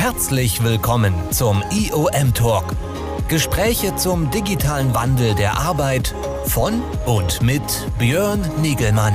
Herzlich 0.00 0.64
willkommen 0.64 1.12
zum 1.30 1.62
IOM 1.70 2.32
Talk. 2.32 2.64
Gespräche 3.28 3.94
zum 3.96 4.30
digitalen 4.30 4.94
Wandel 4.94 5.34
der 5.34 5.58
Arbeit 5.58 6.14
von 6.46 6.82
und 7.04 7.42
mit 7.42 7.62
Björn 7.98 8.40
Nigelmann. 8.62 9.12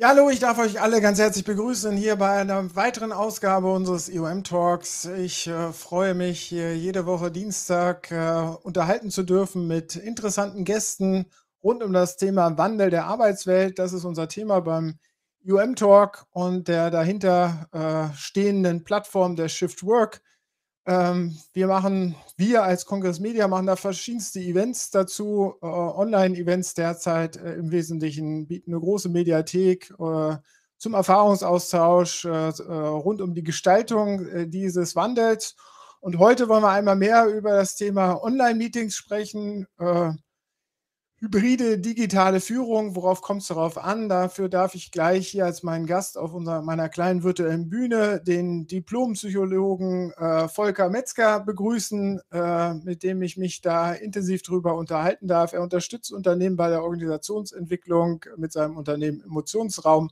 Ja, 0.00 0.10
hallo, 0.10 0.30
ich 0.30 0.38
darf 0.38 0.60
euch 0.60 0.80
alle 0.80 1.00
ganz 1.00 1.18
herzlich 1.18 1.44
begrüßen 1.44 1.96
hier 1.96 2.14
bei 2.14 2.30
einer 2.30 2.76
weiteren 2.76 3.10
Ausgabe 3.10 3.72
unseres 3.72 4.08
IOM 4.08 4.44
Talks. 4.44 5.06
Ich 5.06 5.48
äh, 5.48 5.72
freue 5.72 6.14
mich, 6.14 6.38
hier 6.40 6.76
jede 6.76 7.04
Woche 7.04 7.32
Dienstag 7.32 8.08
äh, 8.12 8.42
unterhalten 8.62 9.10
zu 9.10 9.24
dürfen 9.24 9.66
mit 9.66 9.96
interessanten 9.96 10.64
Gästen 10.64 11.26
rund 11.64 11.82
um 11.82 11.92
das 11.92 12.16
Thema 12.16 12.56
Wandel 12.56 12.90
der 12.90 13.06
Arbeitswelt. 13.06 13.80
Das 13.80 13.92
ist 13.92 14.04
unser 14.04 14.28
Thema 14.28 14.60
beim 14.60 15.00
IOM 15.42 15.74
Talk 15.74 16.26
und 16.30 16.68
der 16.68 16.90
dahinter 16.92 17.66
äh, 17.72 18.16
stehenden 18.16 18.84
Plattform 18.84 19.34
der 19.34 19.48
Shift 19.48 19.82
Work. 19.82 20.22
Ähm, 20.88 21.36
wir 21.52 21.66
machen, 21.66 22.16
wir 22.38 22.62
als 22.62 22.86
Kongress 22.86 23.20
Media 23.20 23.46
machen 23.46 23.66
da 23.66 23.76
verschiedenste 23.76 24.40
Events 24.40 24.90
dazu, 24.90 25.54
äh, 25.60 25.66
Online-Events 25.66 26.72
derzeit 26.72 27.36
äh, 27.36 27.56
im 27.56 27.70
Wesentlichen, 27.70 28.46
bieten 28.46 28.72
eine 28.72 28.80
große 28.80 29.10
Mediathek 29.10 29.92
äh, 30.00 30.36
zum 30.78 30.94
Erfahrungsaustausch 30.94 32.24
äh, 32.24 32.48
äh, 32.48 32.72
rund 32.72 33.20
um 33.20 33.34
die 33.34 33.42
Gestaltung 33.42 34.26
äh, 34.28 34.48
dieses 34.48 34.96
Wandels. 34.96 35.56
Und 36.00 36.18
heute 36.18 36.48
wollen 36.48 36.62
wir 36.62 36.70
einmal 36.70 36.96
mehr 36.96 37.26
über 37.26 37.50
das 37.50 37.76
Thema 37.76 38.24
Online-Meetings 38.24 38.94
sprechen 38.94 39.66
hybride 41.20 41.78
digitale 41.78 42.40
Führung, 42.40 42.94
worauf 42.94 43.22
kommt 43.22 43.42
es 43.42 43.48
darauf 43.48 43.76
an? 43.76 44.08
Dafür 44.08 44.48
darf 44.48 44.74
ich 44.76 44.92
gleich 44.92 45.28
hier 45.28 45.46
als 45.46 45.64
meinen 45.64 45.86
Gast 45.86 46.16
auf 46.16 46.32
unserer, 46.32 46.62
meiner 46.62 46.88
kleinen 46.88 47.24
virtuellen 47.24 47.68
Bühne 47.68 48.20
den 48.20 48.66
Diplompsychologen 48.68 50.12
äh, 50.12 50.48
Volker 50.48 50.90
Metzger 50.90 51.40
begrüßen, 51.40 52.20
äh, 52.30 52.74
mit 52.74 53.02
dem 53.02 53.20
ich 53.22 53.36
mich 53.36 53.60
da 53.60 53.92
intensiv 53.92 54.42
drüber 54.42 54.76
unterhalten 54.76 55.26
darf. 55.26 55.52
Er 55.52 55.62
unterstützt 55.62 56.12
Unternehmen 56.12 56.56
bei 56.56 56.70
der 56.70 56.84
Organisationsentwicklung 56.84 58.24
mit 58.36 58.52
seinem 58.52 58.76
Unternehmen 58.76 59.20
Emotionsraum. 59.22 60.10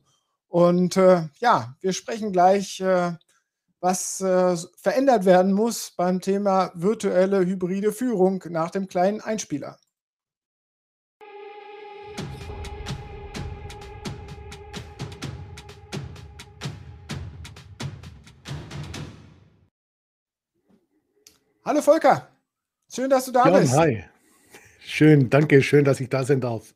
Und 0.49 0.97
äh, 0.97 1.23
ja, 1.39 1.77
wir 1.81 1.93
sprechen 1.93 2.33
gleich, 2.33 2.81
äh, 2.81 3.13
was 3.81 4.21
äh, 4.21 4.57
verändert 4.77 5.25
werden 5.25 5.53
muss 5.53 5.93
beim 5.97 6.21
Thema 6.21 6.73
virtuelle 6.75 7.47
hybride 7.47 7.93
Führung 7.93 8.43
nach 8.49 8.71
dem 8.71 8.89
kleinen 8.89 9.21
Einspieler. 9.21 9.77
Hallo 21.67 21.83
Volker, 21.83 22.29
schön, 22.89 23.11
dass 23.11 23.25
du 23.25 23.33
da 23.33 23.49
Jan, 23.49 23.61
bist. 23.61 23.77
hi. 23.77 24.05
Schön, 24.79 25.29
danke, 25.29 25.61
schön, 25.65 25.85
dass 25.85 25.99
ich 25.99 26.09
da 26.09 26.23
sein 26.23 26.41
darf. 26.41 26.73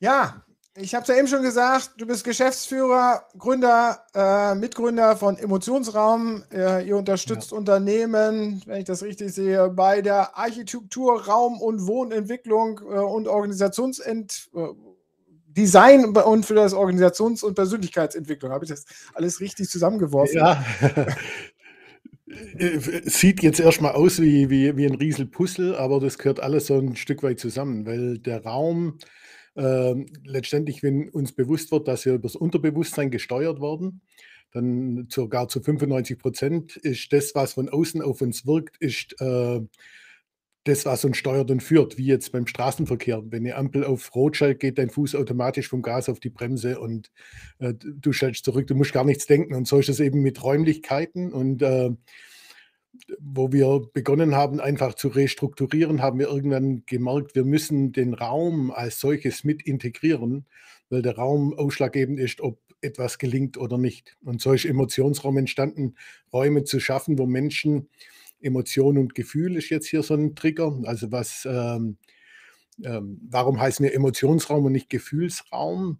Ja, 0.00 0.42
ich 0.74 0.94
habe 0.94 1.02
es 1.02 1.08
ja 1.08 1.16
eben 1.16 1.28
schon 1.28 1.42
gesagt, 1.42 1.90
du 1.98 2.06
bist 2.06 2.24
Geschäftsführer, 2.24 3.28
Gründer, 3.36 4.02
äh, 4.14 4.54
Mitgründer 4.54 5.14
von 5.14 5.36
Emotionsraum. 5.36 6.42
Äh, 6.50 6.88
ihr 6.88 6.96
unterstützt 6.96 7.50
ja. 7.50 7.58
Unternehmen, 7.58 8.62
wenn 8.64 8.78
ich 8.78 8.86
das 8.86 9.02
richtig 9.02 9.34
sehe, 9.34 9.68
bei 9.68 10.00
der 10.00 10.38
Architektur, 10.38 11.26
Raum- 11.26 11.60
und 11.60 11.86
Wohnentwicklung 11.86 12.78
äh, 12.78 12.94
und 12.94 13.28
Organisationsdesign 13.28 16.14
äh, 16.14 16.20
und 16.20 16.46
für 16.46 16.54
das 16.54 16.72
Organisations- 16.72 17.44
und 17.44 17.56
Persönlichkeitsentwicklung. 17.56 18.52
Habe 18.52 18.64
ich 18.64 18.70
das 18.70 18.86
alles 19.12 19.40
richtig 19.40 19.68
zusammengeworfen? 19.68 20.38
Ja, 20.38 20.64
sieht 23.04 23.42
jetzt 23.42 23.60
erstmal 23.60 23.92
aus 23.92 24.20
wie, 24.20 24.50
wie, 24.50 24.76
wie 24.76 24.86
ein 24.86 24.94
Rieselpuzzle, 24.94 25.78
aber 25.78 26.00
das 26.00 26.18
gehört 26.18 26.40
alles 26.40 26.66
so 26.66 26.78
ein 26.78 26.96
Stück 26.96 27.22
weit 27.22 27.38
zusammen, 27.40 27.86
weil 27.86 28.18
der 28.18 28.44
Raum 28.44 28.98
äh, 29.54 29.94
letztendlich, 30.24 30.82
wenn 30.82 31.08
uns 31.08 31.32
bewusst 31.32 31.72
wird, 31.72 31.88
dass 31.88 32.04
wir 32.04 32.14
über 32.14 32.22
das 32.22 32.36
Unterbewusstsein 32.36 33.10
gesteuert 33.10 33.60
werden, 33.60 34.00
dann 34.52 35.06
sogar 35.08 35.48
zu 35.48 35.60
95 35.60 36.18
Prozent 36.18 36.76
ist 36.76 37.12
das, 37.12 37.34
was 37.34 37.54
von 37.54 37.68
außen 37.68 38.02
auf 38.02 38.20
uns 38.20 38.46
wirkt, 38.46 38.76
ist 38.78 39.20
äh, 39.20 39.60
das, 40.64 40.86
was 40.86 41.04
uns 41.04 41.16
steuert 41.16 41.50
und 41.50 41.62
führt, 41.62 41.98
wie 41.98 42.06
jetzt 42.06 42.30
beim 42.30 42.46
Straßenverkehr. 42.46 43.22
Wenn 43.26 43.44
eine 43.44 43.56
Ampel 43.56 43.84
auf 43.84 44.14
Rot 44.14 44.36
schaltet, 44.36 44.60
geht 44.60 44.78
dein 44.78 44.90
Fuß 44.90 45.16
automatisch 45.16 45.68
vom 45.68 45.82
Gas 45.82 46.08
auf 46.08 46.20
die 46.20 46.30
Bremse 46.30 46.78
und 46.78 47.10
äh, 47.58 47.74
du 47.74 48.12
schaltest 48.12 48.44
zurück, 48.44 48.66
du 48.68 48.74
musst 48.74 48.92
gar 48.92 49.04
nichts 49.04 49.26
denken. 49.26 49.54
Und 49.54 49.66
so 49.66 49.78
ist 49.78 49.88
es 49.88 49.98
eben 49.98 50.22
mit 50.22 50.42
Räumlichkeiten. 50.42 51.32
Und 51.32 51.62
äh, 51.62 51.90
wo 53.18 53.50
wir 53.50 53.88
begonnen 53.92 54.34
haben, 54.36 54.60
einfach 54.60 54.94
zu 54.94 55.08
restrukturieren, 55.08 56.00
haben 56.00 56.18
wir 56.18 56.28
irgendwann 56.28 56.84
gemerkt, 56.86 57.34
wir 57.34 57.44
müssen 57.44 57.92
den 57.92 58.14
Raum 58.14 58.70
als 58.70 59.00
solches 59.00 59.44
mit 59.44 59.62
integrieren, 59.62 60.46
weil 60.90 61.02
der 61.02 61.16
Raum 61.16 61.54
ausschlaggebend 61.54 62.20
ist, 62.20 62.40
ob 62.40 62.60
etwas 62.82 63.18
gelingt 63.18 63.56
oder 63.56 63.78
nicht. 63.78 64.16
Und 64.22 64.40
so 64.40 64.52
ist 64.52 64.64
Emotionsraum 64.64 65.38
entstanden, 65.38 65.94
Räume 66.32 66.64
zu 66.64 66.80
schaffen, 66.80 67.18
wo 67.18 67.26
Menschen 67.26 67.88
Emotion 68.42 68.98
und 68.98 69.14
Gefühl 69.14 69.56
ist 69.56 69.70
jetzt 69.70 69.86
hier 69.86 70.02
so 70.02 70.14
ein 70.14 70.34
Trigger. 70.34 70.80
Also 70.84 71.12
was, 71.12 71.46
ähm, 71.50 71.96
ähm, 72.84 73.20
warum 73.30 73.60
heißen 73.60 73.84
wir 73.84 73.94
Emotionsraum 73.94 74.64
und 74.64 74.72
nicht 74.72 74.90
Gefühlsraum? 74.90 75.98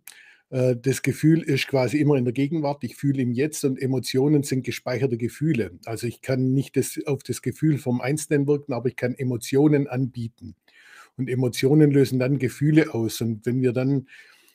Äh, 0.51 0.77
das 0.77 1.03
Gefühl 1.03 1.43
ist 1.43 1.67
quasi 1.67 1.99
immer 1.99 2.17
in 2.17 2.25
der 2.25 2.35
Gegenwart. 2.35 2.85
Ich 2.85 2.97
fühle 2.97 3.23
im 3.23 3.33
Jetzt 3.33 3.65
und 3.65 3.81
Emotionen 3.81 4.43
sind 4.43 4.65
gespeicherte 4.65 5.17
Gefühle. 5.17 5.73
Also 5.87 6.07
ich 6.07 6.21
kann 6.21 6.53
nicht 6.53 6.77
das, 6.77 6.99
auf 7.07 7.23
das 7.23 7.43
Gefühl 7.43 7.79
vom 7.79 8.01
Einzelnen 8.01 8.47
wirken, 8.47 8.73
aber 8.73 8.89
ich 8.89 8.97
kann 8.97 9.15
Emotionen 9.15 9.89
anbieten. 9.89 10.55
Und 11.17 11.29
Emotionen 11.29 11.91
lösen 11.91 12.19
dann 12.19 12.39
Gefühle 12.39 12.95
aus. 12.95 13.21
Und 13.21 13.45
wenn 13.47 13.63
wir 13.63 13.73
dann 13.73 14.07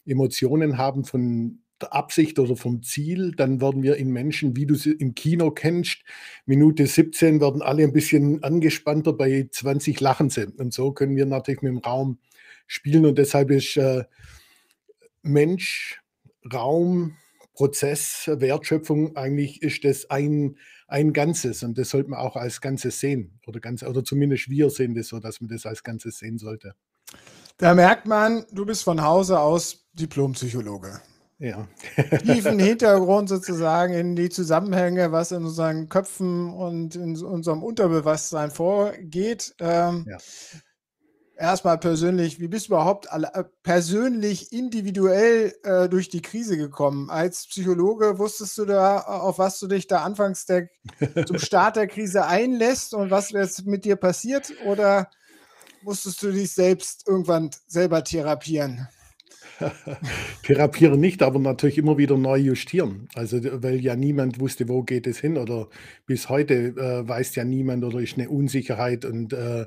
Emotionen 0.05 0.77
haben 0.77 1.03
von 1.03 1.59
Absicht 1.83 2.39
oder 2.39 2.55
vom 2.55 2.81
Ziel, 2.83 3.31
dann 3.31 3.61
werden 3.61 3.83
wir 3.83 3.97
in 3.97 4.11
Menschen, 4.11 4.55
wie 4.55 4.65
du 4.65 4.75
sie 4.75 4.91
im 4.91 5.15
Kino 5.15 5.51
kennst, 5.51 5.99
Minute 6.45 6.87
17 6.87 7.39
werden 7.39 7.61
alle 7.61 7.83
ein 7.83 7.93
bisschen 7.93 8.43
angespannter, 8.43 9.13
bei 9.13 9.47
20 9.51 9.99
lachen 9.99 10.29
sie. 10.29 10.47
Und 10.57 10.73
so 10.73 10.91
können 10.91 11.15
wir 11.15 11.25
natürlich 11.25 11.61
mit 11.61 11.71
dem 11.71 11.77
Raum 11.79 12.19
spielen 12.65 13.05
und 13.05 13.17
deshalb 13.17 13.51
ist 13.51 13.77
äh, 13.77 14.03
Mensch, 15.21 16.01
Raum, 16.51 17.15
Prozess, 17.53 18.29
Wertschöpfung, 18.31 19.15
eigentlich 19.15 19.61
ist 19.61 19.83
das 19.83 20.09
ein, 20.09 20.57
ein 20.87 21.11
Ganzes 21.13 21.63
und 21.63 21.77
das 21.77 21.89
sollte 21.89 22.09
man 22.09 22.19
auch 22.19 22.35
als 22.35 22.61
Ganzes 22.61 22.99
sehen 22.99 23.39
oder, 23.47 23.59
ganz, 23.59 23.83
oder 23.83 24.03
zumindest 24.03 24.49
wir 24.49 24.69
sehen 24.69 24.93
das 24.93 25.07
so, 25.07 25.19
dass 25.19 25.41
man 25.41 25.49
das 25.49 25.65
als 25.65 25.83
Ganzes 25.83 26.19
sehen 26.19 26.37
sollte. 26.37 26.75
Da 27.57 27.73
merkt 27.73 28.05
man, 28.05 28.45
du 28.51 28.65
bist 28.65 28.83
von 28.83 29.01
Hause 29.01 29.39
aus 29.39 29.87
Diplompsychologe 29.93 31.01
ja. 31.39 31.67
tiefen 32.25 32.59
Hintergrund 32.59 33.29
sozusagen 33.29 33.93
in 33.93 34.15
die 34.15 34.29
Zusammenhänge, 34.29 35.11
was 35.11 35.31
in 35.31 35.45
unseren 35.45 35.89
Köpfen 35.89 36.51
und 36.51 36.95
in 36.95 37.17
unserem 37.23 37.63
Unterbewusstsein 37.63 38.51
vorgeht. 38.51 39.55
Ähm, 39.59 40.05
ja. 40.09 40.17
Erstmal 41.39 41.77
persönlich, 41.77 42.39
wie 42.39 42.47
bist 42.47 42.67
du 42.67 42.73
überhaupt 42.73 43.11
alle, 43.11 43.31
äh, 43.35 43.43
persönlich, 43.61 44.51
individuell 44.51 45.53
äh, 45.63 45.87
durch 45.87 46.09
die 46.09 46.23
Krise 46.23 46.57
gekommen? 46.57 47.11
Als 47.11 47.45
Psychologe 47.47 48.17
wusstest 48.17 48.57
du 48.57 48.65
da, 48.65 49.01
auf 49.01 49.37
was 49.37 49.59
du 49.59 49.67
dich 49.67 49.85
da 49.85 50.01
anfangs 50.01 50.47
der, 50.47 50.69
zum 51.27 51.37
Start 51.37 51.75
der 51.75 51.85
Krise 51.85 52.25
einlässt 52.25 52.95
und 52.95 53.11
was 53.11 53.29
jetzt 53.29 53.67
mit 53.67 53.85
dir 53.85 53.97
passiert? 53.97 54.51
Oder 54.65 55.11
musstest 55.83 56.23
du 56.23 56.31
dich 56.31 56.51
selbst 56.53 57.07
irgendwann 57.07 57.51
selber 57.67 58.03
therapieren? 58.03 58.87
Therapieren 60.43 60.99
nicht, 60.99 61.21
aber 61.23 61.39
natürlich 61.39 61.77
immer 61.77 61.97
wieder 61.97 62.17
neu 62.17 62.37
justieren. 62.37 63.07
Also, 63.15 63.39
weil 63.63 63.79
ja 63.79 63.95
niemand 63.95 64.39
wusste, 64.39 64.67
wo 64.67 64.83
geht 64.83 65.07
es 65.07 65.19
hin 65.19 65.37
oder 65.37 65.69
bis 66.05 66.29
heute 66.29 66.53
äh, 66.53 67.07
weiß 67.07 67.35
ja 67.35 67.43
niemand 67.43 67.83
oder 67.83 67.99
ist 67.99 68.17
eine 68.17 68.29
Unsicherheit 68.29 69.05
und 69.05 69.33
äh, 69.33 69.65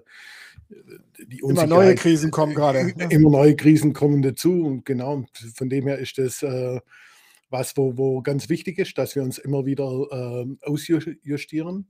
die 1.27 1.43
Unsicherheit. 1.43 1.67
Immer 1.67 1.67
neue 1.67 1.95
Krisen 1.95 2.31
kommen 2.31 2.55
gerade. 2.55 2.93
Immer 3.11 3.31
neue 3.31 3.57
Krisen 3.57 3.93
kommen 3.93 4.23
dazu 4.23 4.65
und 4.65 4.85
genau, 4.85 5.25
von 5.55 5.69
dem 5.69 5.87
her 5.87 5.99
ist 5.99 6.19
das 6.19 6.43
äh, 6.43 6.81
was, 7.51 7.77
wo, 7.77 7.97
wo 7.97 8.23
ganz 8.23 8.49
wichtig 8.49 8.79
ist, 8.79 8.97
dass 8.97 9.17
wir 9.17 9.23
uns 9.23 9.39
immer 9.39 9.67
wieder 9.67 10.07
äh, 10.11 10.47
ausjustieren. 10.63 11.89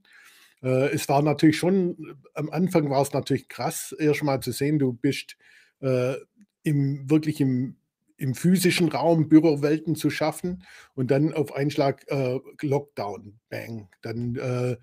Äh, 0.62 0.88
es 0.94 1.08
war 1.08 1.22
natürlich 1.22 1.58
schon, 1.58 2.16
am 2.34 2.50
Anfang 2.50 2.90
war 2.90 3.02
es 3.02 3.12
natürlich 3.12 3.48
krass, 3.48 3.94
erst 3.98 4.22
mal 4.22 4.40
zu 4.40 4.52
sehen, 4.52 4.78
du 4.78 4.92
bist 4.92 5.36
äh, 5.80 6.14
im, 6.62 7.08
wirklich 7.08 7.40
im 7.40 7.76
im 8.20 8.34
physischen 8.34 8.88
Raum 8.88 9.28
Bürowelten 9.28 9.96
zu 9.96 10.10
schaffen 10.10 10.64
und 10.94 11.10
dann 11.10 11.32
auf 11.32 11.54
einen 11.54 11.70
Schlag 11.70 12.04
äh, 12.08 12.38
Lockdown, 12.62 13.40
bang. 13.48 13.88
Dann, 14.02 14.36
äh, 14.36 14.76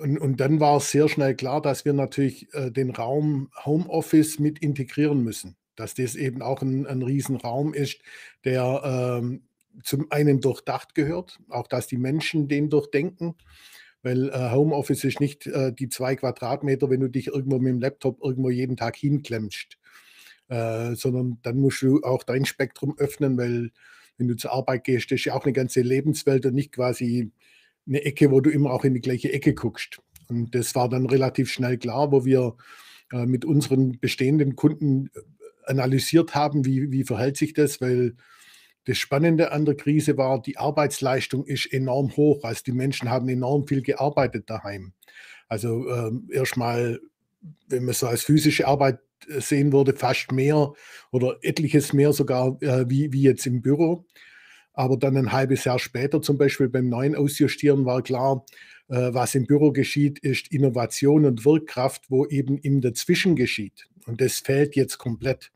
und, 0.00 0.18
und 0.18 0.40
dann 0.40 0.58
war 0.60 0.78
es 0.78 0.90
sehr 0.90 1.08
schnell 1.08 1.36
klar, 1.36 1.62
dass 1.62 1.84
wir 1.84 1.92
natürlich 1.92 2.52
äh, 2.54 2.70
den 2.70 2.90
Raum 2.90 3.50
Homeoffice 3.64 4.38
mit 4.38 4.58
integrieren 4.60 5.22
müssen. 5.22 5.56
dass 5.76 5.94
das 5.94 6.14
eben 6.14 6.42
auch 6.42 6.62
ein, 6.62 6.86
ein 6.86 7.02
Riesenraum 7.02 7.74
ist, 7.74 8.00
der 8.44 9.20
ähm, 9.20 9.42
zum 9.82 10.10
einen 10.10 10.40
durchdacht 10.40 10.94
gehört, 10.94 11.40
auch 11.48 11.66
dass 11.66 11.86
die 11.86 11.96
Menschen 11.96 12.48
den 12.48 12.70
durchdenken, 12.70 13.34
weil 14.02 14.28
äh, 14.28 14.50
Homeoffice 14.52 15.04
ist 15.04 15.20
nicht 15.20 15.46
äh, 15.46 15.72
die 15.72 15.88
zwei 15.88 16.14
Quadratmeter, 16.16 16.90
wenn 16.90 17.00
du 17.00 17.08
dich 17.08 17.28
irgendwo 17.28 17.58
mit 17.58 17.70
dem 17.70 17.80
Laptop 17.80 18.22
irgendwo 18.22 18.50
jeden 18.50 18.76
Tag 18.76 18.96
hinklemmst, 18.96 19.78
äh, 20.48 20.94
sondern 20.94 21.38
dann 21.42 21.58
musst 21.58 21.82
du 21.82 22.02
auch 22.02 22.22
dein 22.22 22.44
Spektrum 22.44 22.94
öffnen, 22.98 23.36
weil 23.38 23.70
wenn 24.18 24.28
du 24.28 24.36
zur 24.36 24.52
Arbeit 24.52 24.84
gehst, 24.84 25.10
das 25.10 25.20
ist 25.20 25.24
ja 25.24 25.34
auch 25.34 25.44
eine 25.44 25.52
ganze 25.52 25.80
Lebenswelt 25.80 26.46
und 26.46 26.54
nicht 26.54 26.72
quasi 26.72 27.32
eine 27.86 28.04
Ecke, 28.04 28.30
wo 28.30 28.40
du 28.40 28.50
immer 28.50 28.70
auch 28.70 28.84
in 28.84 28.94
die 28.94 29.00
gleiche 29.00 29.32
Ecke 29.32 29.54
guckst. 29.54 30.00
Und 30.28 30.54
das 30.54 30.74
war 30.74 30.88
dann 30.88 31.06
relativ 31.06 31.50
schnell 31.50 31.76
klar, 31.78 32.12
wo 32.12 32.24
wir 32.24 32.56
äh, 33.12 33.26
mit 33.26 33.44
unseren 33.44 33.98
bestehenden 34.00 34.56
Kunden 34.56 35.10
äh, 35.14 35.20
analysiert 35.66 36.34
haben, 36.34 36.64
wie, 36.64 36.90
wie 36.90 37.04
verhält 37.04 37.36
sich 37.36 37.52
das, 37.52 37.80
weil 37.80 38.14
das 38.86 38.98
Spannende 38.98 39.52
an 39.52 39.64
der 39.64 39.76
Krise 39.76 40.16
war, 40.18 40.42
die 40.42 40.58
Arbeitsleistung 40.58 41.46
ist 41.46 41.72
enorm 41.72 42.16
hoch. 42.16 42.44
Also 42.44 42.62
die 42.64 42.72
Menschen 42.72 43.10
haben 43.10 43.28
enorm 43.28 43.66
viel 43.66 43.82
gearbeitet 43.82 44.50
daheim. 44.50 44.92
Also 45.48 45.88
ähm, 45.88 46.28
erstmal, 46.30 47.00
wenn 47.68 47.84
man 47.84 47.94
so 47.94 48.06
als 48.06 48.24
physische 48.24 48.66
Arbeit 48.66 48.98
sehen 49.28 49.72
würde, 49.72 49.94
fast 49.94 50.32
mehr 50.32 50.72
oder 51.10 51.38
etliches 51.42 51.92
mehr 51.92 52.12
sogar 52.12 52.60
äh, 52.62 52.88
wie, 52.88 53.12
wie 53.12 53.22
jetzt 53.22 53.46
im 53.46 53.62
Büro. 53.62 54.06
Aber 54.72 54.96
dann 54.96 55.16
ein 55.16 55.32
halbes 55.32 55.64
Jahr 55.64 55.78
später 55.78 56.20
zum 56.20 56.36
Beispiel 56.36 56.68
beim 56.68 56.88
neuen 56.88 57.14
Ausjustieren 57.14 57.84
war 57.84 58.02
klar, 58.02 58.44
äh, 58.88 59.14
was 59.14 59.34
im 59.34 59.46
Büro 59.46 59.72
geschieht, 59.72 60.18
ist 60.18 60.52
Innovation 60.52 61.24
und 61.24 61.44
Wirkkraft, 61.44 62.10
wo 62.10 62.26
eben 62.26 62.58
im 62.58 62.80
Dazwischen 62.80 63.36
geschieht. 63.36 63.86
Und 64.06 64.20
das 64.20 64.38
fällt 64.40 64.76
jetzt 64.76 64.98
komplett. 64.98 65.50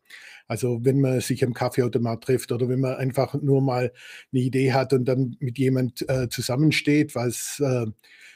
Also 0.46 0.82
wenn 0.82 1.00
man 1.00 1.20
sich 1.20 1.44
am 1.44 1.52
Kaffeeautomat 1.52 2.24
trifft 2.24 2.52
oder 2.52 2.68
wenn 2.70 2.80
man 2.80 2.94
einfach 2.94 3.34
nur 3.34 3.60
mal 3.60 3.92
eine 4.32 4.42
Idee 4.42 4.72
hat 4.72 4.94
und 4.94 5.04
dann 5.04 5.36
mit 5.40 5.58
jemand 5.58 6.08
äh, 6.08 6.28
zusammensteht, 6.30 7.14
was 7.14 7.60
äh, 7.60 7.86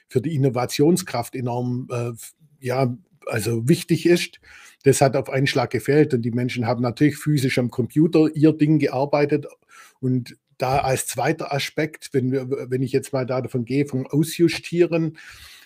für 0.09 0.21
die 0.21 0.35
Innovationskraft 0.35 1.35
enorm 1.35 1.89
äh, 1.91 2.13
ja, 2.61 2.95
also 3.27 3.67
wichtig 3.67 4.05
ist, 4.05 4.41
das 4.85 5.01
hat 5.01 5.17
auf 5.17 5.31
einen 5.31 5.47
Schlag 5.47 5.71
gefällt. 5.71 6.15
Und 6.15 6.23
die 6.23 6.31
Menschen 6.31 6.67
haben 6.67 6.83
natürlich 6.83 7.17
physisch 7.17 7.59
am 7.59 7.71
Computer 7.71 8.29
ihr 8.35 8.53
Ding 8.53 8.79
gearbeitet 8.79 9.47
und 10.01 10.37
da 10.59 10.79
als 10.79 11.07
zweiter 11.07 11.53
Aspekt, 11.53 12.11
wenn, 12.13 12.31
wir, 12.31 12.49
wenn 12.71 12.83
ich 12.83 12.93
jetzt 12.93 13.13
mal 13.13 13.27
da 13.27 13.41
davon 13.41 13.65
gehe, 13.65 13.85
vom 13.85 14.07
Ausjustieren, 14.07 15.19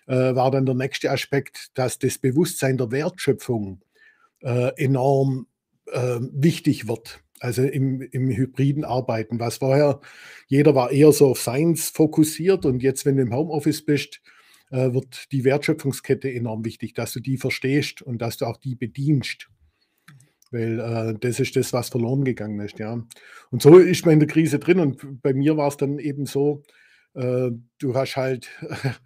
äh, 0.06 0.34
war 0.34 0.50
dann 0.50 0.64
der 0.64 0.74
nächste 0.74 1.10
Aspekt, 1.10 1.70
dass 1.74 1.98
das 1.98 2.18
Bewusstsein 2.18 2.78
der 2.78 2.90
Wertschöpfung 2.90 3.82
äh, 4.40 4.72
enorm 4.82 5.46
äh, 5.92 6.18
wichtig 6.32 6.88
wird. 6.88 7.20
Also 7.40 7.62
im, 7.62 8.00
im 8.00 8.30
hybriden 8.30 8.84
Arbeiten, 8.84 9.38
was 9.38 9.58
vorher, 9.58 10.00
jeder 10.46 10.74
war 10.74 10.90
eher 10.90 11.12
so 11.12 11.28
auf 11.28 11.40
Science 11.40 11.90
fokussiert 11.90 12.64
und 12.64 12.82
jetzt, 12.82 13.04
wenn 13.04 13.16
du 13.16 13.22
im 13.22 13.34
Homeoffice 13.34 13.84
bist, 13.84 14.22
äh, 14.76 14.92
wird 14.92 15.32
die 15.32 15.44
Wertschöpfungskette 15.44 16.30
enorm 16.30 16.64
wichtig, 16.64 16.92
dass 16.92 17.12
du 17.12 17.20
die 17.20 17.38
verstehst 17.38 18.02
und 18.02 18.18
dass 18.18 18.36
du 18.36 18.44
auch 18.44 18.58
die 18.58 18.76
bedienst. 18.76 19.48
Weil 20.50 20.78
äh, 20.78 21.14
das 21.18 21.40
ist 21.40 21.56
das, 21.56 21.72
was 21.72 21.88
verloren 21.88 22.24
gegangen 22.24 22.60
ist, 22.60 22.78
ja. 22.78 23.02
Und 23.50 23.62
so 23.62 23.78
ist 23.78 24.04
man 24.04 24.14
in 24.14 24.20
der 24.20 24.28
Krise 24.28 24.58
drin 24.58 24.78
und 24.78 25.22
bei 25.22 25.32
mir 25.32 25.56
war 25.56 25.68
es 25.68 25.78
dann 25.78 25.98
eben 25.98 26.26
so, 26.26 26.62
äh, 27.14 27.50
du 27.78 27.94
hast 27.94 28.16
halt, 28.16 28.50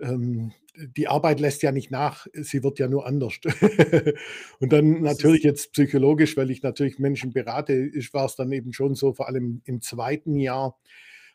ähm, 0.00 0.52
die 0.96 1.08
Arbeit 1.08 1.40
lässt 1.40 1.62
ja 1.62 1.72
nicht 1.72 1.90
nach, 1.90 2.26
sie 2.32 2.62
wird 2.62 2.78
ja 2.78 2.86
nur 2.86 3.04
anders. 3.04 3.34
und 4.60 4.72
dann 4.72 5.02
natürlich 5.02 5.42
jetzt 5.42 5.72
psychologisch, 5.72 6.36
weil 6.36 6.50
ich 6.52 6.62
natürlich 6.62 7.00
Menschen 7.00 7.32
berate, 7.32 7.90
war 8.12 8.26
es 8.26 8.36
dann 8.36 8.52
eben 8.52 8.72
schon 8.72 8.94
so, 8.94 9.12
vor 9.12 9.26
allem 9.26 9.60
im 9.64 9.80
zweiten 9.82 10.36
Jahr, 10.36 10.78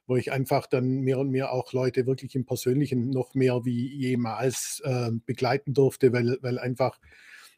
wo 0.08 0.16
ich 0.16 0.32
einfach 0.32 0.68
dann 0.68 1.02
mehr 1.02 1.20
und 1.20 1.30
mehr 1.30 1.52
auch 1.52 1.74
Leute 1.74 2.06
wirklich 2.06 2.36
im 2.36 2.46
Persönlichen 2.46 3.10
noch 3.10 3.34
mehr 3.34 3.66
wie 3.66 3.88
jemals 3.96 4.82
äh, 4.84 5.12
begleiten 5.26 5.74
durfte, 5.74 6.14
weil, 6.14 6.38
weil 6.42 6.60
einfach 6.60 7.00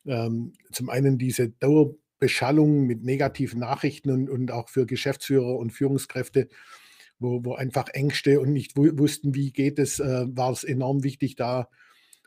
ähm, 0.05 0.53
zum 0.71 0.89
einen 0.89 1.17
diese 1.17 1.49
Dauerbeschallung 1.49 2.85
mit 2.85 3.03
negativen 3.03 3.59
Nachrichten 3.59 4.11
und, 4.11 4.29
und 4.29 4.51
auch 4.51 4.69
für 4.69 4.85
Geschäftsführer 4.85 5.57
und 5.57 5.71
Führungskräfte, 5.71 6.47
wo, 7.19 7.43
wo 7.43 7.55
einfach 7.55 7.89
Ängste 7.89 8.39
und 8.39 8.53
nicht 8.53 8.77
wussten, 8.77 9.35
wie 9.35 9.51
geht 9.51 9.79
es, 9.79 9.99
äh, 9.99 10.25
war 10.29 10.51
es 10.51 10.63
enorm 10.63 11.03
wichtig, 11.03 11.35
da 11.35 11.67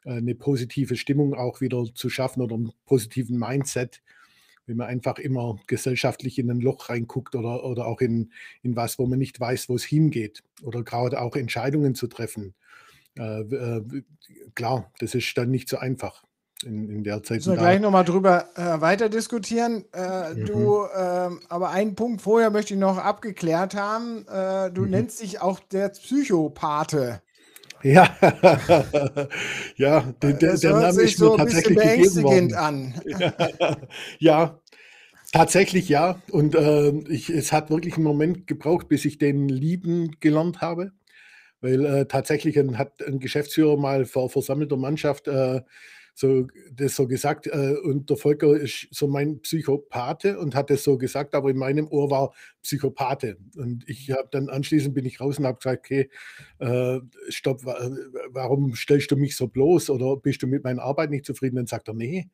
äh, 0.04 0.14
eine 0.14 0.34
positive 0.34 0.96
Stimmung 0.96 1.34
auch 1.34 1.60
wieder 1.60 1.84
zu 1.94 2.10
schaffen 2.10 2.42
oder 2.42 2.56
einen 2.56 2.72
positiven 2.84 3.38
Mindset, 3.38 4.02
wenn 4.70 4.76
man 4.76 4.86
einfach 4.86 5.18
immer 5.18 5.58
gesellschaftlich 5.66 6.38
in 6.38 6.48
ein 6.48 6.60
Loch 6.60 6.90
reinguckt 6.90 7.34
oder, 7.34 7.64
oder 7.64 7.86
auch 7.86 8.00
in, 8.00 8.30
in 8.62 8.76
was, 8.76 9.00
wo 9.00 9.06
man 9.06 9.18
nicht 9.18 9.40
weiß, 9.40 9.68
wo 9.68 9.74
es 9.74 9.82
hingeht 9.82 10.44
oder 10.62 10.84
gerade 10.84 11.20
auch 11.20 11.34
Entscheidungen 11.34 11.96
zu 11.96 12.06
treffen. 12.06 12.54
Äh, 13.18 13.40
äh, 13.40 14.02
klar, 14.54 14.92
das 15.00 15.16
ist 15.16 15.36
dann 15.36 15.50
nicht 15.50 15.68
so 15.68 15.78
einfach 15.78 16.22
in, 16.64 16.88
in 16.88 17.02
der 17.02 17.24
Zeit. 17.24 17.38
Müssen 17.38 17.54
wir 17.54 17.58
gleich 17.58 17.80
nochmal 17.80 18.04
drüber 18.04 18.48
äh, 18.54 18.80
weiter 18.80 19.08
diskutieren. 19.08 19.86
Äh, 19.92 20.34
mhm. 20.34 20.46
Du, 20.46 20.84
äh, 20.84 21.30
aber 21.48 21.70
einen 21.70 21.96
Punkt 21.96 22.22
vorher 22.22 22.50
möchte 22.50 22.74
ich 22.74 22.80
noch 22.80 22.98
abgeklärt 22.98 23.74
haben. 23.74 24.24
Äh, 24.28 24.70
du 24.70 24.82
mhm. 24.82 24.90
nennst 24.90 25.20
dich 25.20 25.40
auch 25.40 25.58
der 25.58 25.88
Psychopathe. 25.88 27.22
Ja, 27.82 28.16
ja, 29.76 30.12
der, 30.22 30.32
der, 30.34 30.56
der 30.56 30.72
Name 30.72 31.02
ist 31.02 31.16
so 31.16 31.32
mir 31.32 31.38
tatsächlich 31.38 31.78
gegeben 31.78 32.22
worden. 32.22 32.54
an. 32.54 32.94
ja, 34.18 34.60
tatsächlich 35.32 35.88
ja. 35.88 36.22
Und 36.30 36.54
äh, 36.54 36.90
ich, 37.08 37.30
es 37.30 37.52
hat 37.52 37.70
wirklich 37.70 37.94
einen 37.94 38.04
Moment 38.04 38.46
gebraucht, 38.46 38.88
bis 38.88 39.04
ich 39.04 39.18
den 39.18 39.48
lieben 39.48 40.16
gelernt 40.20 40.60
habe. 40.60 40.92
Weil 41.62 41.84
äh, 41.84 42.06
tatsächlich 42.06 42.58
ein, 42.58 42.78
hat 42.78 43.02
ein 43.06 43.20
Geschäftsführer 43.20 43.76
mal 43.76 44.06
vor 44.06 44.30
versammelter 44.30 44.76
Mannschaft 44.76 45.28
äh, 45.28 45.60
so 46.14 46.46
das 46.72 46.96
so 46.96 47.06
gesagt 47.06 47.46
äh, 47.46 47.76
und 47.82 48.10
der 48.10 48.16
Volker 48.16 48.56
ist 48.56 48.88
so 48.90 49.06
mein 49.06 49.40
Psychopathe 49.40 50.38
und 50.38 50.54
hat 50.54 50.70
das 50.70 50.82
so 50.82 50.98
gesagt, 50.98 51.34
aber 51.34 51.50
in 51.50 51.58
meinem 51.58 51.88
Ohr 51.88 52.10
war 52.10 52.32
Psychopathe 52.62 53.36
und 53.56 53.88
ich 53.88 54.10
habe 54.10 54.28
dann 54.30 54.48
anschließend 54.48 54.94
bin 54.94 55.04
ich 55.04 55.20
raus 55.20 55.38
und 55.38 55.46
habe 55.46 55.58
gesagt, 55.58 55.86
okay, 55.86 56.10
äh, 56.58 57.00
stopp, 57.28 57.64
warum 57.64 58.74
stellst 58.74 59.10
du 59.10 59.16
mich 59.16 59.36
so 59.36 59.48
bloß 59.48 59.90
oder 59.90 60.16
bist 60.16 60.42
du 60.42 60.46
mit 60.46 60.64
meiner 60.64 60.82
Arbeit 60.82 61.10
nicht 61.10 61.26
zufrieden? 61.26 61.56
Dann 61.56 61.66
sagt 61.66 61.88
er, 61.88 61.94
nee, 61.94 62.28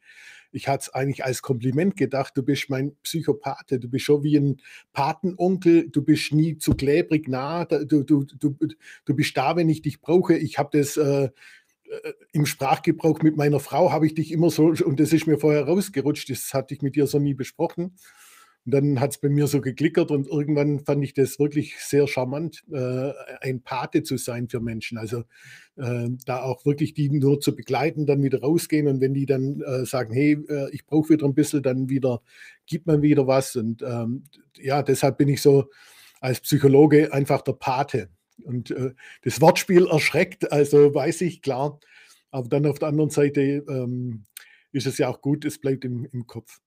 ich 0.52 0.68
hatte 0.68 0.82
es 0.82 0.94
eigentlich 0.94 1.24
als 1.24 1.42
Kompliment 1.42 1.96
gedacht, 1.96 2.36
du 2.36 2.42
bist 2.42 2.70
mein 2.70 2.94
Psychopathe, 3.02 3.78
du 3.78 3.88
bist 3.88 4.04
schon 4.04 4.22
wie 4.22 4.36
ein 4.36 4.56
Patenonkel, 4.92 5.90
du 5.90 6.02
bist 6.02 6.32
nie 6.32 6.56
zu 6.56 6.72
klebrig 6.72 7.28
nah, 7.28 7.64
du, 7.64 8.04
du, 8.04 8.24
du, 8.24 8.56
du 9.04 9.14
bist 9.14 9.36
da, 9.36 9.56
wenn 9.56 9.68
ich 9.68 9.82
dich 9.82 10.00
brauche. 10.00 10.36
Ich 10.36 10.58
habe 10.58 10.78
das 10.78 10.96
äh, 10.96 11.16
äh, 11.16 11.30
im 12.32 12.46
Sprachgebrauch 12.46 13.22
mit 13.22 13.36
meiner 13.36 13.60
Frau 13.60 13.92
habe 13.92 14.06
ich 14.06 14.14
dich 14.14 14.32
immer 14.32 14.50
so, 14.50 14.66
und 14.66 15.00
das 15.00 15.12
ist 15.12 15.26
mir 15.26 15.38
vorher 15.38 15.64
rausgerutscht, 15.64 16.30
das 16.30 16.52
hatte 16.52 16.74
ich 16.74 16.82
mit 16.82 16.96
dir 16.96 17.06
so 17.06 17.18
nie 17.18 17.34
besprochen. 17.34 17.96
Und 18.66 18.74
dann 18.74 19.00
hat 19.00 19.12
es 19.12 19.18
bei 19.18 19.28
mir 19.28 19.46
so 19.46 19.60
geklickert 19.60 20.10
und 20.10 20.26
irgendwann 20.26 20.80
fand 20.80 21.04
ich 21.04 21.14
das 21.14 21.38
wirklich 21.38 21.78
sehr 21.78 22.08
charmant, 22.08 22.64
äh, 22.72 23.12
ein 23.40 23.62
Pate 23.62 24.02
zu 24.02 24.16
sein 24.16 24.48
für 24.48 24.58
Menschen. 24.58 24.98
Also 24.98 25.22
äh, 25.76 26.08
da 26.24 26.42
auch 26.42 26.66
wirklich 26.66 26.92
die 26.92 27.08
nur 27.08 27.38
zu 27.38 27.54
begleiten, 27.54 28.06
dann 28.06 28.24
wieder 28.24 28.40
rausgehen 28.40 28.88
und 28.88 29.00
wenn 29.00 29.14
die 29.14 29.24
dann 29.24 29.60
äh, 29.60 29.86
sagen, 29.86 30.12
hey, 30.12 30.32
äh, 30.48 30.68
ich 30.72 30.84
brauche 30.84 31.10
wieder 31.10 31.26
ein 31.26 31.34
bisschen, 31.34 31.62
dann 31.62 31.88
wieder 31.88 32.22
gibt 32.66 32.88
man 32.88 33.02
wieder 33.02 33.28
was. 33.28 33.54
Und 33.54 33.82
ähm, 33.82 34.24
ja, 34.56 34.82
deshalb 34.82 35.16
bin 35.16 35.28
ich 35.28 35.40
so 35.42 35.70
als 36.20 36.40
Psychologe 36.40 37.12
einfach 37.12 37.42
der 37.42 37.52
Pate. 37.52 38.08
Und 38.44 38.70
äh, 38.70 38.94
das 39.22 39.40
Wortspiel 39.40 39.86
erschreckt, 39.86 40.52
also 40.52 40.94
weiß 40.94 41.22
ich, 41.22 41.42
klar. 41.42 41.80
Aber 42.30 42.48
dann 42.48 42.66
auf 42.66 42.78
der 42.78 42.88
anderen 42.88 43.10
Seite 43.10 43.40
ähm, 43.68 44.24
ist 44.72 44.86
es 44.86 44.98
ja 44.98 45.08
auch 45.08 45.22
gut, 45.22 45.44
es 45.44 45.58
bleibt 45.58 45.84
im, 45.84 46.06
im 46.12 46.26
Kopf. 46.26 46.60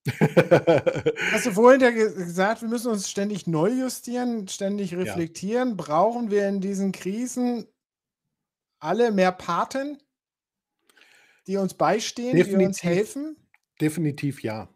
Hast 1.31 1.45
du 1.45 1.51
vorhin 1.51 1.81
ja 1.81 1.91
gesagt, 1.91 2.61
wir 2.61 2.69
müssen 2.69 2.91
uns 2.91 3.09
ständig 3.09 3.45
neu 3.45 3.69
justieren, 3.69 4.47
ständig 4.47 4.95
reflektieren. 4.95 5.69
Ja. 5.69 5.75
Brauchen 5.75 6.31
wir 6.31 6.47
in 6.47 6.59
diesen 6.59 6.91
Krisen 6.91 7.67
alle 8.79 9.11
mehr 9.11 9.31
Paten, 9.31 9.99
die 11.45 11.57
uns 11.57 11.73
beistehen, 11.73 12.35
definitiv, 12.35 12.59
die 12.59 12.65
uns 12.65 12.83
helfen? 12.83 13.35
Definitiv 13.79 14.41
ja. 14.41 14.69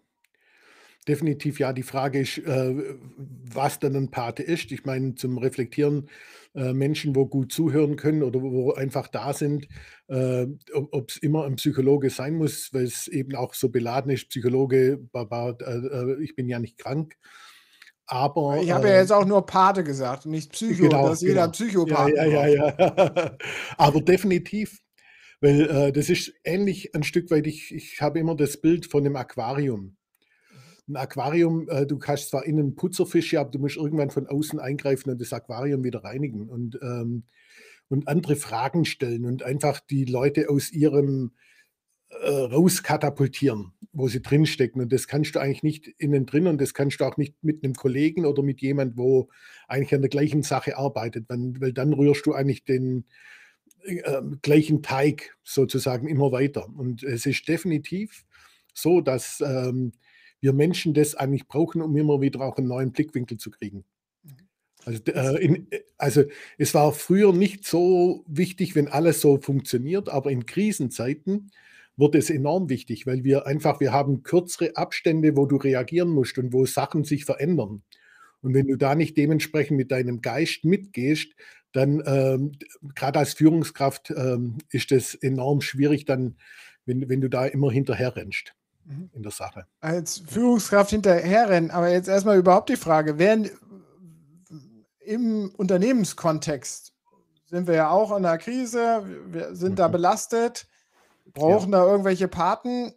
Definitiv 1.07 1.59
ja. 1.59 1.73
Die 1.73 1.83
Frage 1.83 2.19
ist, 2.19 2.37
äh, 2.37 2.95
was 3.17 3.79
dann 3.79 3.95
ein 3.95 4.11
Pate 4.11 4.43
ist. 4.43 4.71
Ich 4.71 4.85
meine, 4.85 5.15
zum 5.15 5.37
Reflektieren 5.37 6.09
äh, 6.55 6.73
Menschen, 6.73 7.15
wo 7.15 7.25
gut 7.25 7.51
zuhören 7.51 7.95
können 7.95 8.23
oder 8.23 8.41
wo 8.41 8.73
einfach 8.73 9.07
da 9.07 9.33
sind, 9.33 9.67
äh, 10.07 10.45
ob 10.73 11.09
es 11.09 11.17
immer 11.17 11.45
ein 11.45 11.55
Psychologe 11.55 12.09
sein 12.09 12.35
muss, 12.35 12.71
weil 12.73 12.83
es 12.83 13.07
eben 13.07 13.35
auch 13.35 13.53
so 13.53 13.69
beladen 13.69 14.11
ist, 14.11 14.29
Psychologe, 14.29 14.99
Baba, 15.11 15.57
äh, 15.61 15.77
äh, 15.77 16.23
ich 16.23 16.35
bin 16.35 16.47
ja 16.47 16.59
nicht 16.59 16.77
krank. 16.77 17.15
Aber, 18.05 18.61
ich 18.61 18.71
habe 18.71 18.89
ja 18.89 18.97
jetzt 18.97 19.11
auch 19.11 19.25
nur 19.25 19.45
Pate 19.45 19.83
gesagt, 19.83 20.25
nicht 20.25 20.51
Psycho, 20.51 20.83
genau, 20.83 21.07
dass 21.07 21.21
jeder 21.21 21.47
genau. 21.47 21.51
Psychopath 21.51 22.09
ja, 22.13 22.25
ja, 22.25 22.47
ja, 22.47 22.75
ja. 22.77 23.37
Aber 23.77 24.01
definitiv, 24.01 24.79
weil 25.39 25.61
äh, 25.61 25.91
das 25.91 26.09
ist 26.09 26.33
ähnlich 26.43 26.93
ein 26.93 27.03
Stück 27.03 27.31
weit, 27.31 27.47
ich, 27.47 27.73
ich 27.73 28.01
habe 28.01 28.19
immer 28.19 28.35
das 28.35 28.59
Bild 28.61 28.85
von 28.85 29.05
einem 29.05 29.15
Aquarium. 29.15 29.95
Ein 30.87 30.95
Aquarium, 30.95 31.69
äh, 31.69 31.85
du 31.85 31.97
kannst 31.97 32.29
zwar 32.29 32.45
innen 32.45 32.75
Putzerfische, 32.75 33.39
aber 33.39 33.51
du 33.51 33.59
musst 33.59 33.77
irgendwann 33.77 34.09
von 34.09 34.27
außen 34.27 34.59
eingreifen 34.59 35.11
und 35.11 35.21
das 35.21 35.33
Aquarium 35.33 35.83
wieder 35.83 36.03
reinigen 36.03 36.49
und, 36.49 36.77
ähm, 36.81 37.23
und 37.89 38.07
andere 38.07 38.35
Fragen 38.35 38.85
stellen 38.85 39.25
und 39.25 39.43
einfach 39.43 39.79
die 39.79 40.05
Leute 40.05 40.49
aus 40.49 40.71
ihrem 40.71 41.31
äh, 42.21 42.29
rauskatapultieren, 42.29 43.73
wo 43.91 44.07
sie 44.07 44.21
drinstecken. 44.21 44.81
Und 44.81 44.91
das 44.91 45.07
kannst 45.07 45.35
du 45.35 45.39
eigentlich 45.39 45.63
nicht 45.63 45.87
innen 45.97 46.25
drin 46.25 46.47
und 46.47 46.59
das 46.59 46.73
kannst 46.73 46.99
du 46.99 47.05
auch 47.05 47.17
nicht 47.17 47.43
mit 47.43 47.63
einem 47.63 47.75
Kollegen 47.75 48.25
oder 48.25 48.43
mit 48.43 48.61
jemand, 48.61 48.97
wo 48.97 49.29
eigentlich 49.67 49.95
an 49.95 50.01
der 50.01 50.09
gleichen 50.09 50.43
Sache 50.43 50.77
arbeitet, 50.77 51.25
weil, 51.29 51.53
weil 51.59 51.73
dann 51.73 51.93
rührst 51.93 52.25
du 52.25 52.33
eigentlich 52.33 52.65
den 52.65 53.05
äh, 53.83 54.21
gleichen 54.41 54.81
Teig 54.81 55.37
sozusagen 55.43 56.07
immer 56.07 56.31
weiter. 56.31 56.67
Und 56.69 57.03
es 57.03 57.25
ist 57.25 57.47
definitiv 57.47 58.25
so, 58.73 59.01
dass 59.01 59.41
ähm, 59.45 59.93
wir 60.43 60.51
Menschen 60.51 60.93
das 60.93 61.15
eigentlich 61.15 61.47
brauchen, 61.47 61.81
um 61.81 61.95
immer 61.95 62.19
wieder 62.19 62.41
auch 62.41 62.57
einen 62.57 62.67
neuen 62.67 62.91
Blickwinkel 62.91 63.37
zu 63.37 63.49
kriegen. 63.49 63.85
Also, 64.83 65.01
äh, 65.05 65.41
in, 65.41 65.67
also, 65.97 66.23
es 66.57 66.73
war 66.73 66.91
früher 66.91 67.31
nicht 67.31 67.65
so 67.65 68.25
wichtig, 68.27 68.75
wenn 68.75 68.89
alles 68.89 69.21
so 69.21 69.39
funktioniert, 69.39 70.09
aber 70.09 70.31
in 70.31 70.45
Krisenzeiten 70.45 71.49
wird 71.95 72.15
es 72.15 72.29
enorm 72.29 72.69
wichtig, 72.69 73.07
weil 73.07 73.23
wir 73.23 73.47
einfach, 73.47 73.79
wir 73.79 73.93
haben 73.93 74.23
kürzere 74.23 74.75
Abstände, 74.75 75.37
wo 75.37 75.45
du 75.45 75.55
reagieren 75.55 76.09
musst 76.09 76.37
und 76.37 76.51
wo 76.51 76.65
Sachen 76.65 77.05
sich 77.05 77.23
verändern. 77.23 77.81
Und 78.41 78.53
wenn 78.53 78.67
du 78.67 78.75
da 78.75 78.95
nicht 78.95 79.15
dementsprechend 79.15 79.77
mit 79.77 79.91
deinem 79.91 80.21
Geist 80.21 80.65
mitgehst, 80.65 81.31
dann 81.71 82.03
ähm, 82.05 82.51
gerade 82.95 83.19
als 83.19 83.33
Führungskraft 83.33 84.11
ähm, 84.11 84.57
ist 84.71 84.91
es 84.91 85.15
enorm 85.15 85.61
schwierig, 85.61 86.03
dann, 86.03 86.35
wenn, 86.85 87.07
wenn 87.07 87.21
du 87.21 87.29
da 87.29 87.45
immer 87.45 87.71
hinterher 87.71 88.17
rennst 88.17 88.53
mhm. 88.85 89.09
in 89.13 89.23
der 89.23 89.31
Sache. 89.31 89.65
Als 89.81 90.23
Führungskraft 90.27 90.91
hinterherrennen, 90.91 91.71
aber 91.71 91.89
jetzt 91.89 92.07
erstmal 92.07 92.37
überhaupt 92.37 92.69
die 92.69 92.77
Frage, 92.77 93.17
wer 93.17 93.39
im 94.99 95.53
Unternehmenskontext 95.55 96.93
sind 97.45 97.67
wir 97.67 97.75
ja 97.75 97.89
auch 97.89 98.11
in 98.11 98.25
einer 98.25 98.37
Krise, 98.37 99.03
wir 99.27 99.55
sind 99.55 99.73
mhm. 99.73 99.75
da 99.75 99.87
belastet, 99.87 100.67
brauchen 101.33 101.71
ja. 101.71 101.79
da 101.79 101.91
irgendwelche 101.91 102.27
Paten. 102.27 102.93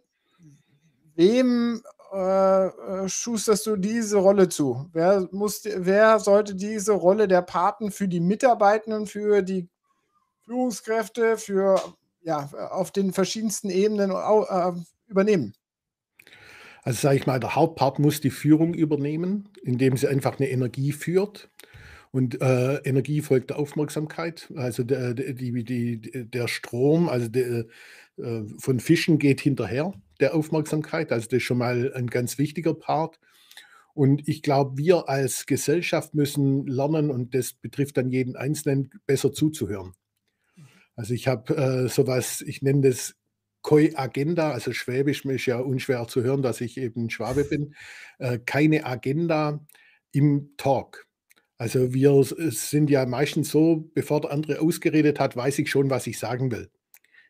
Wem 1.15 1.81
äh, 2.13 2.67
äh, 2.67 3.09
schusterst 3.09 3.65
du 3.65 3.75
diese 3.75 4.17
Rolle 4.17 4.49
zu? 4.49 4.89
Wer, 4.93 5.27
muss, 5.31 5.61
wer 5.63 6.19
sollte 6.19 6.55
diese 6.55 6.93
Rolle 6.93 7.27
der 7.27 7.41
Paten 7.41 7.91
für 7.91 8.07
die 8.07 8.19
Mitarbeitenden, 8.19 9.07
für 9.07 9.41
die 9.41 9.69
Führungskräfte, 10.45 11.37
für 11.37 11.81
ja, 12.21 12.49
auf 12.71 12.91
den 12.91 13.13
verschiedensten 13.13 13.69
Ebenen 13.69 14.11
äh, 14.11 14.71
übernehmen? 15.07 15.53
Also 16.87 17.01
sage 17.01 17.17
ich 17.17 17.27
mal, 17.27 17.37
der 17.37 17.53
Hauptpart 17.53 17.99
muss 17.99 18.21
die 18.21 18.29
Führung 18.29 18.73
übernehmen, 18.73 19.49
indem 19.61 19.97
sie 19.97 20.07
einfach 20.07 20.39
eine 20.39 20.49
Energie 20.49 20.93
führt. 20.93 21.49
Und 22.11 22.39
äh, 22.41 22.75
Energie 22.77 23.19
folgt 23.19 23.49
der 23.49 23.59
Aufmerksamkeit. 23.59 24.49
Also 24.55 24.85
der, 24.85 25.13
die, 25.13 25.65
die, 25.65 26.29
der 26.29 26.47
Strom, 26.47 27.09
also 27.09 27.27
der, 27.27 27.65
äh, 28.15 28.43
von 28.57 28.79
Fischen 28.79 29.19
geht 29.19 29.41
hinterher 29.41 29.91
der 30.21 30.33
Aufmerksamkeit. 30.33 31.11
Also 31.11 31.25
das 31.25 31.39
ist 31.39 31.43
schon 31.43 31.57
mal 31.57 31.91
ein 31.93 32.07
ganz 32.07 32.37
wichtiger 32.37 32.73
Part. 32.73 33.19
Und 33.93 34.25
ich 34.25 34.41
glaube, 34.41 34.77
wir 34.77 35.09
als 35.09 35.45
Gesellschaft 35.45 36.13
müssen 36.13 36.67
lernen, 36.67 37.11
und 37.11 37.35
das 37.35 37.51
betrifft 37.51 37.97
dann 37.97 38.11
jeden 38.11 38.37
Einzelnen, 38.37 38.91
besser 39.05 39.33
zuzuhören. 39.33 39.91
Also 40.95 41.13
ich 41.13 41.27
habe 41.27 41.53
äh, 41.53 41.89
sowas, 41.89 42.39
ich 42.39 42.61
nenne 42.61 42.87
das 42.87 43.17
Koi 43.67 43.91
Agenda, 43.95 44.51
also 44.51 44.71
Schwäbisch 44.71 45.25
ist 45.25 45.45
ja 45.45 45.57
unschwer 45.57 46.07
zu 46.07 46.23
hören, 46.23 46.41
dass 46.41 46.61
ich 46.61 46.77
eben 46.77 47.09
Schwabe 47.09 47.43
bin. 47.43 47.75
Äh, 48.17 48.39
keine 48.39 48.85
Agenda 48.85 49.59
im 50.13 50.53
Talk. 50.55 51.05
Also 51.57 51.93
wir 51.93 52.23
sind 52.23 52.89
ja 52.89 53.05
meistens 53.05 53.49
so, 53.51 53.91
bevor 53.93 54.21
der 54.21 54.31
andere 54.31 54.61
ausgeredet 54.61 55.19
hat, 55.19 55.35
weiß 55.35 55.59
ich 55.59 55.69
schon, 55.69 55.89
was 55.89 56.07
ich 56.07 56.17
sagen 56.17 56.49
will 56.49 56.69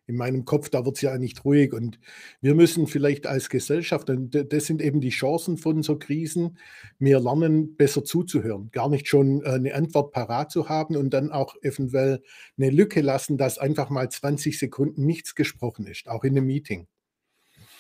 in 0.08 0.16
meinem 0.16 0.46
Kopf, 0.46 0.70
da 0.70 0.86
wird 0.86 0.96
es 0.96 1.02
ja 1.02 1.18
nicht 1.18 1.44
ruhig. 1.44 1.74
Und 1.74 2.00
wir 2.42 2.56
müssen 2.56 2.88
vielleicht 2.88 3.28
als 3.28 3.50
Gesellschaft, 3.50 4.10
und 4.10 4.32
das 4.52 4.66
sind 4.66 4.82
eben 4.82 5.02
die 5.02 5.10
Chancen 5.10 5.58
von 5.58 5.84
so 5.84 6.00
Krisen, 6.00 6.58
mehr 6.98 7.20
lernen, 7.20 7.76
besser 7.76 8.06
zuzuhören. 8.06 8.70
Gar 8.72 8.90
nicht 8.90 9.08
schon 9.08 9.44
äh, 9.44 9.50
eine 9.50 9.76
Antwort 9.76 10.14
parat 10.14 10.50
zu 10.50 10.70
haben 10.70 10.96
und 10.96 11.12
dann 11.12 11.32
auch 11.32 11.56
eventuell 11.62 12.24
eine 12.58 12.70
Lücke 12.70 13.02
lassen, 13.02 13.38
dass 13.38 13.58
einfach 13.58 13.90
mal 13.90 14.10
20 14.10 14.58
Sekunden 14.58 15.06
nichts 15.06 15.36
gesprochen 15.36 15.86
ist, 15.86 16.08
auch 16.08 16.24
in 16.24 16.38
einem 16.38 16.48
Meeting. 16.48 16.88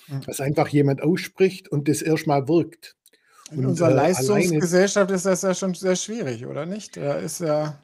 Hm. 0.07 0.22
Dass 0.22 0.41
einfach 0.41 0.67
jemand 0.67 1.01
ausspricht 1.01 1.69
und 1.69 1.88
das 1.88 2.01
erstmal 2.01 2.50
wirkt. 2.50 2.98
In 3.51 3.60
und, 3.60 3.67
unserer 3.67 3.91
äh, 3.91 3.93
Leistungsgesellschaft 3.93 5.12
ist 5.12 5.25
das 5.25 5.41
ja 5.43 5.53
schon 5.53 5.74
sehr 5.74 5.96
schwierig, 5.96 6.46
oder 6.46 6.65
nicht? 6.65 6.98
Da 6.98 7.13
ist 7.13 7.39
ja 7.39 7.81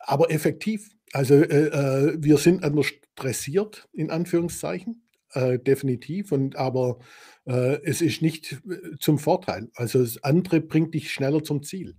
aber 0.00 0.30
effektiv. 0.30 0.90
Also 1.12 1.34
äh, 1.34 1.66
äh, 1.66 2.16
wir 2.18 2.36
sind 2.38 2.64
anders 2.64 2.86
stressiert, 2.86 3.88
in 3.92 4.10
Anführungszeichen, 4.10 5.08
äh, 5.32 5.58
definitiv. 5.58 6.32
Und, 6.32 6.56
aber 6.56 6.98
äh, 7.46 7.82
es 7.84 8.00
ist 8.00 8.22
nicht 8.22 8.60
äh, 8.68 8.96
zum 9.00 9.18
Vorteil. 9.18 9.70
Also 9.74 10.00
das 10.00 10.22
andere 10.22 10.60
bringt 10.60 10.94
dich 10.94 11.12
schneller 11.12 11.42
zum 11.42 11.62
Ziel, 11.62 11.96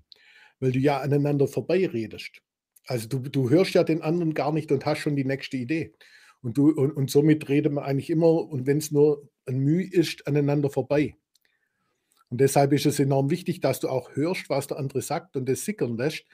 weil 0.60 0.72
du 0.72 0.80
ja 0.80 1.00
aneinander 1.00 1.48
vorbeiredest. 1.48 2.42
Also 2.86 3.08
du, 3.08 3.20
du 3.20 3.50
hörst 3.50 3.74
ja 3.74 3.84
den 3.84 4.02
anderen 4.02 4.34
gar 4.34 4.52
nicht 4.52 4.72
und 4.72 4.86
hast 4.86 5.00
schon 5.00 5.16
die 5.16 5.26
nächste 5.26 5.58
Idee. 5.58 5.94
Und, 6.42 6.58
du, 6.58 6.72
und, 6.72 6.92
und 6.92 7.12
somit 7.12 7.50
redet 7.50 7.74
man 7.74 7.84
eigentlich 7.84 8.10
immer, 8.10 8.48
und 8.48 8.66
wenn 8.66 8.78
es 8.78 8.92
nur 8.92 9.30
ein 9.46 9.60
Mühe 9.60 9.86
ist, 9.92 10.26
aneinander 10.26 10.70
vorbei. 10.70 11.16
Und 12.30 12.42
deshalb 12.42 12.74
ist 12.74 12.86
es 12.86 13.00
enorm 13.00 13.30
wichtig, 13.30 13.60
dass 13.60 13.80
du 13.80 13.90
auch 13.90 14.16
hörst, 14.16 14.50
was 14.50 14.68
der 14.68 14.78
andere 14.78 15.02
sagt 15.02 15.36
und 15.36 15.50
das 15.50 15.66
sickern 15.66 15.98
lässt. 15.98 16.26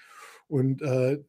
Und 0.48 0.82
äh, 0.82 1.24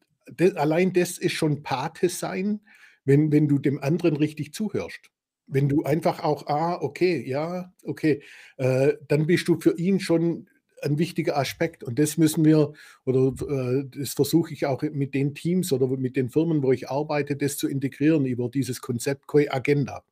allein 0.56 0.92
das 0.92 1.18
ist 1.18 1.33
schon 1.33 1.62
Pate 1.62 2.09
sein, 2.09 2.61
wenn, 3.04 3.33
wenn 3.33 3.49
du 3.49 3.59
dem 3.59 3.83
anderen 3.83 4.16
richtig 4.16 4.52
zuhörst. 4.52 5.11
Wenn 5.47 5.68
du 5.68 5.85
einfach 5.85 6.25
auch, 6.25 6.49
ah, 6.49 6.78
okay, 6.80 7.23
ja, 7.26 7.73
okay, 7.85 8.23
äh, 8.56 8.95
dann 9.06 9.26
bist 9.26 9.47
du 9.47 9.61
für 9.61 9.78
ihn 9.78 10.00
schon 10.00 10.49
ein 10.83 10.99
wichtiger 10.99 11.37
Aspekt. 11.37 11.85
Und 11.85 11.99
das 11.99 12.16
müssen 12.16 12.45
wir, 12.45 12.73
oder 13.04 13.33
äh, 13.49 13.85
das 13.97 14.14
versuche 14.14 14.52
ich 14.52 14.66
auch 14.66 14.83
mit 14.83 15.14
den 15.14 15.35
Teams 15.35 15.73
oder 15.73 15.87
mit 15.88 16.16
den 16.16 16.30
Firmen, 16.30 16.62
wo 16.62 16.73
ich 16.73 16.90
arbeite, 16.90 17.37
das 17.37 17.56
zu 17.56 17.68
integrieren 17.68 18.26
über 18.26 18.49
dieses 18.49 18.80
Konzept 18.80 19.26
Koi 19.26 19.49
Agenda. 19.49 20.04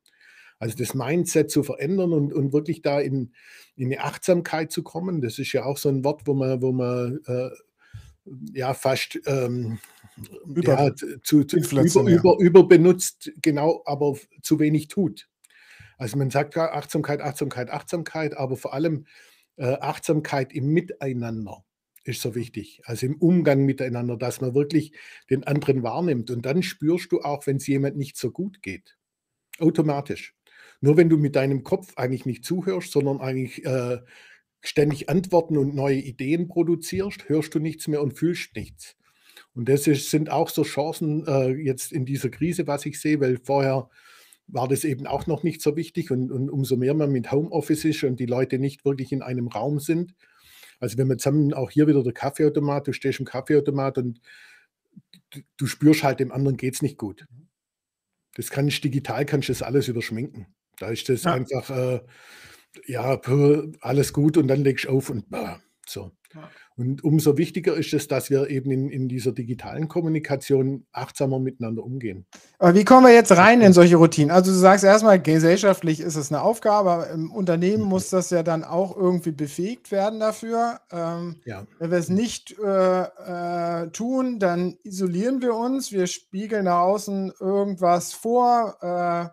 Also 0.59 0.76
das 0.76 0.94
Mindset 0.94 1.50
zu 1.50 1.62
verändern 1.62 2.12
und, 2.12 2.33
und 2.33 2.52
wirklich 2.52 2.80
da 2.80 3.00
in, 3.00 3.33
in 3.76 3.87
eine 3.87 4.02
Achtsamkeit 4.02 4.71
zu 4.71 4.83
kommen. 4.83 5.21
Das 5.21 5.38
ist 5.38 5.52
ja 5.52 5.64
auch 5.64 5.76
so 5.76 5.88
ein 5.88 6.04
Wort, 6.04 6.23
wo 6.26 6.35
man, 6.35 6.62
wo 6.62 6.73
man 6.73 7.21
äh, 7.26 7.50
ja 8.52 8.75
fast 8.75 9.21
ähm, 9.26 9.78
über, 10.47 10.85
ja, 10.85 10.95
zu, 11.23 11.45
zu 11.45 11.57
über, 11.57 12.09
über, 12.09 12.37
überbenutzt, 12.38 13.33
genau, 13.43 13.83
aber 13.85 14.16
zu 14.43 14.59
wenig 14.59 14.88
tut. 14.88 15.28
Also 15.99 16.16
man 16.16 16.31
sagt 16.31 16.57
ja 16.57 16.73
Achtsamkeit, 16.73 17.21
Achtsamkeit, 17.21 17.71
Achtsamkeit, 17.71 18.37
aber 18.37 18.57
vor 18.57 18.75
allem 18.75 19.07
äh, 19.57 19.76
Achtsamkeit 19.81 20.52
im 20.52 20.66
Miteinander 20.69 21.64
ist 22.04 22.21
so 22.21 22.35
wichtig. 22.35 22.83
Also 22.85 23.07
im 23.07 23.16
Umgang 23.16 23.64
miteinander, 23.64 24.16
dass 24.16 24.40
man 24.40 24.54
wirklich 24.54 24.93
den 25.31 25.45
anderen 25.45 25.83
wahrnimmt. 25.83 26.31
Und 26.31 26.45
dann 26.45 26.62
spürst 26.62 27.12
du 27.12 27.21
auch, 27.21 27.47
wenn 27.47 27.57
es 27.57 27.66
jemand 27.66 27.97
nicht 27.97 28.16
so 28.16 28.31
gut 28.31 28.62
geht. 28.62 28.97
Automatisch. 29.59 30.35
Nur 30.81 30.97
wenn 30.97 31.09
du 31.09 31.16
mit 31.16 31.35
deinem 31.37 31.62
Kopf 31.62 31.95
eigentlich 31.97 32.26
nicht 32.26 32.45
zuhörst, 32.45 32.93
sondern 32.93 33.21
eigentlich 33.21 33.64
äh, 33.64 34.00
ständig 34.64 35.09
Antworten 35.09 35.59
und 35.59 35.75
neue 35.75 35.99
Ideen 35.99 36.49
produzierst, 36.49 37.28
hörst 37.28 37.54
du 37.54 37.59
nichts 37.59 37.87
mehr 37.87 38.02
und 38.02 38.18
fühlst 38.18 38.56
nichts. 38.56 38.97
Und 39.54 39.68
das 39.68 39.87
ist, 39.87 40.11
sind 40.11 40.30
auch 40.30 40.49
so 40.49 40.62
Chancen 40.62 41.26
äh, 41.26 41.50
jetzt 41.50 41.92
in 41.92 42.04
dieser 42.06 42.30
Krise, 42.30 42.66
was 42.66 42.87
ich 42.87 43.00
sehe, 43.00 43.21
weil 43.21 43.38
vorher 43.42 43.88
war 44.47 44.66
das 44.66 44.85
eben 44.85 45.06
auch 45.06 45.26
noch 45.26 45.42
nicht 45.42 45.62
so 45.62 45.76
wichtig 45.76 46.11
und, 46.11 46.33
und 46.33 46.50
umso 46.50 46.76
mehr 46.76 46.94
man 46.94 47.12
mit 47.12 47.30
Homeoffice 47.30 47.85
ist 47.85 48.04
und 48.04 48.18
die 48.18 48.26
Leute 48.26 48.59
nicht 48.59 48.85
wirklich 48.85 49.12
in 49.12 49.23
einem 49.23 49.49
Raum 49.49 49.78
sind. 49.78 50.14
Also 50.80 50.99
wenn 50.99 51.09
man 51.09 51.18
zusammen 51.18 51.54
auch 51.54 51.71
hier 51.71 51.87
wieder 51.87 52.02
der 52.02 52.12
Kaffeeautomat, 52.12 52.87
du 52.87 52.92
stehst 52.92 53.21
im 53.21 53.26
Kaffeeautomat 53.26 53.99
und 53.99 54.21
du, 55.30 55.40
du 55.56 55.66
spürst 55.66 56.02
halt, 56.02 56.21
dem 56.21 56.33
anderen 56.33 56.56
geht 56.56 56.75
es 56.75 56.83
nicht 56.83 56.99
gut. 56.99 57.26
Das 58.35 58.50
kannst 58.50 58.83
digital, 58.83 59.25
kannst 59.25 59.49
du 59.49 59.52
das 59.52 59.62
alles 59.62 59.88
überschminken. 59.88 60.47
Da 60.78 60.88
ist 60.88 61.09
das 61.09 61.25
ja. 61.25 61.35
einfach, 61.35 61.71
äh, 61.71 62.00
ja, 62.87 63.21
alles 63.81 64.12
gut 64.12 64.37
und 64.37 64.49
dann 64.49 64.64
legst 64.64 64.87
du 64.87 64.90
auf 64.90 65.11
und 65.11 65.28
bah, 65.31 65.61
so. 65.87 66.12
Ja. 66.35 66.50
Und 66.76 67.04
umso 67.04 67.38
wichtiger 67.38 67.76
ist 67.76 67.95
es, 67.95 68.09
dass 68.09 68.31
wir 68.31 68.50
eben 68.50 68.73
in, 68.73 68.88
in 68.90 69.09
dieser 69.09 69.31
digitalen 69.31 69.87
Kommunikation 69.87 70.85
achtsamer 70.90 71.38
miteinander 71.38 71.85
umgehen. 71.85 72.26
Aber 72.59 72.75
wie 72.75 72.85
kommen 72.85 73.07
wir 73.07 73.14
jetzt 73.14 73.31
rein 73.31 73.61
in 73.61 73.73
solche 73.73 73.95
Routinen? 73.95 74.33
Also 74.33 74.50
du 74.50 74.59
sagst 74.59 74.85
erstmal, 74.85 75.23
gesellschaftlich 75.23 76.00
ist 76.00 76.16
es 76.16 76.33
eine 76.33 76.43
Aufgabe, 76.43 76.90
aber 76.90 77.11
im 77.11 77.31
Unternehmen 77.31 77.85
mhm. 77.85 77.88
muss 77.90 78.11
das 78.11 78.31
ja 78.31 78.43
dann 78.43 78.64
auch 78.64 78.97
irgendwie 78.97 79.31
befähigt 79.31 79.93
werden 79.93 80.19
dafür. 80.19 80.81
Ähm, 80.90 81.37
ja. 81.45 81.64
Wenn 81.78 81.93
wir 81.93 81.99
es 81.99 82.09
nicht 82.09 82.57
äh, 82.59 83.02
äh, 83.02 83.90
tun, 83.90 84.40
dann 84.40 84.76
isolieren 84.83 85.43
wir 85.43 85.54
uns, 85.54 85.93
wir 85.93 86.09
spiegeln 86.09 86.64
nach 86.64 86.81
außen 86.81 87.35
irgendwas 87.38 88.12
vor, 88.14 88.78
äh, 88.81 89.28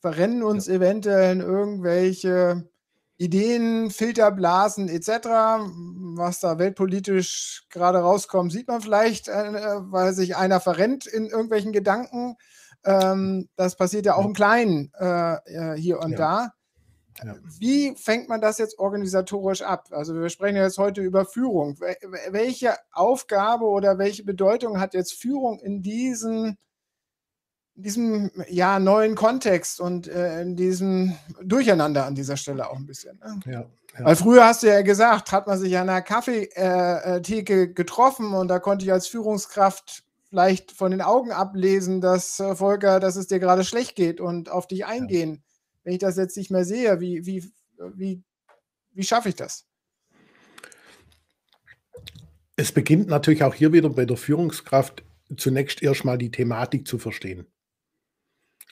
verrennen 0.00 0.42
uns 0.42 0.66
ja. 0.66 0.76
eventuell 0.76 1.34
in 1.34 1.40
irgendwelche 1.42 2.70
Ideen, 3.18 3.90
Filterblasen 3.90 4.88
etc., 4.88 5.28
was 6.16 6.40
da 6.40 6.58
weltpolitisch 6.58 7.64
gerade 7.70 7.98
rauskommt, 7.98 8.52
sieht 8.52 8.68
man 8.68 8.80
vielleicht, 8.80 9.28
äh, 9.28 9.32
weil 9.32 10.12
sich 10.12 10.36
einer 10.36 10.60
verrennt 10.60 11.06
in 11.06 11.26
irgendwelchen 11.26 11.72
Gedanken. 11.72 12.36
Ähm, 12.84 13.48
das 13.56 13.76
passiert 13.76 14.06
ja 14.06 14.14
auch 14.16 14.24
im 14.24 14.34
Kleinen 14.34 14.92
äh, 14.94 15.36
hier 15.76 15.98
und 16.00 16.12
ja. 16.12 16.18
da. 16.18 16.52
Ja. 17.24 17.34
Wie 17.58 17.94
fängt 17.96 18.28
man 18.28 18.40
das 18.40 18.58
jetzt 18.58 18.78
organisatorisch 18.78 19.62
ab? 19.62 19.88
Also 19.90 20.14
wir 20.14 20.28
sprechen 20.28 20.56
jetzt 20.56 20.78
heute 20.78 21.00
über 21.00 21.24
Führung. 21.24 21.78
Welche 22.28 22.74
Aufgabe 22.92 23.64
oder 23.64 23.98
welche 23.98 24.24
Bedeutung 24.24 24.80
hat 24.80 24.92
jetzt 24.92 25.14
Führung 25.14 25.58
in 25.60 25.82
diesem, 25.82 26.58
in 27.76 27.82
diesem 27.82 28.30
ja, 28.48 28.78
neuen 28.78 29.14
Kontext 29.14 29.80
und 29.80 30.08
äh, 30.08 30.42
in 30.42 30.56
diesem 30.56 31.16
Durcheinander 31.42 32.06
an 32.06 32.14
dieser 32.14 32.36
Stelle 32.36 32.68
auch 32.70 32.76
ein 32.76 32.86
bisschen? 32.86 33.18
Ne? 33.18 33.40
Ja, 33.44 33.52
ja. 33.52 34.04
Weil 34.04 34.16
früher 34.16 34.44
hast 34.44 34.62
du 34.62 34.68
ja 34.68 34.82
gesagt, 34.82 35.32
hat 35.32 35.46
man 35.46 35.58
sich 35.58 35.76
an 35.76 35.88
einer 35.88 36.02
Kaffeetheke 36.02 37.52
äh, 37.52 37.62
äh, 37.62 37.68
getroffen 37.68 38.32
und 38.32 38.48
da 38.48 38.58
konnte 38.58 38.84
ich 38.84 38.92
als 38.92 39.06
Führungskraft 39.06 40.04
vielleicht 40.28 40.72
von 40.72 40.90
den 40.90 41.02
Augen 41.02 41.32
ablesen, 41.32 42.00
dass 42.00 42.40
äh, 42.40 42.56
Volker, 42.56 43.00
dass 43.00 43.16
es 43.16 43.26
dir 43.26 43.38
gerade 43.38 43.64
schlecht 43.64 43.94
geht 43.94 44.20
und 44.20 44.50
auf 44.50 44.66
dich 44.66 44.86
eingehen 44.86 45.42
wenn 45.86 45.94
ich 45.94 46.00
das 46.00 46.16
jetzt 46.16 46.36
nicht 46.36 46.50
mehr 46.50 46.64
sehe, 46.64 47.00
wie, 47.00 47.24
wie, 47.26 47.48
wie, 47.94 48.20
wie 48.92 49.04
schaffe 49.04 49.28
ich 49.28 49.36
das? 49.36 49.68
Es 52.56 52.72
beginnt 52.72 53.06
natürlich 53.06 53.44
auch 53.44 53.54
hier 53.54 53.72
wieder 53.72 53.88
bei 53.88 54.04
der 54.04 54.16
Führungskraft 54.16 55.04
zunächst 55.36 55.84
erstmal 55.84 56.18
die 56.18 56.32
Thematik 56.32 56.88
zu 56.88 56.98
verstehen. 56.98 57.46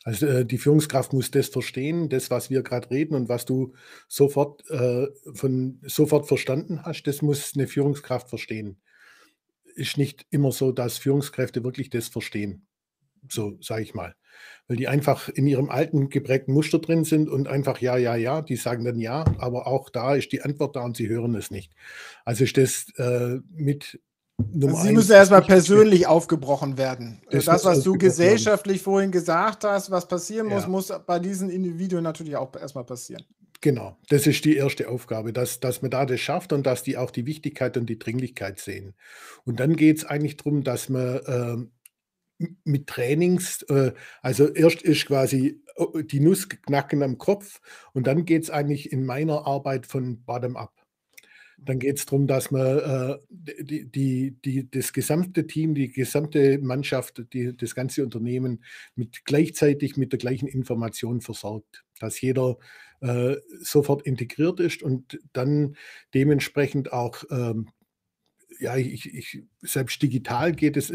Also 0.04 0.26
äh, 0.26 0.46
die 0.46 0.58
Führungskraft 0.58 1.12
muss 1.12 1.30
das 1.30 1.48
verstehen, 1.48 2.08
das, 2.08 2.30
was 2.30 2.50
wir 2.50 2.62
gerade 2.62 2.90
reden 2.90 3.14
und 3.14 3.28
was 3.28 3.44
du 3.46 3.74
sofort, 4.06 4.68
äh, 4.70 5.08
von, 5.34 5.80
sofort 5.82 6.28
verstanden 6.28 6.84
hast, 6.84 7.04
das 7.04 7.22
muss 7.22 7.52
eine 7.54 7.66
Führungskraft 7.66 8.28
verstehen. 8.28 8.80
Ist 9.74 9.98
nicht 9.98 10.26
immer 10.30 10.52
so, 10.52 10.70
dass 10.70 10.98
Führungskräfte 10.98 11.64
wirklich 11.64 11.90
das 11.90 12.08
verstehen. 12.08 12.66
So 13.28 13.58
sage 13.60 13.82
ich 13.82 13.94
mal 13.94 14.14
weil 14.66 14.76
die 14.76 14.88
einfach 14.88 15.28
in 15.28 15.46
ihrem 15.46 15.70
alten 15.70 16.08
geprägten 16.08 16.52
Muster 16.52 16.78
drin 16.78 17.04
sind 17.04 17.28
und 17.28 17.48
einfach 17.48 17.78
ja, 17.78 17.96
ja, 17.96 18.16
ja, 18.16 18.42
die 18.42 18.56
sagen 18.56 18.84
dann 18.84 18.98
ja, 18.98 19.24
aber 19.38 19.66
auch 19.66 19.90
da 19.90 20.14
ist 20.14 20.32
die 20.32 20.42
Antwort 20.42 20.76
da 20.76 20.82
und 20.82 20.96
sie 20.96 21.08
hören 21.08 21.34
es 21.34 21.50
nicht. 21.50 21.72
Also 22.24 22.44
ist 22.44 22.56
das 22.56 22.86
äh, 22.96 23.40
mit 23.50 24.00
Nummer 24.38 24.74
also 24.74 24.88
Sie 24.88 24.92
müssen 24.92 25.12
erstmal 25.12 25.42
persönlich 25.42 26.06
aufgebrochen 26.06 26.76
werden. 26.76 27.20
Das, 27.30 27.44
das 27.44 27.64
was 27.64 27.82
du 27.82 27.94
gesellschaftlich 27.94 28.78
werden. 28.78 28.84
vorhin 28.84 29.10
gesagt 29.12 29.64
hast, 29.64 29.90
was 29.90 30.08
passieren 30.08 30.48
muss, 30.48 30.62
ja. 30.62 30.68
muss 30.68 30.92
bei 31.06 31.18
diesen 31.18 31.50
Individuen 31.50 32.02
natürlich 32.02 32.36
auch 32.36 32.54
erstmal 32.56 32.84
passieren. 32.84 33.24
Genau, 33.60 33.96
das 34.10 34.26
ist 34.26 34.44
die 34.44 34.56
erste 34.56 34.88
Aufgabe, 34.88 35.32
dass, 35.32 35.58
dass 35.60 35.80
man 35.80 35.90
da 35.90 36.04
das 36.04 36.20
schafft 36.20 36.52
und 36.52 36.66
dass 36.66 36.82
die 36.82 36.98
auch 36.98 37.10
die 37.10 37.24
Wichtigkeit 37.24 37.76
und 37.76 37.86
die 37.86 37.98
Dringlichkeit 37.98 38.58
sehen. 38.60 38.94
Und 39.44 39.58
dann 39.60 39.76
geht 39.76 39.98
es 39.98 40.04
eigentlich 40.04 40.36
darum, 40.36 40.64
dass 40.64 40.88
man 40.88 41.70
äh, 42.40 42.46
mit 42.64 42.88
Trainings, 42.88 43.62
äh, 43.62 43.92
also 44.20 44.48
erst 44.48 44.82
ist 44.82 45.06
quasi 45.06 45.62
oh, 45.76 46.00
die 46.02 46.20
Nuss 46.20 46.48
knacken 46.48 47.02
am 47.02 47.16
Kopf 47.16 47.60
und 47.92 48.06
dann 48.06 48.24
geht 48.24 48.42
es 48.42 48.50
eigentlich 48.50 48.92
in 48.92 49.06
meiner 49.06 49.46
Arbeit 49.46 49.86
von 49.86 50.22
bottom 50.24 50.56
up. 50.56 50.83
Dann 51.64 51.78
geht 51.78 51.98
es 51.98 52.06
darum, 52.06 52.26
dass 52.26 52.50
man 52.50 52.78
äh, 52.78 53.16
die, 53.30 53.86
die, 53.90 54.36
die, 54.44 54.70
das 54.70 54.92
gesamte 54.92 55.46
Team, 55.46 55.74
die 55.74 55.90
gesamte 55.90 56.58
Mannschaft, 56.58 57.24
die, 57.32 57.56
das 57.56 57.74
ganze 57.74 58.04
Unternehmen 58.04 58.64
mit 58.94 59.24
gleichzeitig 59.24 59.96
mit 59.96 60.12
der 60.12 60.18
gleichen 60.18 60.48
Information 60.48 61.20
versorgt, 61.20 61.84
dass 62.00 62.20
jeder 62.20 62.58
äh, 63.00 63.36
sofort 63.60 64.02
integriert 64.02 64.60
ist 64.60 64.82
und 64.82 65.18
dann 65.32 65.76
dementsprechend 66.12 66.92
auch 66.92 67.24
ähm, 67.30 67.68
ja, 68.60 68.76
ich, 68.76 69.12
ich, 69.14 69.42
selbst 69.62 70.00
digital 70.02 70.52
geht 70.52 70.76
es. 70.76 70.92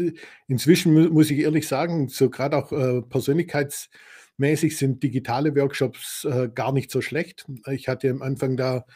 Inzwischen 0.48 1.10
muss 1.12 1.30
ich 1.30 1.38
ehrlich 1.40 1.68
sagen, 1.68 2.08
so 2.08 2.30
gerade 2.30 2.56
auch 2.56 2.72
äh, 2.72 3.02
persönlichkeitsmäßig 3.02 4.76
sind 4.76 5.02
digitale 5.02 5.54
Workshops 5.54 6.24
äh, 6.24 6.48
gar 6.54 6.72
nicht 6.72 6.90
so 6.90 7.00
schlecht. 7.00 7.46
Ich 7.70 7.88
hatte 7.88 8.10
am 8.10 8.22
Anfang 8.22 8.56
da 8.56 8.86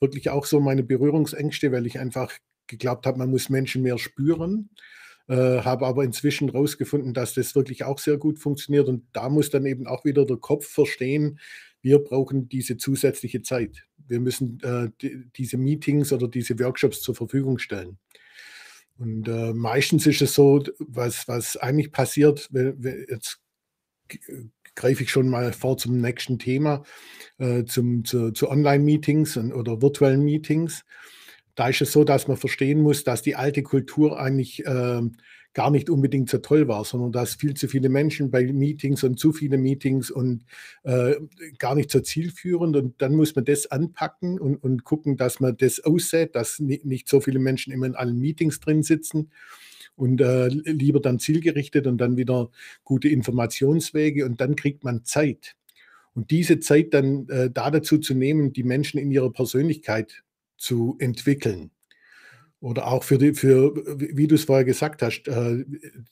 wirklich 0.00 0.30
auch 0.30 0.46
so 0.46 0.60
meine 0.60 0.82
Berührungsängste, 0.82 1.72
weil 1.72 1.86
ich 1.86 1.98
einfach 1.98 2.32
geglaubt 2.66 3.06
habe, 3.06 3.18
man 3.18 3.30
muss 3.30 3.48
Menschen 3.48 3.82
mehr 3.82 3.98
spüren. 3.98 4.70
Äh, 5.28 5.62
habe 5.62 5.86
aber 5.86 6.02
inzwischen 6.02 6.50
herausgefunden, 6.50 7.14
dass 7.14 7.34
das 7.34 7.54
wirklich 7.54 7.84
auch 7.84 7.98
sehr 7.98 8.16
gut 8.16 8.38
funktioniert. 8.38 8.88
Und 8.88 9.06
da 9.12 9.28
muss 9.28 9.50
dann 9.50 9.64
eben 9.64 9.86
auch 9.86 10.04
wieder 10.04 10.26
der 10.26 10.38
Kopf 10.38 10.66
verstehen, 10.66 11.38
wir 11.82 12.00
brauchen 12.00 12.48
diese 12.48 12.76
zusätzliche 12.76 13.42
Zeit. 13.42 13.86
Wir 13.96 14.20
müssen 14.20 14.58
äh, 14.62 14.90
die, 15.00 15.30
diese 15.36 15.56
Meetings 15.56 16.12
oder 16.12 16.28
diese 16.28 16.58
Workshops 16.58 17.00
zur 17.00 17.14
Verfügung 17.14 17.58
stellen. 17.58 17.98
Und 18.98 19.28
äh, 19.28 19.54
meistens 19.54 20.06
ist 20.06 20.20
es 20.20 20.34
so, 20.34 20.62
was, 20.78 21.26
was 21.26 21.56
eigentlich 21.56 21.92
passiert, 21.92 22.48
wenn, 22.50 22.82
wenn 22.82 23.06
jetzt 23.08 23.40
greife 24.80 25.02
ich 25.02 25.10
schon 25.10 25.28
mal 25.28 25.52
vor 25.52 25.76
zum 25.76 26.00
nächsten 26.00 26.38
Thema, 26.38 26.82
äh, 27.38 27.64
zum, 27.64 28.04
zu, 28.06 28.32
zu 28.32 28.48
Online-Meetings 28.48 29.36
oder 29.36 29.82
virtuellen 29.82 30.24
Meetings. 30.24 30.84
Da 31.54 31.68
ist 31.68 31.82
es 31.82 31.92
so, 31.92 32.02
dass 32.02 32.28
man 32.28 32.38
verstehen 32.38 32.80
muss, 32.80 33.04
dass 33.04 33.20
die 33.20 33.36
alte 33.36 33.62
Kultur 33.62 34.18
eigentlich 34.18 34.64
äh, 34.64 35.02
gar 35.52 35.70
nicht 35.70 35.90
unbedingt 35.90 36.30
so 36.30 36.38
toll 36.38 36.66
war, 36.66 36.86
sondern 36.86 37.12
dass 37.12 37.34
viel 37.34 37.52
zu 37.54 37.68
viele 37.68 37.90
Menschen 37.90 38.30
bei 38.30 38.50
Meetings 38.50 39.04
und 39.04 39.18
zu 39.18 39.32
viele 39.32 39.58
Meetings 39.58 40.10
und 40.10 40.46
äh, 40.84 41.16
gar 41.58 41.74
nicht 41.74 41.90
so 41.90 42.00
zielführend. 42.00 42.74
Und 42.74 43.02
dann 43.02 43.14
muss 43.14 43.34
man 43.34 43.44
das 43.44 43.70
anpacken 43.70 44.40
und, 44.40 44.56
und 44.56 44.84
gucken, 44.84 45.18
dass 45.18 45.40
man 45.40 45.58
das 45.58 45.80
aussät, 45.80 46.34
dass 46.34 46.58
nicht 46.58 47.06
so 47.06 47.20
viele 47.20 47.38
Menschen 47.38 47.70
immer 47.70 47.86
in 47.86 47.96
allen 47.96 48.18
Meetings 48.18 48.60
drin 48.60 48.82
sitzen 48.82 49.30
und 49.96 50.20
äh, 50.20 50.48
lieber 50.48 51.00
dann 51.00 51.18
zielgerichtet 51.18 51.86
und 51.86 51.98
dann 51.98 52.16
wieder 52.16 52.50
gute 52.84 53.08
Informationswege 53.08 54.24
und 54.24 54.40
dann 54.40 54.56
kriegt 54.56 54.84
man 54.84 55.04
Zeit. 55.04 55.56
Und 56.14 56.30
diese 56.30 56.58
Zeit 56.60 56.92
dann 56.94 57.28
äh, 57.28 57.50
da 57.50 57.70
dazu 57.70 57.98
zu 57.98 58.14
nehmen, 58.14 58.52
die 58.52 58.64
Menschen 58.64 58.98
in 58.98 59.10
ihrer 59.10 59.32
Persönlichkeit 59.32 60.24
zu 60.56 60.96
entwickeln. 60.98 61.70
Oder 62.60 62.88
auch 62.88 63.04
für, 63.04 63.16
die, 63.16 63.32
für 63.32 63.74
wie 63.96 64.26
du 64.26 64.34
es 64.34 64.44
vorher 64.44 64.64
gesagt 64.64 65.02
hast, 65.02 65.28
äh, 65.28 65.64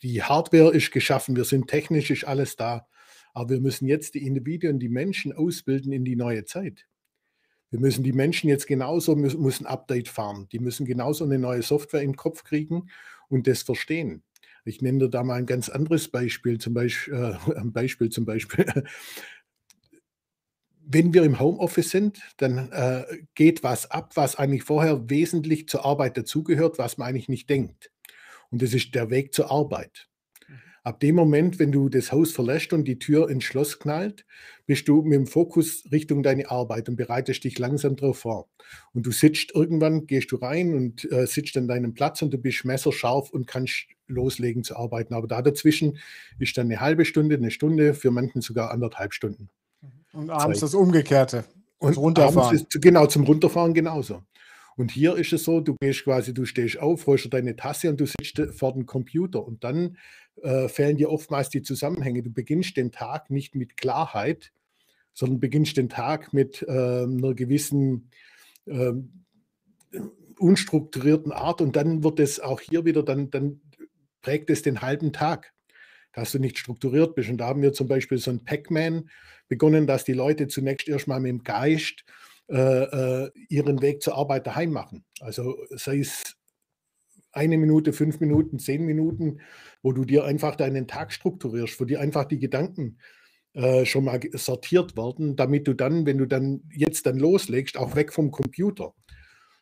die 0.02 0.22
Hardware 0.22 0.74
ist 0.74 0.92
geschaffen, 0.92 1.36
wir 1.36 1.44
sind 1.44 1.68
technisch, 1.68 2.10
ist 2.10 2.24
alles 2.24 2.56
da. 2.56 2.86
Aber 3.34 3.50
wir 3.50 3.60
müssen 3.60 3.86
jetzt 3.86 4.14
die 4.14 4.26
Individuen, 4.26 4.78
die 4.78 4.88
Menschen 4.88 5.32
ausbilden 5.32 5.92
in 5.92 6.04
die 6.04 6.16
neue 6.16 6.44
Zeit. 6.44 6.86
Wir 7.70 7.80
müssen 7.80 8.02
die 8.02 8.14
Menschen 8.14 8.48
jetzt 8.48 8.66
genauso, 8.66 9.14
müssen, 9.14 9.66
Update 9.66 10.08
fahren. 10.08 10.48
Die 10.52 10.58
müssen 10.58 10.86
genauso 10.86 11.24
eine 11.24 11.38
neue 11.38 11.62
Software 11.62 12.02
im 12.02 12.16
Kopf 12.16 12.44
kriegen 12.44 12.88
und 13.28 13.46
das 13.46 13.62
verstehen. 13.62 14.22
Ich 14.64 14.82
nenne 14.82 14.98
dir 14.98 15.08
da 15.08 15.22
mal 15.22 15.34
ein 15.34 15.46
ganz 15.46 15.68
anderes 15.68 16.08
Beispiel, 16.08 16.58
zum 16.58 16.74
Beispiel, 16.74 17.14
äh, 17.14 17.52
ein 17.56 17.72
Beispiel 17.72 18.10
zum 18.10 18.24
Beispiel 18.24 18.66
wenn 20.90 21.12
wir 21.12 21.22
im 21.22 21.38
Homeoffice 21.38 21.90
sind, 21.90 22.20
dann 22.38 22.72
äh, 22.72 23.04
geht 23.34 23.62
was 23.62 23.90
ab, 23.90 24.12
was 24.14 24.36
eigentlich 24.36 24.62
vorher 24.62 25.10
wesentlich 25.10 25.68
zur 25.68 25.84
Arbeit 25.84 26.16
dazugehört, 26.16 26.78
was 26.78 26.96
man 26.96 27.08
eigentlich 27.08 27.28
nicht 27.28 27.50
denkt. 27.50 27.90
Und 28.50 28.62
das 28.62 28.72
ist 28.72 28.94
der 28.94 29.10
Weg 29.10 29.34
zur 29.34 29.50
Arbeit. 29.50 30.07
Ab 30.88 31.00
dem 31.00 31.16
Moment, 31.16 31.58
wenn 31.58 31.70
du 31.70 31.90
das 31.90 32.12
Haus 32.12 32.32
verlässt 32.32 32.72
und 32.72 32.86
die 32.86 32.98
Tür 32.98 33.28
ins 33.28 33.44
Schloss 33.44 33.78
knallt, 33.78 34.24
bist 34.64 34.88
du 34.88 35.02
mit 35.02 35.12
dem 35.12 35.26
Fokus 35.26 35.84
Richtung 35.92 36.22
deine 36.22 36.50
Arbeit 36.50 36.88
und 36.88 36.96
bereitest 36.96 37.44
dich 37.44 37.58
langsam 37.58 37.94
darauf 37.94 38.20
vor. 38.20 38.48
Und 38.94 39.04
du 39.04 39.10
sitzt 39.10 39.54
irgendwann, 39.54 40.06
gehst 40.06 40.32
du 40.32 40.36
rein 40.36 40.72
und 40.72 41.04
äh, 41.12 41.26
sitzt 41.26 41.58
an 41.58 41.68
deinem 41.68 41.92
Platz 41.92 42.22
und 42.22 42.32
du 42.32 42.38
bist 42.38 42.64
messerscharf 42.64 43.28
und 43.28 43.46
kannst 43.46 43.84
loslegen 44.06 44.64
zu 44.64 44.76
arbeiten. 44.76 45.12
Aber 45.12 45.26
da 45.26 45.42
dazwischen 45.42 45.98
ist 46.38 46.56
dann 46.56 46.68
eine 46.68 46.80
halbe 46.80 47.04
Stunde, 47.04 47.36
eine 47.36 47.50
Stunde, 47.50 47.92
für 47.92 48.10
manchen 48.10 48.40
sogar 48.40 48.70
anderthalb 48.70 49.12
Stunden. 49.12 49.50
Und 50.14 50.30
abends 50.30 50.60
Zeit. 50.60 50.68
das 50.68 50.74
Umgekehrte. 50.74 51.44
Und 51.80 51.98
runterfahren. 51.98 52.56
Ist, 52.56 52.80
genau, 52.80 53.04
zum 53.08 53.24
Runterfahren 53.24 53.74
genauso. 53.74 54.22
Und 54.78 54.92
hier 54.92 55.16
ist 55.16 55.32
es 55.32 55.42
so, 55.42 55.60
du 55.60 55.74
gehst 55.80 56.04
quasi, 56.04 56.32
du 56.32 56.44
stehst 56.44 56.78
auf, 56.78 57.06
holst 57.08 57.32
deine 57.34 57.56
Tasse 57.56 57.90
und 57.90 58.00
du 58.00 58.06
sitzt 58.06 58.40
vor 58.52 58.72
dem 58.72 58.86
Computer 58.86 59.44
und 59.44 59.64
dann 59.64 59.96
äh, 60.40 60.68
fehlen 60.68 60.96
dir 60.96 61.10
oftmals 61.10 61.50
die 61.50 61.62
Zusammenhänge. 61.62 62.22
Du 62.22 62.30
beginnst 62.30 62.76
den 62.76 62.92
Tag 62.92 63.28
nicht 63.28 63.56
mit 63.56 63.76
Klarheit, 63.76 64.52
sondern 65.12 65.40
beginnst 65.40 65.76
den 65.76 65.88
Tag 65.88 66.32
mit 66.32 66.62
äh, 66.62 67.02
einer 67.02 67.34
gewissen 67.34 68.10
äh, 68.66 68.92
unstrukturierten 70.38 71.32
Art 71.32 71.60
und 71.60 71.74
dann 71.74 72.04
wird 72.04 72.20
es 72.20 72.38
auch 72.38 72.60
hier 72.60 72.84
wieder, 72.84 73.02
dann, 73.02 73.32
dann 73.32 73.60
prägt 74.22 74.48
es 74.48 74.62
den 74.62 74.80
halben 74.80 75.12
Tag, 75.12 75.52
dass 76.12 76.30
du 76.30 76.38
nicht 76.38 76.56
strukturiert 76.56 77.16
bist. 77.16 77.30
Und 77.30 77.38
da 77.38 77.48
haben 77.48 77.62
wir 77.62 77.72
zum 77.72 77.88
Beispiel 77.88 78.18
so 78.18 78.30
ein 78.30 78.44
Pac-Man, 78.44 79.10
begonnen, 79.48 79.86
dass 79.86 80.04
die 80.04 80.12
Leute 80.12 80.46
zunächst 80.46 80.88
erstmal 80.88 81.20
mit 81.20 81.30
dem 81.30 81.42
Geist 81.42 82.04
äh, 82.48 83.24
äh, 83.24 83.30
ihren 83.48 83.82
Weg 83.82 84.02
zur 84.02 84.16
Arbeit 84.16 84.46
daheim 84.46 84.70
machen. 84.70 85.04
Also 85.20 85.56
sei 85.70 85.98
es 85.98 86.34
eine 87.32 87.58
Minute, 87.58 87.92
fünf 87.92 88.20
Minuten, 88.20 88.58
zehn 88.58 88.84
Minuten, 88.84 89.40
wo 89.82 89.92
du 89.92 90.04
dir 90.04 90.24
einfach 90.24 90.56
deinen 90.56 90.86
Tag 90.86 91.12
strukturierst, 91.12 91.78
wo 91.80 91.84
dir 91.84 92.00
einfach 92.00 92.24
die 92.24 92.38
Gedanken 92.38 92.98
äh, 93.52 93.84
schon 93.84 94.04
mal 94.04 94.20
sortiert 94.32 94.96
werden, 94.96 95.36
damit 95.36 95.68
du 95.68 95.74
dann, 95.74 96.06
wenn 96.06 96.18
du 96.18 96.26
dann 96.26 96.62
jetzt 96.72 97.06
dann 97.06 97.18
loslegst, 97.18 97.76
auch 97.76 97.96
weg 97.96 98.12
vom 98.12 98.30
Computer, 98.30 98.94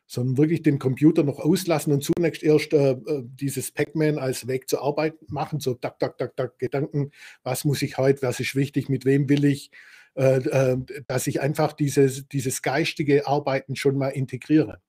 sondern 0.07 0.39
wirklich 0.39 0.63
den 0.63 0.79
Computer 0.79 1.25
noch 1.25 1.41
auslassen 1.41 1.93
und 1.93 2.05
zunächst 2.05 2.43
erst 2.43 2.73
äh, 2.73 2.93
äh 2.93 3.23
dieses 3.25 3.73
Pac-Man 3.73 4.19
als 4.19 4.47
Weg 4.47 4.69
zur 4.69 4.83
Arbeit 4.83 5.15
machen, 5.29 5.61
so 5.61 5.75
tak, 5.75 5.99
tak, 5.99 6.19
tak, 6.19 6.37
tak, 6.37 6.59
Gedanken, 6.59 7.11
was 7.43 7.65
muss 7.65 7.83
ich 7.83 7.99
heute, 7.99 8.23
was 8.23 8.39
ist 8.39 8.55
wichtig, 8.55 8.89
mit 8.89 9.05
wem 9.05 9.29
will 9.29 9.45
ich, 9.45 9.71
dass 10.17 11.27
ich 11.27 11.41
einfach 11.43 11.75
dieses, 11.75 12.27
dieses 12.29 12.63
geistige 12.63 13.27
Arbeiten 13.27 13.77
schon 13.77 13.99
mal 13.99 14.09
integriere. 14.09 14.81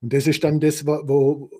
Und 0.00 0.12
das 0.12 0.26
ist 0.26 0.42
dann 0.42 0.58
das, 0.58 0.86
wo, 0.86 1.50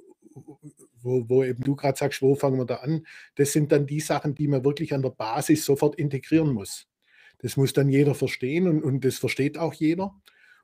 wo, 1.04 1.28
wo 1.28 1.44
eben 1.44 1.62
du 1.62 1.76
gerade 1.76 1.98
sagst, 1.98 2.22
wo 2.22 2.34
fangen 2.34 2.58
wir 2.58 2.64
da 2.64 2.76
an? 2.76 3.06
Das 3.36 3.52
sind 3.52 3.70
dann 3.70 3.86
die 3.86 4.00
Sachen, 4.00 4.34
die 4.34 4.48
man 4.48 4.64
wirklich 4.64 4.94
an 4.94 5.02
der 5.02 5.10
Basis 5.10 5.64
sofort 5.64 5.96
integrieren 5.96 6.52
muss. 6.52 6.88
Das 7.38 7.56
muss 7.56 7.72
dann 7.74 7.90
jeder 7.90 8.14
verstehen 8.14 8.66
und, 8.66 8.82
und 8.82 9.04
das 9.04 9.18
versteht 9.18 9.58
auch 9.58 9.74
jeder 9.74 10.14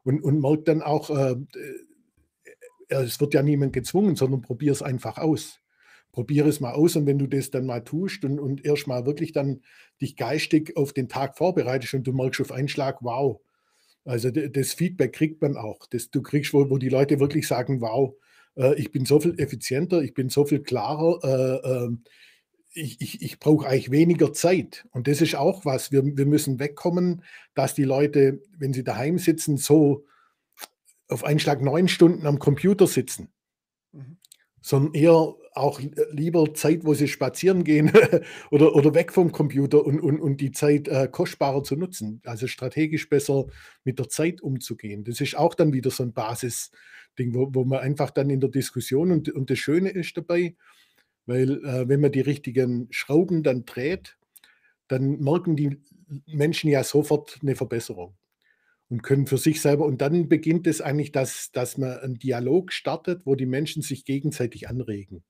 und, 0.02 0.22
und 0.22 0.40
merkt 0.40 0.68
dann 0.68 0.82
auch, 0.82 1.10
äh, 1.10 1.32
äh, 1.32 2.94
es 2.94 3.20
wird 3.20 3.34
ja 3.34 3.42
niemand 3.42 3.72
gezwungen, 3.72 4.16
sondern 4.16 4.40
probier 4.40 4.72
es 4.72 4.82
einfach 4.82 5.18
aus. 5.18 5.60
Probiere 6.12 6.48
es 6.48 6.60
mal 6.60 6.72
aus 6.72 6.96
und 6.96 7.06
wenn 7.06 7.18
du 7.18 7.26
das 7.26 7.50
dann 7.50 7.66
mal 7.66 7.80
tust 7.80 8.24
und, 8.24 8.38
und 8.38 8.64
erst 8.64 8.86
mal 8.86 9.06
wirklich 9.06 9.32
dann 9.32 9.62
dich 10.00 10.16
geistig 10.16 10.76
auf 10.76 10.92
den 10.92 11.08
Tag 11.08 11.36
vorbereitest 11.36 11.94
und 11.94 12.06
du 12.06 12.12
merkst 12.12 12.40
auf 12.40 12.52
einen 12.52 12.68
Schlag, 12.68 12.98
wow. 13.02 13.40
Also 14.04 14.30
das 14.30 14.72
Feedback 14.72 15.12
kriegt 15.12 15.42
man 15.42 15.56
auch. 15.56 15.86
Das, 15.90 16.10
du 16.10 16.22
kriegst, 16.22 16.52
wo, 16.54 16.68
wo 16.70 16.78
die 16.78 16.88
Leute 16.88 17.20
wirklich 17.20 17.46
sagen, 17.46 17.80
wow, 17.80 18.14
äh, 18.56 18.74
ich 18.74 18.90
bin 18.90 19.04
so 19.04 19.20
viel 19.20 19.38
effizienter, 19.38 20.02
ich 20.02 20.14
bin 20.14 20.28
so 20.28 20.44
viel 20.44 20.62
klarer, 20.62 21.20
äh, 21.22 21.68
ähm, 21.68 22.02
ich, 22.72 23.00
ich, 23.00 23.22
ich 23.22 23.38
brauche 23.40 23.66
eigentlich 23.66 23.90
weniger 23.90 24.32
Zeit. 24.32 24.86
Und 24.90 25.08
das 25.08 25.20
ist 25.20 25.34
auch 25.34 25.64
was, 25.64 25.90
wir, 25.90 26.04
wir 26.04 26.26
müssen 26.26 26.60
wegkommen, 26.60 27.24
dass 27.54 27.74
die 27.74 27.84
Leute, 27.84 28.40
wenn 28.56 28.72
sie 28.72 28.84
daheim 28.84 29.18
sitzen, 29.18 29.56
so 29.56 30.04
auf 31.08 31.24
einen 31.24 31.40
Schlag 31.40 31.60
neun 31.60 31.88
Stunden 31.88 32.26
am 32.26 32.38
Computer 32.38 32.86
sitzen, 32.86 33.28
mhm. 33.92 34.18
Sondern 34.60 34.94
eher 34.94 35.34
auch 35.52 35.80
lieber 36.12 36.54
Zeit, 36.54 36.84
wo 36.84 36.94
sie 36.94 37.08
spazieren 37.08 37.64
gehen 37.64 37.92
oder, 38.50 38.74
oder 38.74 38.94
weg 38.94 39.12
vom 39.12 39.32
Computer 39.32 39.84
und, 39.84 40.00
und, 40.00 40.20
und 40.20 40.40
die 40.40 40.52
Zeit 40.52 40.88
äh, 40.88 41.08
kostbarer 41.10 41.62
zu 41.62 41.76
nutzen. 41.76 42.20
Also 42.24 42.46
strategisch 42.46 43.08
besser 43.08 43.46
mit 43.84 43.98
der 43.98 44.08
Zeit 44.08 44.40
umzugehen. 44.40 45.04
Das 45.04 45.20
ist 45.20 45.36
auch 45.36 45.54
dann 45.54 45.72
wieder 45.72 45.90
so 45.90 46.04
ein 46.04 46.12
Basis, 46.12 46.70
Ding, 47.18 47.34
wo, 47.34 47.48
wo 47.52 47.64
man 47.64 47.80
einfach 47.80 48.10
dann 48.10 48.30
in 48.30 48.40
der 48.40 48.50
Diskussion 48.50 49.10
und, 49.10 49.28
und 49.30 49.50
das 49.50 49.58
Schöne 49.58 49.90
ist 49.90 50.16
dabei, 50.16 50.54
weil 51.26 51.64
äh, 51.64 51.88
wenn 51.88 52.00
man 52.00 52.12
die 52.12 52.20
richtigen 52.20 52.86
Schrauben 52.90 53.42
dann 53.42 53.64
dreht, 53.64 54.16
dann 54.86 55.18
merken 55.20 55.56
die 55.56 55.78
Menschen 56.26 56.70
ja 56.70 56.84
sofort 56.84 57.38
eine 57.42 57.56
Verbesserung 57.56 58.16
und 58.90 59.02
können 59.02 59.26
für 59.26 59.38
sich 59.38 59.62
selber. 59.62 59.86
Und 59.86 60.02
dann 60.02 60.28
beginnt 60.28 60.66
es 60.66 60.80
eigentlich, 60.80 61.12
dass, 61.12 61.52
dass 61.52 61.78
man 61.78 61.98
einen 61.98 62.18
Dialog 62.18 62.72
startet, 62.72 63.24
wo 63.24 63.36
die 63.36 63.46
Menschen 63.46 63.82
sich 63.82 64.04
gegenseitig 64.04 64.68
anregen. 64.68 65.22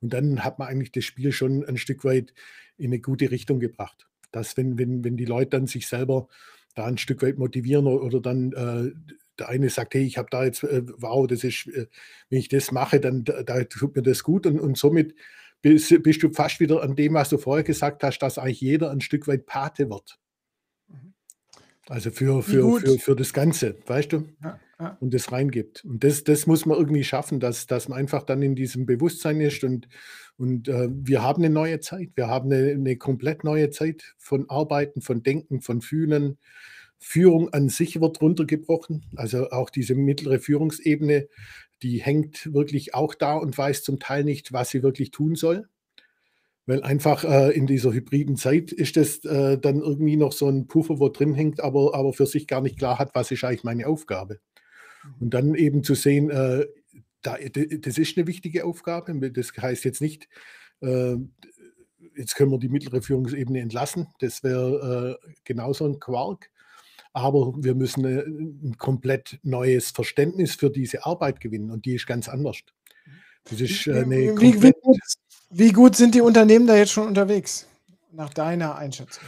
Und 0.00 0.12
dann 0.12 0.44
hat 0.44 0.58
man 0.58 0.68
eigentlich 0.68 0.92
das 0.92 1.04
Spiel 1.04 1.32
schon 1.32 1.64
ein 1.64 1.78
Stück 1.78 2.04
weit 2.04 2.34
in 2.76 2.86
eine 2.86 3.00
gute 3.00 3.30
Richtung 3.30 3.58
gebracht. 3.58 4.06
Dass, 4.30 4.56
wenn, 4.58 4.78
wenn, 4.78 5.02
wenn 5.02 5.16
die 5.16 5.24
Leute 5.24 5.50
dann 5.50 5.66
sich 5.66 5.88
selber 5.88 6.28
da 6.74 6.84
ein 6.84 6.98
Stück 6.98 7.22
weit 7.22 7.38
motivieren 7.38 7.86
oder, 7.86 8.20
dann 8.20 8.52
äh, 8.52 8.92
der 9.38 9.48
eine 9.48 9.70
sagt, 9.70 9.94
hey, 9.94 10.04
ich 10.04 10.18
habe 10.18 10.28
da 10.30 10.44
jetzt, 10.44 10.62
äh, 10.62 10.82
wow, 10.98 11.26
das 11.26 11.42
ist, 11.42 11.66
äh, 11.68 11.86
wenn 12.28 12.38
ich 12.38 12.48
das 12.48 12.70
mache, 12.70 13.00
dann 13.00 13.24
da, 13.24 13.42
da 13.42 13.64
tut 13.64 13.96
mir 13.96 14.02
das 14.02 14.22
gut 14.22 14.46
und, 14.46 14.60
und 14.60 14.76
somit 14.76 15.14
bist, 15.62 16.02
bist, 16.02 16.22
du 16.22 16.30
fast 16.32 16.60
wieder 16.60 16.82
an 16.82 16.96
dem, 16.96 17.14
was 17.14 17.30
du 17.30 17.38
vorher 17.38 17.64
gesagt 17.64 18.02
hast, 18.02 18.18
dass 18.18 18.36
eigentlich 18.36 18.60
jeder 18.60 18.90
ein 18.90 19.00
Stück 19.00 19.26
weit 19.26 19.46
Pate 19.46 19.88
wird. 19.88 20.18
Also 21.88 22.10
für, 22.10 22.42
für, 22.42 22.80
für, 22.80 22.98
für 22.98 23.16
das 23.16 23.32
Ganze, 23.32 23.76
weißt 23.86 24.12
du? 24.12 24.24
Ja, 24.42 24.60
ja. 24.80 24.96
Und 25.00 25.14
das 25.14 25.30
reingibt. 25.30 25.84
Und 25.84 26.02
das, 26.02 26.24
das 26.24 26.46
muss 26.46 26.66
man 26.66 26.76
irgendwie 26.78 27.04
schaffen, 27.04 27.38
dass, 27.38 27.66
dass 27.66 27.88
man 27.88 27.98
einfach 27.98 28.24
dann 28.24 28.42
in 28.42 28.56
diesem 28.56 28.86
Bewusstsein 28.86 29.40
ist 29.40 29.62
und, 29.62 29.88
und 30.36 30.68
äh, 30.68 30.88
wir 30.90 31.22
haben 31.22 31.42
eine 31.44 31.52
neue 31.52 31.80
Zeit. 31.80 32.10
Wir 32.14 32.26
haben 32.26 32.50
eine, 32.52 32.72
eine 32.72 32.96
komplett 32.96 33.44
neue 33.44 33.70
Zeit 33.70 34.14
von 34.18 34.50
Arbeiten, 34.50 35.00
von 35.00 35.22
Denken, 35.22 35.60
von 35.60 35.80
Fühlen. 35.80 36.38
Führung 36.98 37.50
an 37.52 37.68
sich 37.68 38.00
wird 38.00 38.20
runtergebrochen. 38.20 39.04
Also 39.14 39.50
auch 39.50 39.70
diese 39.70 39.94
mittlere 39.94 40.40
Führungsebene, 40.40 41.28
die 41.82 42.00
hängt 42.00 42.52
wirklich 42.52 42.94
auch 42.94 43.14
da 43.14 43.34
und 43.34 43.56
weiß 43.56 43.82
zum 43.82 44.00
Teil 44.00 44.24
nicht, 44.24 44.52
was 44.52 44.70
sie 44.70 44.82
wirklich 44.82 45.10
tun 45.10 45.36
soll. 45.36 45.68
Weil 46.66 46.82
einfach 46.82 47.24
äh, 47.24 47.52
in 47.52 47.66
dieser 47.66 47.92
hybriden 47.92 48.36
Zeit 48.36 48.72
ist 48.72 48.96
das 48.96 49.24
äh, 49.24 49.56
dann 49.58 49.80
irgendwie 49.80 50.16
noch 50.16 50.32
so 50.32 50.48
ein 50.48 50.66
Puffer, 50.66 50.98
wo 50.98 51.08
drin 51.08 51.34
hängt, 51.34 51.60
aber, 51.60 51.94
aber 51.94 52.12
für 52.12 52.26
sich 52.26 52.46
gar 52.48 52.60
nicht 52.60 52.78
klar 52.78 52.98
hat, 52.98 53.14
was 53.14 53.30
ist 53.30 53.44
eigentlich 53.44 53.64
meine 53.64 53.86
Aufgabe. 53.86 54.40
Mhm. 55.04 55.14
Und 55.20 55.34
dann 55.34 55.54
eben 55.54 55.84
zu 55.84 55.94
sehen, 55.94 56.30
äh, 56.30 56.66
da, 57.22 57.36
das 57.38 57.98
ist 57.98 58.16
eine 58.16 58.26
wichtige 58.26 58.64
Aufgabe. 58.64 59.30
Das 59.30 59.52
heißt 59.56 59.84
jetzt 59.84 60.00
nicht, 60.00 60.28
äh, 60.80 61.16
jetzt 62.16 62.34
können 62.34 62.50
wir 62.50 62.58
die 62.58 62.68
mittlere 62.68 63.00
Führungsebene 63.00 63.60
entlassen. 63.60 64.08
Das 64.18 64.42
wäre 64.42 65.18
äh, 65.22 65.32
genauso 65.44 65.86
ein 65.86 66.00
Quark 66.00 66.50
aber 67.16 67.54
wir 67.56 67.74
müssen 67.74 68.04
äh, 68.04 68.20
ein 68.26 68.76
komplett 68.76 69.38
neues 69.42 69.90
Verständnis 69.90 70.54
für 70.54 70.68
diese 70.68 71.06
Arbeit 71.06 71.40
gewinnen 71.40 71.70
und 71.70 71.86
die 71.86 71.94
ist 71.94 72.06
ganz 72.06 72.28
anders. 72.28 72.58
Das 73.44 73.58
ist 73.58 73.86
wie, 73.86 74.36
wie, 74.38 74.62
wie, 74.62 74.72
gut, 74.82 74.98
wie, 75.50 75.72
gut, 75.72 75.96
sind 75.96 76.14
die 76.14 76.20
Unternehmen 76.20 76.66
da 76.66 76.76
jetzt 76.76 76.92
schon 76.92 77.08
unterwegs, 77.08 77.66
nach 78.12 78.32
deiner 78.32 78.76
Einschätzung? 78.76 79.24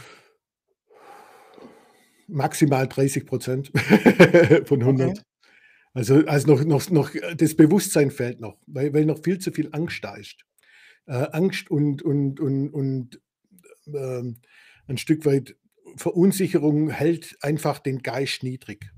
Maximal 2.27 2.87
30 2.87 3.25
Prozent 3.25 3.71
von 4.65 4.81
100. 4.81 5.09
Okay. 5.09 5.21
Also, 5.93 6.25
also 6.27 6.47
noch, 6.47 6.63
noch, 6.63 6.89
noch 6.91 7.11
das 7.35 7.55
Bewusstsein 7.55 8.11
fehlt 8.11 8.39
noch, 8.39 8.57
weil, 8.67 8.93
weil 8.93 9.05
noch 9.05 9.23
viel 9.23 9.39
zu 9.39 9.51
viel 9.51 9.69
Angst 9.71 10.03
da 10.03 10.15
ist. 10.15 10.35
Äh, 11.07 11.27
Angst 11.31 11.71
und, 11.71 12.03
und, 12.03 12.39
und, 12.39 12.69
und 12.69 13.21
ähm, 13.87 14.37
ein 14.87 14.97
Stück 14.97 15.25
weit 15.25 15.55
Verunsicherung 15.95 16.89
hält 16.91 17.37
einfach 17.41 17.79
den 17.79 17.99
Geist 17.99 18.43
niedrig 18.43 18.91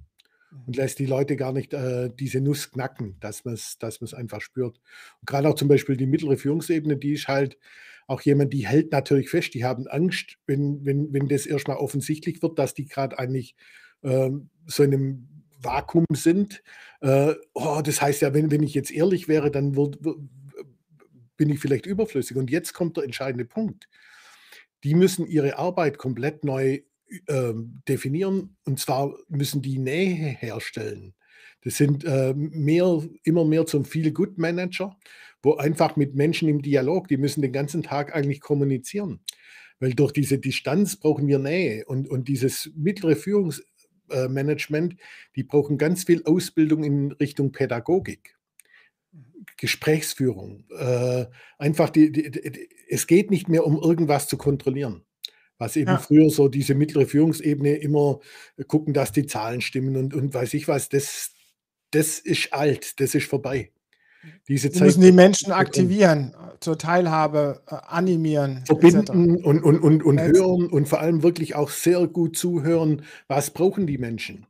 und 0.65 0.75
lässt 0.75 0.99
die 0.99 1.05
Leute 1.05 1.35
gar 1.35 1.53
nicht 1.53 1.73
äh, 1.73 2.09
diese 2.13 2.41
Nuss 2.41 2.71
knacken, 2.71 3.17
dass 3.19 3.45
man 3.45 3.53
es 3.53 3.77
dass 3.77 4.01
einfach 4.13 4.41
spürt. 4.41 4.79
Und 5.19 5.27
gerade 5.27 5.49
auch 5.49 5.55
zum 5.55 5.67
Beispiel 5.67 5.97
die 5.97 6.05
mittlere 6.05 6.37
Führungsebene, 6.37 6.97
die 6.97 7.13
ist 7.13 7.27
halt 7.27 7.57
auch 8.07 8.21
jemand, 8.21 8.53
die 8.53 8.67
hält 8.67 8.91
natürlich 8.91 9.29
fest, 9.29 9.53
die 9.53 9.63
haben 9.63 9.87
Angst, 9.87 10.37
wenn, 10.45 10.85
wenn, 10.85 11.13
wenn 11.13 11.27
das 11.27 11.45
erstmal 11.45 11.77
offensichtlich 11.77 12.41
wird, 12.41 12.59
dass 12.59 12.73
die 12.73 12.85
gerade 12.85 13.17
eigentlich 13.17 13.55
äh, 14.01 14.29
so 14.65 14.83
in 14.83 14.93
einem 14.93 15.27
Vakuum 15.61 16.05
sind. 16.13 16.63
Äh, 17.01 17.35
oh, 17.53 17.81
das 17.83 18.01
heißt 18.01 18.21
ja, 18.21 18.33
wenn, 18.33 18.51
wenn 18.51 18.63
ich 18.63 18.73
jetzt 18.73 18.91
ehrlich 18.91 19.27
wäre, 19.27 19.51
dann 19.51 19.75
wird, 19.75 19.99
bin 21.37 21.49
ich 21.49 21.59
vielleicht 21.59 21.85
überflüssig. 21.85 22.35
Und 22.35 22.51
jetzt 22.51 22.73
kommt 22.73 22.97
der 22.97 23.05
entscheidende 23.05 23.45
Punkt 23.45 23.87
die 24.83 24.95
müssen 24.95 25.27
ihre 25.27 25.57
Arbeit 25.57 25.97
komplett 25.97 26.43
neu 26.43 26.81
äh, 27.27 27.53
definieren 27.87 28.55
und 28.65 28.79
zwar 28.79 29.13
müssen 29.27 29.61
die 29.61 29.77
Nähe 29.77 30.37
herstellen. 30.39 31.13
Das 31.63 31.77
sind 31.77 32.03
äh, 32.05 32.33
mehr, 32.33 33.03
immer 33.23 33.45
mehr 33.45 33.65
zum 33.65 33.85
Feel-Good-Manager, 33.85 34.97
wo 35.43 35.55
einfach 35.55 35.95
mit 35.95 36.15
Menschen 36.15 36.49
im 36.49 36.61
Dialog, 36.61 37.07
die 37.07 37.17
müssen 37.17 37.41
den 37.41 37.53
ganzen 37.53 37.83
Tag 37.83 38.15
eigentlich 38.15 38.41
kommunizieren. 38.41 39.21
Weil 39.79 39.93
durch 39.93 40.11
diese 40.11 40.39
Distanz 40.39 40.95
brauchen 40.95 41.27
wir 41.27 41.39
Nähe 41.39 41.85
und, 41.85 42.09
und 42.09 42.27
dieses 42.27 42.71
mittlere 42.75 43.15
Führungsmanagement, 43.15 44.95
die 45.35 45.43
brauchen 45.43 45.77
ganz 45.77 46.03
viel 46.03 46.23
Ausbildung 46.23 46.83
in 46.83 47.11
Richtung 47.13 47.51
Pädagogik. 47.51 48.35
Gesprächsführung. 49.57 50.65
Äh, 50.69 51.25
einfach, 51.57 51.89
die, 51.89 52.11
die, 52.11 52.31
die, 52.31 52.69
es 52.89 53.07
geht 53.07 53.31
nicht 53.31 53.49
mehr 53.49 53.65
um 53.65 53.77
irgendwas 53.81 54.27
zu 54.27 54.37
kontrollieren. 54.37 55.03
Was 55.61 55.75
eben 55.75 55.91
ja. 55.91 55.99
früher 55.99 56.31
so 56.31 56.47
diese 56.47 56.73
mittlere 56.73 57.05
Führungsebene 57.05 57.75
immer 57.75 58.19
gucken, 58.67 58.95
dass 58.95 59.11
die 59.11 59.27
Zahlen 59.27 59.61
stimmen 59.61 59.95
und, 59.95 60.15
und 60.15 60.33
weiß 60.33 60.55
ich 60.55 60.67
was, 60.67 60.89
das, 60.89 61.33
das 61.91 62.17
ist 62.17 62.51
alt, 62.51 62.99
das 62.99 63.13
ist 63.13 63.27
vorbei. 63.27 63.69
Diese 64.47 64.69
Sie 64.69 64.79
Zeit 64.79 64.87
müssen 64.87 65.01
die 65.01 65.11
Menschen 65.11 65.51
aktivieren, 65.51 66.35
zur 66.61 66.79
Teilhabe 66.79 67.61
äh, 67.67 67.75
animieren. 67.75 68.63
Verbinden 68.65 69.35
und, 69.43 69.61
und, 69.61 69.77
und, 69.77 70.03
und 70.03 70.19
hören 70.19 70.65
und 70.65 70.89
vor 70.89 70.99
allem 70.99 71.21
wirklich 71.21 71.53
auch 71.53 71.69
sehr 71.69 72.07
gut 72.07 72.35
zuhören, 72.35 73.03
was 73.27 73.51
brauchen 73.51 73.85
die 73.85 73.99
Menschen. 73.99 74.47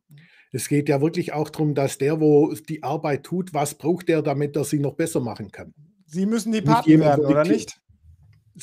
Es 0.53 0.69
geht 0.69 0.87
ja 0.87 1.01
wirklich 1.01 1.33
auch 1.33 1.49
darum, 1.49 1.75
dass 1.75 1.97
der, 1.97 2.21
wo 2.21 2.53
die 2.53 2.83
Arbeit 2.83 3.23
tut, 3.23 3.53
was 3.53 3.75
braucht 3.75 4.07
der, 4.07 4.21
damit 4.21 4.55
er 4.55 4.63
sie 4.63 4.79
noch 4.79 4.93
besser 4.93 5.19
machen 5.19 5.51
kann. 5.51 5.73
Sie 6.05 6.25
müssen 6.25 6.53
die 6.53 6.61
Paten 6.61 7.01
werden, 7.01 7.25
oder 7.25 7.43
nicht? 7.43 7.81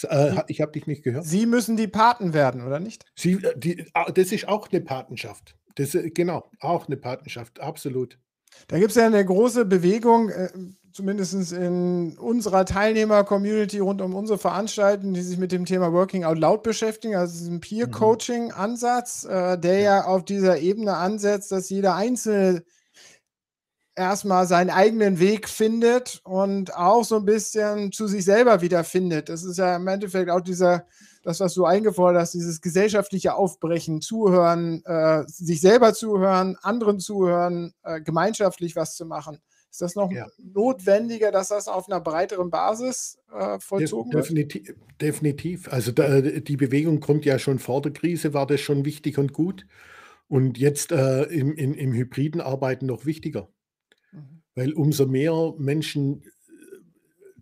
Äh, 0.03 0.42
ich 0.48 0.61
habe 0.61 0.72
dich 0.72 0.87
nicht 0.87 1.03
gehört. 1.03 1.24
Sie 1.24 1.46
müssen 1.46 1.77
die 1.77 1.88
Paten 1.88 2.35
werden, 2.35 2.66
oder 2.66 2.81
nicht? 2.81 3.05
Sie, 3.14 3.33
äh, 3.33 3.59
die, 3.59 3.87
ah, 3.94 4.11
das 4.11 4.33
ist 4.33 4.48
auch 4.48 4.70
eine 4.70 4.81
Patenschaft. 4.81 5.57
Das, 5.74 5.94
äh, 5.94 6.11
genau, 6.11 6.51
auch 6.61 6.87
eine 6.87 6.96
Patenschaft, 6.96 7.61
absolut. 7.61 8.18
Da 8.66 8.79
gibt 8.79 8.90
es 8.90 8.96
ja 8.96 9.07
eine 9.07 9.24
große 9.24 9.66
Bewegung, 9.66 10.33
zumindest 10.98 11.53
in 11.53 12.18
unserer 12.18 12.64
Teilnehmer-Community 12.64 13.79
rund 13.79 14.03
um 14.03 14.16
unsere 14.16 14.37
Veranstaltungen, 14.37 15.14
die 15.14 15.22
sich 15.22 15.38
mit 15.38 15.53
dem 15.53 15.64
Thema 15.64 15.92
Working 15.92 16.24
Out 16.24 16.38
Loud 16.38 16.64
beschäftigen, 16.64 17.14
also 17.14 17.38
diesem 17.38 17.61
Peer-Coaching-Ansatz, 17.61 19.24
äh, 19.24 19.59
der 19.59 19.79
ja 19.79 20.05
auf 20.07 20.24
dieser 20.24 20.59
Ebene 20.59 20.96
ansetzt, 20.96 21.53
dass 21.53 21.70
jeder 21.70 21.94
Einzelne 21.94 22.64
erstmal 23.99 24.47
seinen 24.47 24.71
eigenen 24.71 25.19
Weg 25.19 25.49
findet 25.49 26.21
und 26.25 26.75
auch 26.75 27.05
so 27.05 27.17
ein 27.17 27.25
bisschen 27.25 27.93
zu 27.93 28.07
sich 28.07 28.25
selber 28.25 28.63
wiederfindet. 28.63 29.29
Das 29.29 29.45
ist 29.45 29.59
ja 29.59 29.77
im 29.77 29.87
Endeffekt 29.89 30.31
auch 30.31 30.41
dieser, 30.41 30.87
das, 31.23 31.41
was 31.41 31.55
du 31.55 31.65
eingefordert 31.65 32.23
hast, 32.23 32.35
dieses 32.35 32.61
gesellschaftliche 32.61 33.35
Aufbrechen, 33.35 34.01
Zuhören, 34.01 34.83
äh, 34.85 35.25
sich 35.27 35.61
selber 35.61 35.93
zuhören, 35.93 36.57
anderen 36.63 37.01
zuhören, 37.01 37.75
äh, 37.83 38.01
gemeinschaftlich 38.01 38.77
was 38.77 38.95
zu 38.95 39.05
machen. 39.05 39.39
Ist 39.71 39.83
das 39.83 39.97
noch 39.97 40.11
ja. 40.11 40.27
notwendiger, 40.39 41.31
dass 41.31 41.49
das 41.49 41.69
auf 41.69 41.89
einer 41.89 42.01
breiteren 42.01 42.51
Basis 42.51 43.19
äh, 43.33 43.59
vollzogen 43.59 44.11
De 44.11 44.21
definitiv, 44.21 44.69
wird? 44.69 44.79
Definitiv. 45.01 45.73
Also 45.73 45.93
da, 45.93 46.21
die 46.21 46.57
Bewegung 46.57 47.01
kommt 47.01 47.27
ja 47.27 47.39
schon 47.39 47.59
vor 47.59 47.83
der 47.83 47.93
Krise, 47.93 48.33
war 48.33 48.47
das 48.47 48.61
schon 48.61 48.85
wichtig 48.85 49.19
und 49.19 49.33
gut. 49.33 49.67
Und 50.27 50.59
jetzt 50.59 50.93
äh, 50.93 51.25
im, 51.25 51.55
im, 51.55 51.75
im 51.75 51.93
hybriden 51.93 52.41
Arbeiten 52.41 52.87
noch 52.87 53.05
wichtiger. 53.05 53.49
Weil 54.59 54.73
umso 54.73 55.07
mehr 55.07 55.55
Menschen 55.57 56.23
äh, 56.23 56.29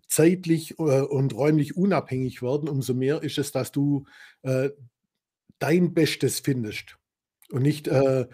zeitlich 0.07 0.77
äh, 0.77 1.01
und 1.01 1.33
räumlich 1.33 1.75
unabhängig 1.75 2.43
werden, 2.43 2.69
umso 2.69 2.93
mehr 2.93 3.23
ist 3.23 3.39
es, 3.39 3.51
dass 3.51 3.71
du 3.71 4.05
äh, 4.43 4.69
dein 5.57 5.95
Bestes 5.95 6.39
findest 6.39 6.99
und 7.49 7.63
nicht 7.63 7.87
äh, 7.87 8.27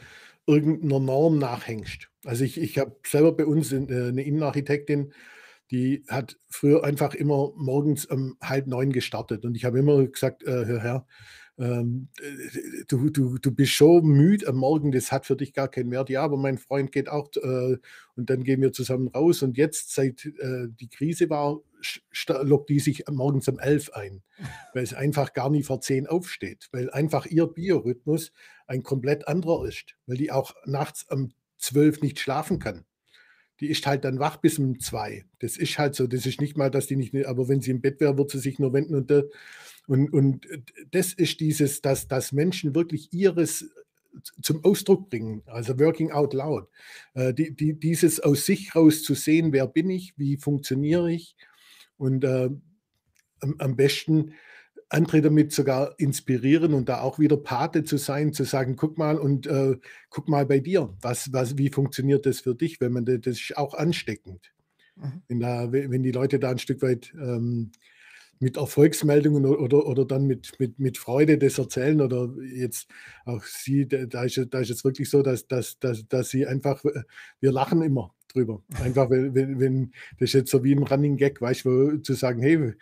irgendeiner 0.46 1.00
Norm 1.00 1.38
nachhängst. 1.38 2.10
Also 2.26 2.44
ich, 2.44 2.60
ich 2.60 2.78
habe 2.78 2.98
selber 3.08 3.32
bei 3.32 3.46
uns 3.46 3.72
äh, 3.72 3.78
eine 3.78 4.24
Innenarchitektin, 4.24 5.14
die 5.72 6.04
hat 6.10 6.38
früher 6.50 6.84
einfach 6.84 7.14
immer 7.14 7.54
morgens 7.56 8.06
um 8.06 8.36
halb 8.44 8.68
neun 8.68 8.92
gestartet. 8.92 9.46
Und 9.46 9.56
ich 9.56 9.64
habe 9.64 9.80
immer 9.80 10.06
gesagt, 10.06 10.44
äh, 10.44 10.66
Herr 10.66 10.80
Herr, 10.82 11.08
ähm, 11.60 12.10
du, 12.88 13.10
du, 13.10 13.38
du 13.38 13.52
bist 13.52 13.74
schon 13.74 14.06
müde 14.06 14.48
am 14.48 14.56
Morgen, 14.56 14.92
das 14.92 15.12
hat 15.12 15.26
für 15.26 15.36
dich 15.36 15.54
gar 15.54 15.68
keinen 15.68 15.92
Wert. 15.92 16.10
Ja, 16.10 16.24
aber 16.24 16.38
mein 16.38 16.58
Freund 16.58 16.92
geht 16.92 17.10
auch 17.10 17.30
äh, 17.36 17.78
und 18.16 18.30
dann 18.30 18.44
gehen 18.44 18.62
wir 18.62 18.74
zusammen 18.74 19.08
raus. 19.10 19.44
Und 19.44 19.58
jetzt, 19.58 19.94
seit 19.94 20.26
äh, 20.26 20.68
die 20.70 20.90
Krise 20.90 21.30
war, 21.30 21.62
lockt 22.42 22.70
die 22.70 22.80
sich 22.80 23.04
morgens 23.10 23.48
um 23.48 23.60
elf 23.60 23.92
ein, 23.94 24.24
weil 24.74 24.84
es 24.84 24.94
einfach 24.94 25.34
gar 25.34 25.50
nie 25.50 25.64
vor 25.64 25.82
zehn 25.82 26.08
aufsteht, 26.08 26.70
weil 26.72 26.90
einfach 26.90 27.26
ihr 27.28 27.46
Biorhythmus 27.46 28.32
ein 28.66 28.82
komplett 28.82 29.28
anderer 29.28 29.68
ist, 29.68 29.96
weil 30.08 30.18
die 30.18 30.32
auch 30.32 30.56
nachts 30.66 31.04
um 31.10 31.34
zwölf 31.58 32.02
nicht 32.02 32.20
schlafen 32.20 32.60
kann. 32.60 32.86
Die 33.60 33.70
ist 33.70 33.86
halt 33.86 34.04
dann 34.04 34.20
wach 34.20 34.38
bis 34.38 34.58
um 34.58 34.80
zwei. 34.80 35.26
Das 35.40 35.58
ist 35.58 35.78
halt 35.78 35.94
so. 35.94 36.08
Das 36.08 36.26
ist 36.26 36.42
nicht 36.42 36.58
mal, 36.58 36.72
dass 36.72 36.88
die 36.88 36.96
nicht, 36.96 37.14
aber 37.26 37.48
wenn 37.48 37.62
sie 37.62 37.72
im 37.72 37.82
Bett 37.82 38.00
wäre, 38.00 38.18
wird 38.18 38.32
sie 38.32 38.40
sich 38.40 38.58
nur 38.58 38.74
wenden 38.74 38.96
und, 38.96 39.12
und, 39.88 40.12
und 40.14 40.48
das 40.92 41.14
ist 41.14 41.40
dieses, 41.40 41.82
dass, 41.82 42.08
dass 42.08 42.32
Menschen 42.32 42.76
wirklich 42.76 43.12
ihres 43.14 43.66
zum 44.42 44.64
Ausdruck 44.64 45.10
bringen, 45.10 45.42
also 45.48 45.80
working 45.80 46.12
out 46.12 46.34
loud. 46.34 46.68
Äh, 47.14 47.34
die, 47.34 47.56
die, 47.56 47.74
dieses 47.80 48.20
aus 48.20 48.46
sich 48.46 48.76
raus 48.76 49.04
zu 49.04 49.16
sehen, 49.16 49.52
wer 49.54 49.68
bin 49.68 49.90
ich, 49.90 50.14
wie 50.18 50.38
funktioniere 50.38 51.12
ich 51.12 51.36
und 51.98 52.24
äh, 52.24 52.50
am, 53.40 53.56
am 53.58 53.76
besten 53.76 54.34
andere 54.90 55.22
damit 55.22 55.52
sogar 55.52 55.96
inspirieren 56.00 56.74
und 56.74 56.88
da 56.88 57.02
auch 57.02 57.18
wieder 57.18 57.38
Pate 57.38 57.84
zu 57.84 57.98
sein, 57.98 58.32
zu 58.32 58.44
sagen, 58.44 58.76
guck 58.76 58.98
mal 58.98 59.18
und 59.18 59.48
äh, 59.48 59.78
guck 60.10 60.30
mal 60.30 60.46
bei 60.46 60.60
dir, 60.60 60.96
was, 61.02 61.34
was, 61.34 61.58
wie 61.58 61.70
funktioniert 61.70 62.26
das 62.28 62.42
für 62.42 62.54
dich, 62.54 62.80
wenn 62.80 62.94
man 62.94 63.06
das, 63.06 63.22
das 63.22 63.34
ist 63.40 63.58
auch 63.58 63.74
ansteckend. 63.74 64.54
Mhm. 64.96 65.24
Wenn, 65.28 65.40
da, 65.40 65.72
wenn 65.72 66.04
die 66.04 66.12
Leute 66.12 66.38
da 66.38 66.52
ein 66.52 66.60
Stück 66.60 66.84
weit 66.84 67.12
ähm, 67.16 67.72
mit 68.40 68.58
Erfolgsmeldungen 68.58 69.46
oder, 69.46 69.86
oder 69.86 70.06
dann 70.06 70.26
mit, 70.26 70.60
mit, 70.60 70.80
mit 70.80 70.98
Freude 70.98 71.38
das 71.38 71.58
erzählen 71.58 72.02
oder 72.02 72.30
jetzt 72.56 72.88
auch 73.26 73.44
sie, 73.44 73.88
da 73.88 74.24
ist, 74.24 74.48
da 74.50 74.60
ist 74.60 74.70
es 74.70 74.84
wirklich 74.84 75.10
so, 75.10 75.22
dass, 75.22 75.48
dass, 75.48 75.80
dass, 75.80 76.08
dass 76.08 76.30
sie 76.30 76.46
einfach, 76.46 76.84
äh, 76.86 77.04
wir 77.40 77.52
lachen 77.52 77.82
immer 77.82 78.14
drüber. 78.34 78.64
Einfach, 78.82 79.10
wenn, 79.10 79.60
wenn, 79.60 79.92
das 80.20 80.30
ist 80.30 80.34
jetzt 80.34 80.52
so 80.52 80.64
wie 80.64 80.74
ein 80.74 80.84
Running 80.84 81.18
Gag, 81.18 81.40
weißt 81.40 81.66
du, 81.66 81.98
zu 81.98 82.14
sagen, 82.14 82.42
hey, 82.42 82.74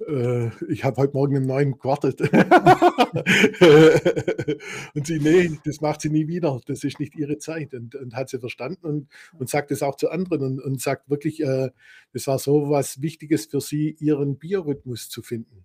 äh, 0.00 0.48
ich 0.68 0.84
habe 0.84 0.98
heute 0.98 1.14
Morgen 1.14 1.36
im 1.36 1.46
Neuen 1.46 1.78
gewartet. 1.78 2.20
und 4.94 5.06
sie, 5.06 5.18
nee, 5.18 5.58
das 5.64 5.80
macht 5.80 6.00
sie 6.00 6.10
nie 6.10 6.28
wieder. 6.28 6.60
Das 6.66 6.84
ist 6.84 7.00
nicht 7.00 7.16
ihre 7.16 7.38
Zeit. 7.38 7.74
Und, 7.74 7.94
und 7.94 8.14
hat 8.14 8.28
sie 8.28 8.38
verstanden 8.38 8.86
und, 8.86 9.08
und 9.38 9.48
sagt 9.48 9.70
es 9.70 9.82
auch 9.82 9.96
zu 9.96 10.10
anderen 10.10 10.42
und, 10.42 10.60
und 10.60 10.80
sagt 10.80 11.08
wirklich, 11.08 11.42
äh, 11.42 11.70
das 12.12 12.26
war 12.26 12.38
so 12.38 12.70
was 12.70 13.02
Wichtiges 13.02 13.46
für 13.46 13.60
sie, 13.60 13.96
ihren 13.98 14.38
Biorhythmus 14.38 15.08
zu 15.08 15.22
finden. 15.22 15.64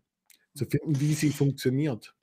Zu 0.54 0.65
finden, 0.65 1.00
wie 1.00 1.13
sie 1.13 1.32
funktioniert. 1.32 2.13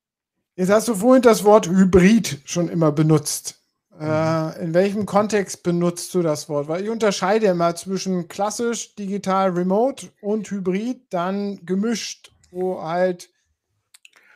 Jetzt 0.56 0.70
hast 0.70 0.88
du 0.88 0.94
vorhin 0.94 1.22
das 1.22 1.44
Wort 1.44 1.68
Hybrid 1.68 2.40
schon 2.44 2.68
immer 2.68 2.92
benutzt. 2.92 3.62
Äh, 4.00 4.64
in 4.64 4.74
welchem 4.74 5.06
Kontext 5.06 5.62
benutzt 5.62 6.14
du 6.14 6.22
das 6.22 6.48
Wort? 6.48 6.68
Weil 6.68 6.84
ich 6.84 6.90
unterscheide 6.90 7.46
immer 7.46 7.74
zwischen 7.74 8.28
klassisch, 8.28 8.94
digital, 8.94 9.50
remote 9.50 10.08
und 10.20 10.50
hybrid, 10.50 11.02
dann 11.10 11.64
gemischt, 11.64 12.32
wo 12.50 12.82
halt 12.82 13.30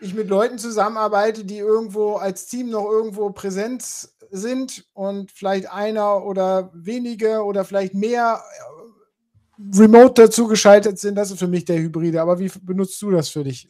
ich 0.00 0.14
mit 0.14 0.28
Leuten 0.28 0.58
zusammenarbeite, 0.58 1.44
die 1.44 1.58
irgendwo 1.58 2.14
als 2.14 2.46
Team 2.46 2.70
noch 2.70 2.90
irgendwo 2.90 3.30
präsent 3.30 3.84
sind 4.32 4.84
und 4.94 5.30
vielleicht 5.30 5.70
einer 5.70 6.24
oder 6.24 6.70
wenige 6.74 7.44
oder 7.44 7.64
vielleicht 7.64 7.94
mehr 7.94 8.42
äh, 8.42 9.78
remote 9.78 10.22
dazu 10.22 10.48
geschaltet 10.48 10.98
sind. 10.98 11.14
Das 11.14 11.30
ist 11.30 11.38
für 11.38 11.46
mich 11.46 11.66
der 11.66 11.78
Hybride. 11.78 12.20
Aber 12.20 12.40
wie 12.40 12.50
benutzt 12.62 13.00
du 13.00 13.10
das 13.10 13.28
für 13.28 13.44
dich? 13.44 13.68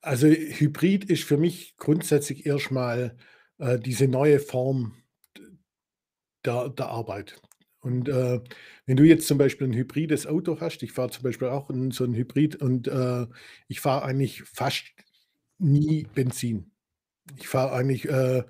Also 0.00 0.28
Hybrid 0.28 1.04
ist 1.04 1.24
für 1.24 1.38
mich 1.38 1.76
grundsätzlich 1.78 2.46
erstmal 2.46 3.16
äh, 3.58 3.78
diese 3.78 4.08
neue 4.08 4.38
Form 4.40 4.94
der, 6.44 6.68
der 6.70 6.88
Arbeit. 6.88 7.40
Und 7.80 8.08
äh, 8.08 8.40
wenn 8.86 8.96
du 8.96 9.04
jetzt 9.04 9.28
zum 9.28 9.38
Beispiel 9.38 9.68
ein 9.68 9.74
hybrides 9.74 10.26
Auto 10.26 10.60
hast, 10.60 10.82
ich 10.82 10.92
fahre 10.92 11.10
zum 11.10 11.22
Beispiel 11.22 11.48
auch 11.48 11.70
in 11.70 11.90
so 11.90 12.04
ein 12.04 12.14
Hybrid 12.14 12.56
und 12.56 12.88
äh, 12.88 13.26
ich 13.68 13.80
fahre 13.80 14.04
eigentlich 14.04 14.42
fast 14.42 14.84
nie 15.58 16.06
Benzin. 16.14 16.72
Ich 17.36 17.46
fahre 17.46 17.72
eigentlich, 17.72 18.08
äh, 18.08 18.42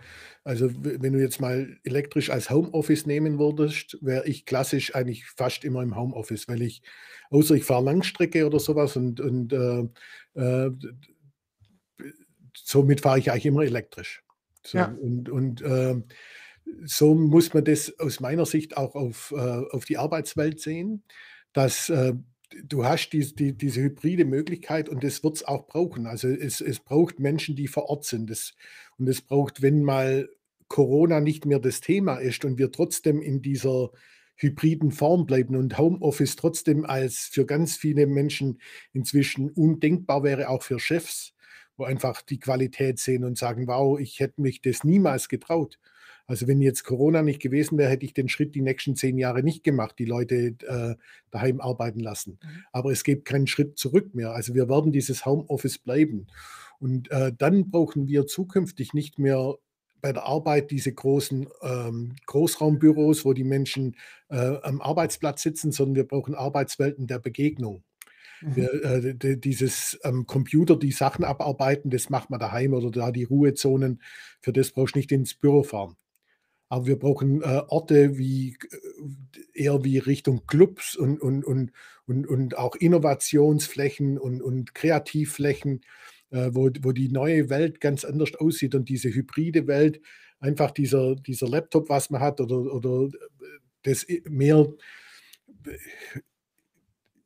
also 0.44 0.70
wenn 0.82 1.12
du 1.12 1.20
jetzt 1.20 1.40
mal 1.40 1.78
elektrisch 1.84 2.30
als 2.30 2.48
Homeoffice 2.48 3.06
nehmen 3.06 3.38
würdest, 3.38 3.98
wäre 4.00 4.26
ich 4.26 4.46
klassisch 4.46 4.94
eigentlich 4.94 5.26
fast 5.26 5.64
immer 5.64 5.82
im 5.82 5.96
Homeoffice, 5.96 6.48
weil 6.48 6.62
ich, 6.62 6.82
außer 7.30 7.54
ich 7.54 7.64
fahre 7.64 7.84
Langstrecke 7.84 8.46
oder 8.46 8.60
sowas 8.60 8.96
und, 8.96 9.20
und 9.20 9.52
äh, 9.52 9.88
äh, 10.40 10.70
somit 12.56 13.00
fahre 13.02 13.18
ich 13.18 13.30
eigentlich 13.30 13.46
immer 13.46 13.64
elektrisch. 13.64 14.22
So, 14.70 14.78
ja. 14.78 14.86
Und, 15.00 15.28
und 15.28 15.62
äh, 15.62 15.96
so 16.84 17.14
muss 17.14 17.54
man 17.54 17.64
das 17.64 17.98
aus 17.98 18.20
meiner 18.20 18.46
Sicht 18.46 18.76
auch 18.76 18.94
auf, 18.94 19.32
äh, 19.36 19.36
auf 19.36 19.84
die 19.84 19.98
Arbeitswelt 19.98 20.60
sehen, 20.60 21.02
dass 21.52 21.88
äh, 21.88 22.14
du 22.64 22.84
hast 22.84 23.10
die, 23.10 23.34
die, 23.34 23.56
diese 23.56 23.82
hybride 23.82 24.24
Möglichkeit 24.24 24.88
und 24.88 25.04
das 25.04 25.22
wird 25.22 25.36
es 25.36 25.44
auch 25.44 25.66
brauchen. 25.66 26.06
Also 26.06 26.28
es, 26.28 26.60
es 26.60 26.80
braucht 26.80 27.18
Menschen, 27.18 27.56
die 27.56 27.68
vor 27.68 27.88
Ort 27.88 28.04
sind. 28.04 28.30
Das, 28.30 28.54
und 28.98 29.08
es 29.08 29.20
braucht, 29.20 29.62
wenn 29.62 29.82
mal 29.82 30.28
Corona 30.68 31.20
nicht 31.20 31.46
mehr 31.46 31.58
das 31.58 31.80
Thema 31.80 32.16
ist 32.16 32.44
und 32.44 32.58
wir 32.58 32.70
trotzdem 32.70 33.22
in 33.22 33.42
dieser 33.42 33.90
hybriden 34.36 34.92
Form 34.92 35.26
bleiben 35.26 35.56
und 35.56 35.78
Homeoffice 35.78 36.36
trotzdem 36.36 36.84
als 36.84 37.28
für 37.32 37.44
ganz 37.44 37.76
viele 37.76 38.06
Menschen 38.06 38.60
inzwischen 38.92 39.50
undenkbar 39.50 40.22
wäre, 40.22 40.48
auch 40.48 40.62
für 40.62 40.78
Chefs, 40.78 41.34
wo 41.78 41.84
einfach 41.84 42.22
die 42.22 42.38
Qualität 42.38 42.98
sehen 42.98 43.24
und 43.24 43.38
sagen, 43.38 43.66
wow, 43.66 43.98
ich 43.98 44.20
hätte 44.20 44.42
mich 44.42 44.60
das 44.60 44.84
niemals 44.84 45.28
getraut. 45.28 45.78
Also 46.26 46.46
wenn 46.46 46.60
jetzt 46.60 46.84
Corona 46.84 47.22
nicht 47.22 47.40
gewesen 47.40 47.78
wäre, 47.78 47.90
hätte 47.90 48.04
ich 48.04 48.12
den 48.12 48.28
Schritt 48.28 48.54
die 48.54 48.60
nächsten 48.60 48.96
zehn 48.96 49.16
Jahre 49.16 49.42
nicht 49.42 49.64
gemacht, 49.64 49.98
die 49.98 50.04
Leute 50.04 50.56
äh, 50.66 50.94
daheim 51.30 51.60
arbeiten 51.60 52.00
lassen. 52.00 52.38
Mhm. 52.42 52.64
Aber 52.70 52.92
es 52.92 53.02
gibt 53.02 53.24
keinen 53.24 53.46
Schritt 53.46 53.78
zurück 53.78 54.14
mehr. 54.14 54.32
Also 54.32 54.54
wir 54.54 54.68
werden 54.68 54.92
dieses 54.92 55.24
Homeoffice 55.24 55.78
bleiben. 55.78 56.26
Und 56.80 57.10
äh, 57.10 57.32
dann 57.36 57.70
brauchen 57.70 58.08
wir 58.08 58.26
zukünftig 58.26 58.92
nicht 58.92 59.18
mehr 59.18 59.54
bei 60.00 60.12
der 60.12 60.24
Arbeit 60.24 60.70
diese 60.70 60.92
großen 60.92 61.48
ähm, 61.62 62.14
Großraumbüros, 62.26 63.24
wo 63.24 63.32
die 63.32 63.44
Menschen 63.44 63.96
äh, 64.28 64.56
am 64.62 64.80
Arbeitsplatz 64.80 65.42
sitzen, 65.42 65.72
sondern 65.72 65.96
wir 65.96 66.06
brauchen 66.06 66.34
Arbeitswelten 66.34 67.06
der 67.06 67.18
Begegnung. 67.18 67.82
Mhm. 68.40 68.56
Wir, 68.56 68.84
äh, 68.84 69.36
dieses 69.36 69.98
am 70.02 70.26
Computer 70.26 70.76
die 70.76 70.92
Sachen 70.92 71.24
abarbeiten, 71.24 71.90
das 71.90 72.10
macht 72.10 72.30
man 72.30 72.40
daheim 72.40 72.74
oder 72.74 72.90
da 72.90 73.10
die 73.10 73.24
Ruhezonen, 73.24 74.02
für 74.40 74.52
das 74.52 74.70
brauchst 74.72 74.94
du 74.94 74.98
nicht 74.98 75.12
ins 75.12 75.34
Büro 75.34 75.62
fahren. 75.62 75.96
Aber 76.70 76.86
wir 76.86 76.98
brauchen 76.98 77.42
äh, 77.42 77.62
Orte 77.68 78.18
wie 78.18 78.56
äh, 79.54 79.62
eher 79.62 79.84
wie 79.84 79.98
Richtung 79.98 80.46
Clubs 80.46 80.96
und, 80.96 81.20
und, 81.20 81.44
und, 81.44 81.72
und, 82.06 82.26
und 82.26 82.58
auch 82.58 82.76
Innovationsflächen 82.76 84.18
und, 84.18 84.42
und 84.42 84.74
Kreativflächen, 84.74 85.80
äh, 86.30 86.50
wo, 86.52 86.70
wo 86.82 86.92
die 86.92 87.08
neue 87.08 87.48
Welt 87.48 87.80
ganz 87.80 88.04
anders 88.04 88.34
aussieht 88.34 88.74
und 88.74 88.88
diese 88.88 89.08
hybride 89.08 89.66
Welt, 89.66 90.00
einfach 90.40 90.70
dieser, 90.70 91.16
dieser 91.16 91.48
Laptop, 91.48 91.88
was 91.88 92.10
man 92.10 92.20
hat, 92.20 92.40
oder, 92.40 92.72
oder 92.72 93.06
äh, 93.06 93.18
das 93.82 94.06
mehr 94.24 94.66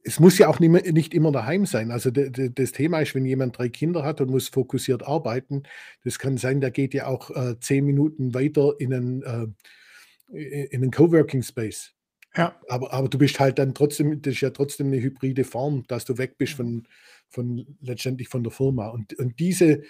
es 0.05 0.19
muss 0.19 0.39
ja 0.39 0.49
auch 0.49 0.59
nicht, 0.59 1.15
immer 1.15 1.31
daheim 1.31 1.65
sein. 1.65 1.91
Also 1.91 2.11
das 2.11 2.73
Thema 2.73 3.01
ist, 3.01 3.15
wenn 3.15 3.25
jemand 3.25 3.57
drei 3.57 3.69
Kinder 3.69 4.03
hat 4.05 4.21
und 4.21 4.31
muss 4.31 4.49
fokussiert 4.49 5.03
arbeiten, 5.05 5.63
das 6.05 6.19
kann 6.19 6.37
sein, 6.37 6.61
der 6.61 6.71
geht 6.71 6.93
ja 6.93 7.07
auch 7.07 7.31
äh, 7.31 7.59
zehn 7.61 7.85
Minuten 7.85 8.35
weiter 8.35 8.75
in 8.79 8.93
einen, 8.93 9.23
äh, 9.23 10.65
in 10.65 10.83
einen 10.83 10.91
Coworking 10.91 11.43
Space. 11.43 11.95
Ja. 12.37 12.57
Aber, 12.69 12.93
aber 12.93 13.09
du 13.09 13.19
bist 13.19 13.39
halt 13.39 13.59
dann 13.59 13.75
trotzdem, 13.75 14.21
das 14.23 14.35
ist 14.35 14.41
ja 14.41 14.51
trotzdem 14.51 14.89
eine 14.89 15.01
hybride 15.01 15.45
Form, 15.45 15.85
dass 15.87 16.05
du 16.05 16.19
weg 16.19 16.37
bist 16.37 16.55
von, 16.55 16.89
von 17.29 17.65
letztendlich 17.81 18.29
von 18.29 18.43
der 18.43 18.53
Firma. 18.53 18.89
Und, 18.89 19.17
und 19.19 19.39
diese 19.39 19.83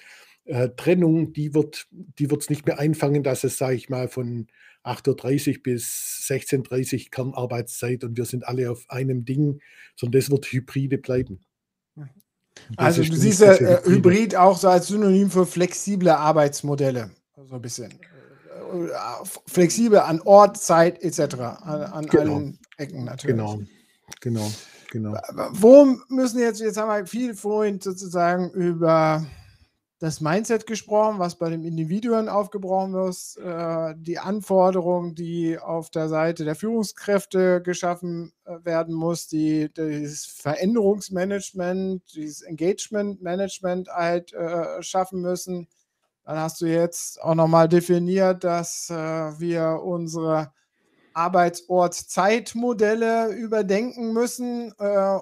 äh, 0.44 0.70
Trennung, 0.76 1.32
die 1.32 1.54
wird 1.54 1.86
die 1.90 2.26
es 2.26 2.50
nicht 2.50 2.66
mehr 2.66 2.78
einfangen, 2.78 3.22
dass 3.22 3.44
es, 3.44 3.58
sage 3.58 3.76
ich 3.76 3.88
mal, 3.88 4.08
von 4.08 4.48
8.30 4.84 5.56
Uhr 5.56 5.62
bis 5.62 6.26
16.30 6.28 6.94
Uhr 7.04 7.10
Kernarbeitszeit 7.10 8.04
und 8.04 8.16
wir 8.16 8.24
sind 8.24 8.46
alle 8.46 8.70
auf 8.70 8.84
einem 8.88 9.24
Ding, 9.24 9.60
sondern 9.96 10.20
das 10.20 10.30
wird 10.30 10.46
hybride 10.46 10.98
bleiben. 10.98 11.40
Also 12.76 13.02
du 13.02 13.14
siehst 13.14 13.40
ja 13.40 13.54
äh, 13.54 13.80
Hybrid 13.84 14.36
auch 14.36 14.58
so 14.58 14.68
als 14.68 14.88
Synonym 14.88 15.30
für 15.30 15.46
flexible 15.46 16.10
Arbeitsmodelle, 16.10 17.10
so 17.48 17.54
ein 17.54 17.62
bisschen. 17.62 17.90
Äh, 17.90 18.88
flexibel 19.46 20.00
an 20.00 20.20
Ort, 20.22 20.58
Zeit 20.58 21.02
etc. 21.02 21.34
An, 21.34 21.82
an 21.82 22.06
genau. 22.06 22.36
allen 22.36 22.58
Ecken 22.76 23.04
natürlich. 23.04 23.36
Genau, 23.36 23.62
genau, 24.20 24.52
genau. 24.90 25.16
Wo 25.52 25.96
müssen 26.08 26.40
jetzt, 26.40 26.60
jetzt 26.60 26.76
haben 26.76 26.88
wir 26.88 27.06
viel 27.06 27.34
vorhin 27.34 27.80
sozusagen 27.80 28.50
über 28.50 29.26
das 30.02 30.20
Mindset 30.20 30.66
gesprochen, 30.66 31.18
was 31.20 31.38
bei 31.38 31.48
dem 31.48 31.64
Individuen 31.64 32.28
aufgebrochen 32.28 32.92
wird, 32.92 33.36
äh, 33.36 33.94
die 33.96 34.18
Anforderungen, 34.18 35.14
die 35.14 35.60
auf 35.60 35.90
der 35.90 36.08
Seite 36.08 36.44
der 36.44 36.56
Führungskräfte 36.56 37.62
geschaffen 37.62 38.32
äh, 38.44 38.56
werden 38.64 38.96
muss, 38.96 39.28
die, 39.28 39.72
dieses 39.72 40.26
Veränderungsmanagement, 40.26 42.02
dieses 42.16 42.42
Engagement-Management 42.42 43.90
halt 43.90 44.32
äh, 44.32 44.82
schaffen 44.82 45.20
müssen. 45.20 45.68
Dann 46.24 46.36
hast 46.36 46.60
du 46.62 46.66
jetzt 46.66 47.22
auch 47.22 47.36
nochmal 47.36 47.68
definiert, 47.68 48.42
dass 48.42 48.88
wir 48.88 49.82
unsere 49.84 50.52
Arbeitsort-Zeitmodelle 51.14 53.32
überdenken 53.32 54.12
müssen, 54.12 54.70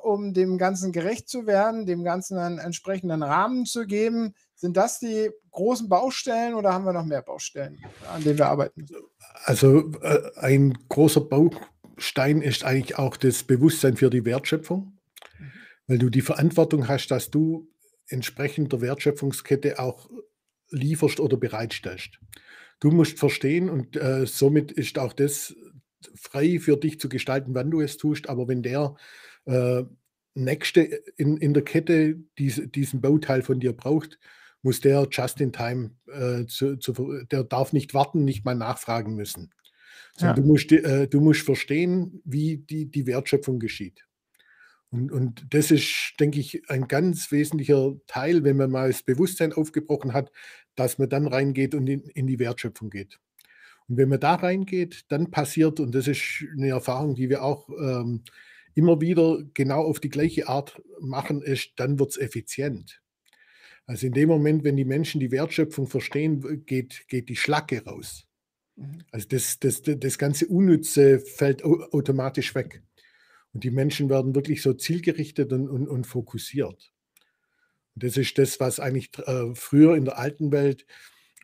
um 0.03 0.35
dem 0.35 0.59
Ganzen 0.59 0.93
gerecht 0.93 1.31
zu 1.31 1.47
werden, 1.47 1.87
dem 1.87 2.05
Ganzen 2.05 2.37
einen 2.37 2.59
entsprechenden 2.59 3.23
Rahmen 3.23 3.65
zu 3.65 3.87
geben. 3.87 4.35
Sind 4.61 4.77
das 4.77 4.99
die 4.99 5.31
großen 5.53 5.89
Baustellen 5.89 6.53
oder 6.53 6.75
haben 6.75 6.85
wir 6.85 6.93
noch 6.93 7.07
mehr 7.07 7.23
Baustellen, 7.23 7.83
an 8.13 8.23
denen 8.23 8.37
wir 8.37 8.47
arbeiten 8.47 8.83
müssen? 8.83 8.97
Also 9.45 9.91
äh, 10.03 10.33
ein 10.37 10.77
großer 10.91 11.23
Baustein 11.23 12.43
ist 12.43 12.63
eigentlich 12.63 12.99
auch 12.99 13.17
das 13.17 13.43
Bewusstsein 13.43 13.97
für 13.97 14.11
die 14.11 14.27
Wertschöpfung, 14.27 14.99
mhm. 15.39 15.53
weil 15.87 15.97
du 15.97 16.11
die 16.11 16.21
Verantwortung 16.21 16.89
hast, 16.89 17.07
dass 17.07 17.31
du 17.31 17.71
entsprechend 18.07 18.75
der 18.75 18.83
Wertschöpfungskette 18.83 19.79
auch 19.79 20.11
lieferst 20.69 21.21
oder 21.21 21.39
bereitstellst. 21.39 22.21
Du 22.81 22.91
musst 22.91 23.19
verstehen 23.19 23.71
und 23.71 23.97
äh, 23.97 24.27
somit 24.27 24.73
ist 24.73 24.99
auch 24.99 25.15
das 25.15 25.55
frei 26.15 26.59
für 26.61 26.77
dich 26.77 27.01
zu 27.01 27.09
gestalten, 27.09 27.55
wann 27.55 27.71
du 27.71 27.81
es 27.81 27.97
tust. 27.97 28.29
Aber 28.29 28.47
wenn 28.47 28.63
der 28.63 28.95
äh, 29.47 29.85
Nächste 30.35 30.83
in, 31.17 31.39
in 31.39 31.55
der 31.55 31.65
Kette 31.65 32.17
diese, 32.37 32.69
diesen 32.69 33.01
Bauteil 33.01 33.41
von 33.41 33.59
dir 33.59 33.73
braucht, 33.73 34.19
muss 34.63 34.81
der 34.81 35.07
just 35.11 35.41
in 35.41 35.53
time, 35.53 35.93
äh, 36.07 36.47
zu, 36.47 36.77
zu, 36.77 37.25
der 37.31 37.45
darf 37.45 37.73
nicht 37.73 37.95
warten, 37.95 38.25
nicht 38.25 38.45
mal 38.45 38.55
nachfragen 38.55 39.15
müssen. 39.15 39.51
Ja. 40.19 40.35
Du, 40.35 40.43
musst, 40.43 40.71
äh, 40.73 41.09
du 41.09 41.21
musst 41.21 41.43
verstehen, 41.43 42.21
wie 42.25 42.59
die, 42.59 42.91
die 42.91 43.07
Wertschöpfung 43.07 43.59
geschieht. 43.59 44.05
Und, 44.91 45.13
und 45.13 45.47
das 45.55 45.71
ist, 45.71 46.15
denke 46.19 46.41
ich, 46.41 46.69
ein 46.69 46.89
ganz 46.89 47.31
wesentlicher 47.31 47.95
Teil, 48.07 48.43
wenn 48.43 48.57
man 48.57 48.71
mal 48.71 48.89
das 48.89 49.03
Bewusstsein 49.03 49.53
aufgebrochen 49.53 50.13
hat, 50.13 50.33
dass 50.75 50.99
man 50.99 51.09
dann 51.09 51.29
reingeht 51.29 51.75
und 51.75 51.87
in, 51.87 52.01
in 52.01 52.27
die 52.27 52.39
Wertschöpfung 52.39 52.91
geht. 52.91 53.21
Und 53.89 53.97
wenn 53.97 54.09
man 54.09 54.21
da 54.21 54.35
reingeht, 54.35 55.05
dann 55.09 55.31
passiert, 55.31 55.81
und 55.81 55.95
das 55.95 56.09
ist 56.09 56.45
eine 56.57 56.69
Erfahrung, 56.69 57.15
die 57.15 57.29
wir 57.29 57.43
auch 57.43 57.69
ähm, 57.71 58.23
immer 58.75 59.01
wieder 59.01 59.43
genau 59.55 59.83
auf 59.83 60.01
die 60.01 60.11
gleiche 60.11 60.49
Art 60.49 60.81
machen, 61.01 61.43
ist, 61.43 61.73
dann 61.77 61.99
wird 61.99 62.11
es 62.11 62.19
effizient. 62.19 63.00
Also 63.87 64.07
in 64.07 64.13
dem 64.13 64.29
Moment, 64.29 64.65
wenn 64.65 64.77
die 64.77 64.85
Menschen 64.85 65.21
die 65.21 65.33
Wertschöpfung 65.33 65.89
verstehen, 65.89 66.65
geht, 66.65 67.07
geht 67.09 67.29
die 67.29 67.37
Schlacke 67.37 67.85
raus. 67.85 68.27
Mhm. 68.77 69.05
Also 69.11 69.29
das, 69.29 69.59
das, 69.59 69.83
das 69.83 70.19
ganze 70.19 70.47
Unnütze 70.47 71.21
fällt 71.21 71.65
automatisch 71.65 72.55
weg. 72.55 72.83
Und 73.53 73.65
die 73.65 73.71
Menschen 73.71 74.09
werden 74.09 74.35
wirklich 74.35 74.63
so 74.63 74.73
zielgerichtet 74.75 75.53
und, 75.53 75.69
und, 75.69 75.89
und 75.89 76.07
fokussiert. 76.07 76.93
Und 77.95 78.05
das 78.05 78.17
ist 78.17 78.39
das, 78.39 78.61
was 78.61 78.79
eigentlich 78.79 79.11
äh, 79.19 79.55
früher 79.55 79.97
in 79.97 80.05
der 80.05 80.19
alten 80.19 80.53
Welt 80.53 80.87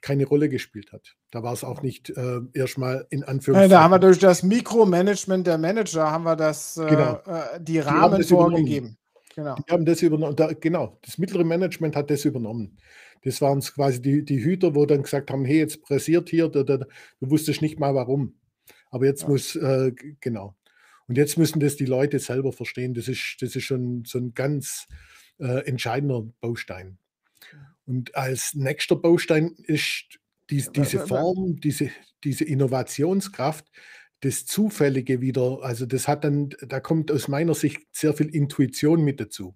keine 0.03 0.27
Rolle 0.27 0.49
gespielt 0.49 0.93
hat. 0.93 1.17
Da 1.33 1.43
war 1.43 1.53
es 1.53 1.65
auch 1.65 1.83
nicht 1.83 2.11
äh, 2.11 2.41
erstmal 2.53 3.07
in 3.11 3.25
Anführungszeichen. 3.25 3.71
da 3.71 3.83
haben 3.83 3.91
wir 3.91 3.99
durch 3.99 4.19
das 4.21 4.43
Mikromanagement 4.43 5.47
der 5.47 5.59
Manager 5.59 6.11
haben 6.11 6.25
wir 6.25 6.37
das, 6.37 6.77
äh, 6.77 6.87
genau. 6.87 7.21
äh, 7.27 7.61
die 7.61 7.81
Rahmen 7.81 8.21
die 8.21 8.29
vorgegeben. 8.29 8.99
Genau. 9.37 9.55
Die 9.55 9.71
haben 9.71 9.85
das 9.85 10.01
übernommen. 10.01 10.35
Da, 10.35 10.55
genau, 10.55 10.99
das 11.03 11.19
mittlere 11.19 11.45
Management 11.45 11.95
hat 11.95 12.11
das 12.11 12.25
übernommen. 12.25 12.79
Das 13.23 13.43
waren 13.43 13.61
quasi 13.61 14.01
die, 14.01 14.25
die 14.25 14.43
Hüter, 14.43 14.75
wo 14.75 14.87
dann 14.87 15.03
gesagt 15.03 15.31
haben, 15.31 15.45
hey, 15.45 15.59
jetzt 15.59 15.83
pressiert 15.83 16.31
hier, 16.31 16.49
da, 16.49 16.63
da, 16.63 16.79
du 16.79 16.87
wusstest 17.31 17.61
nicht 17.61 17.79
mal 17.79 17.95
warum. 17.95 18.35
Aber 18.91 19.05
jetzt 19.05 19.23
ja. 19.23 19.29
muss, 19.29 19.55
äh, 19.55 19.93
genau. 20.21 20.57
Und 21.07 21.19
jetzt 21.19 21.37
müssen 21.37 21.61
das 21.61 21.77
die 21.77 21.85
Leute 21.85 22.19
selber 22.19 22.51
verstehen. 22.51 22.95
Das 22.95 23.09
ist, 23.09 23.37
das 23.41 23.55
ist 23.55 23.65
schon 23.65 24.05
so 24.07 24.19
ein 24.19 24.33
ganz 24.33 24.89
äh, 25.39 25.67
entscheidender 25.67 26.23
Baustein. 26.41 26.97
Und 27.85 28.17
als 28.17 28.55
nächster 28.55 28.97
Baustein 28.97 29.55
ist 29.65 30.19
dies, 30.49 30.73
diese 30.73 31.07
Form, 31.07 31.61
diese, 31.61 31.91
diese 32.25 32.45
Innovationskraft, 32.45 33.67
das 34.27 34.45
Zufällige 34.45 35.21
wieder, 35.21 35.61
also 35.63 35.87
das 35.87 36.09
hat 36.09 36.25
dann, 36.25 36.51
da 36.67 36.81
kommt 36.81 37.13
aus 37.13 37.29
meiner 37.29 37.55
Sicht 37.55 37.83
sehr 37.93 38.13
viel 38.13 38.27
Intuition 38.27 39.05
mit 39.05 39.21
dazu. 39.21 39.55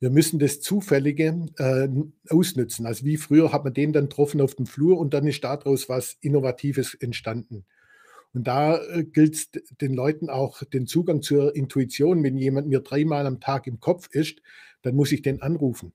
Wir 0.00 0.08
müssen 0.08 0.38
das 0.38 0.60
Zufällige 0.60 1.46
äh, 1.58 1.88
ausnutzen. 2.28 2.86
Also 2.86 3.04
wie 3.04 3.18
früher 3.18 3.52
hat 3.52 3.64
man 3.64 3.74
den 3.74 3.92
dann 3.92 4.08
getroffen 4.08 4.40
auf 4.40 4.54
dem 4.54 4.66
Flur 4.66 4.98
und 4.98 5.12
dann 5.14 5.26
ist 5.26 5.44
daraus 5.44 5.88
was 5.88 6.16
Innovatives 6.22 6.94
entstanden. 6.94 7.66
Und 8.32 8.46
da 8.46 8.82
äh, 8.82 9.04
gilt 9.04 9.34
es 9.34 9.50
den 9.80 9.92
Leuten 9.92 10.30
auch 10.30 10.64
den 10.64 10.86
Zugang 10.86 11.20
zur 11.20 11.54
Intuition. 11.54 12.24
Wenn 12.24 12.38
jemand 12.38 12.68
mir 12.68 12.80
dreimal 12.80 13.26
am 13.26 13.40
Tag 13.40 13.66
im 13.66 13.78
Kopf 13.78 14.08
ist, 14.10 14.40
dann 14.80 14.96
muss 14.96 15.12
ich 15.12 15.20
den 15.20 15.42
anrufen. 15.42 15.92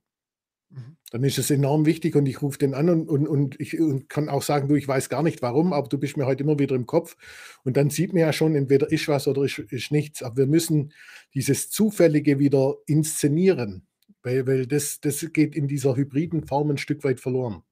Mhm. 0.70 0.98
Dann 1.12 1.24
ist 1.24 1.38
es 1.38 1.50
enorm 1.50 1.86
wichtig 1.86 2.16
und 2.16 2.26
ich 2.26 2.42
rufe 2.42 2.58
den 2.58 2.74
an 2.74 2.90
und, 2.90 3.08
und, 3.08 3.28
und 3.28 3.60
ich 3.60 3.80
und 3.80 4.10
kann 4.10 4.30
auch 4.30 4.42
sagen, 4.42 4.68
du, 4.68 4.76
ich 4.76 4.88
weiß 4.88 5.10
gar 5.10 5.24
nicht 5.24 5.42
warum, 5.42 5.72
aber 5.74 5.88
du 5.88 5.98
bist 5.98 6.18
mir 6.18 6.26
heute 6.26 6.44
immer 6.44 6.60
wieder 6.60 6.76
im 6.76 6.86
Kopf. 6.86 7.16
Und 7.64 7.78
dann 7.78 7.90
sieht 7.90 8.14
man 8.14 8.22
ja 8.22 8.34
schon, 8.34 8.56
entweder 8.56 8.92
ist 8.92 9.08
was 9.08 9.28
oder 9.28 9.44
ist, 9.44 9.60
ist 9.60 9.92
nichts. 9.92 10.24
Aber 10.24 10.38
wir 10.38 10.48
müssen 10.48 10.94
dieses 11.34 11.70
Zufällige 11.70 12.40
wieder 12.40 12.76
inszenieren, 12.86 13.88
weil, 14.24 14.46
weil 14.48 14.68
das, 14.68 15.00
das 15.00 15.26
geht 15.32 15.56
in 15.56 15.68
dieser 15.68 15.96
hybriden 15.96 16.46
Form 16.46 16.72
ein 16.72 16.78
Stück 16.78 17.04
weit 17.04 17.22
verloren. 17.22 17.64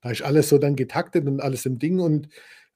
Da 0.00 0.10
ist 0.10 0.22
alles 0.22 0.48
so 0.48 0.58
dann 0.58 0.74
getaktet 0.74 1.26
und 1.26 1.40
alles 1.40 1.66
im 1.66 1.78
Ding 1.78 2.00
und 2.00 2.28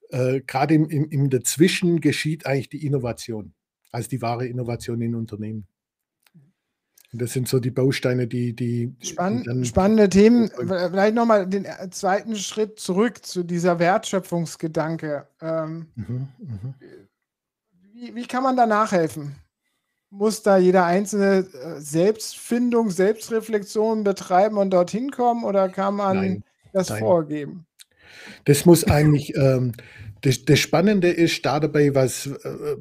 äh, 0.09 0.41
gerade 0.41 0.75
im, 0.75 0.89
im, 0.89 1.09
im 1.09 1.29
Dazwischen 1.29 1.99
geschieht 1.99 2.45
eigentlich 2.45 2.69
die 2.69 2.85
Innovation, 2.85 3.53
also 3.91 4.09
die 4.09 4.21
wahre 4.21 4.47
Innovation 4.47 5.01
in 5.01 5.15
Unternehmen. 5.15 5.67
Das 7.13 7.31
sind 7.31 7.47
so 7.47 7.59
die 7.59 7.71
Bausteine, 7.71 8.27
die. 8.27 8.53
die 8.53 8.93
Spann 9.01 9.63
spannende 9.63 10.09
Themen. 10.09 10.49
Vielleicht 10.49 11.15
nochmal 11.15 11.47
den 11.47 11.65
äh, 11.65 11.89
zweiten 11.89 12.35
Schritt 12.35 12.79
zurück 12.79 13.25
zu 13.25 13.43
dieser 13.43 13.79
Wertschöpfungsgedanke. 13.79 15.27
Ähm, 15.41 15.87
mhm, 15.95 16.27
mh. 16.37 16.73
wie, 17.93 18.15
wie, 18.15 18.25
kann 18.25 18.43
man 18.43 18.57
da 18.57 18.65
nachhelfen? 18.65 19.35
Muss 20.09 20.43
da 20.43 20.57
jeder 20.57 20.85
Einzelne 20.85 21.47
äh, 21.47 21.79
Selbstfindung, 21.79 22.89
Selbstreflexion 22.89 24.03
betreiben 24.03 24.57
und 24.57 24.71
dorthin 24.71 25.09
kommen 25.09 25.45
oder 25.45 25.69
kann 25.69 25.95
man 25.95 26.17
nein, 26.17 26.43
das 26.73 26.89
nein. 26.89 26.99
vorgeben? 26.99 27.65
Das 28.45 28.65
muss 28.65 28.83
eigentlich. 28.83 29.35
Ähm, 29.35 29.73
das, 30.21 30.45
das, 30.45 30.59
Spannende 30.59 31.09
ist 31.09 31.45
da 31.45 31.59
dabei, 31.59 31.93
was 31.95 32.27
äh, 32.27 32.75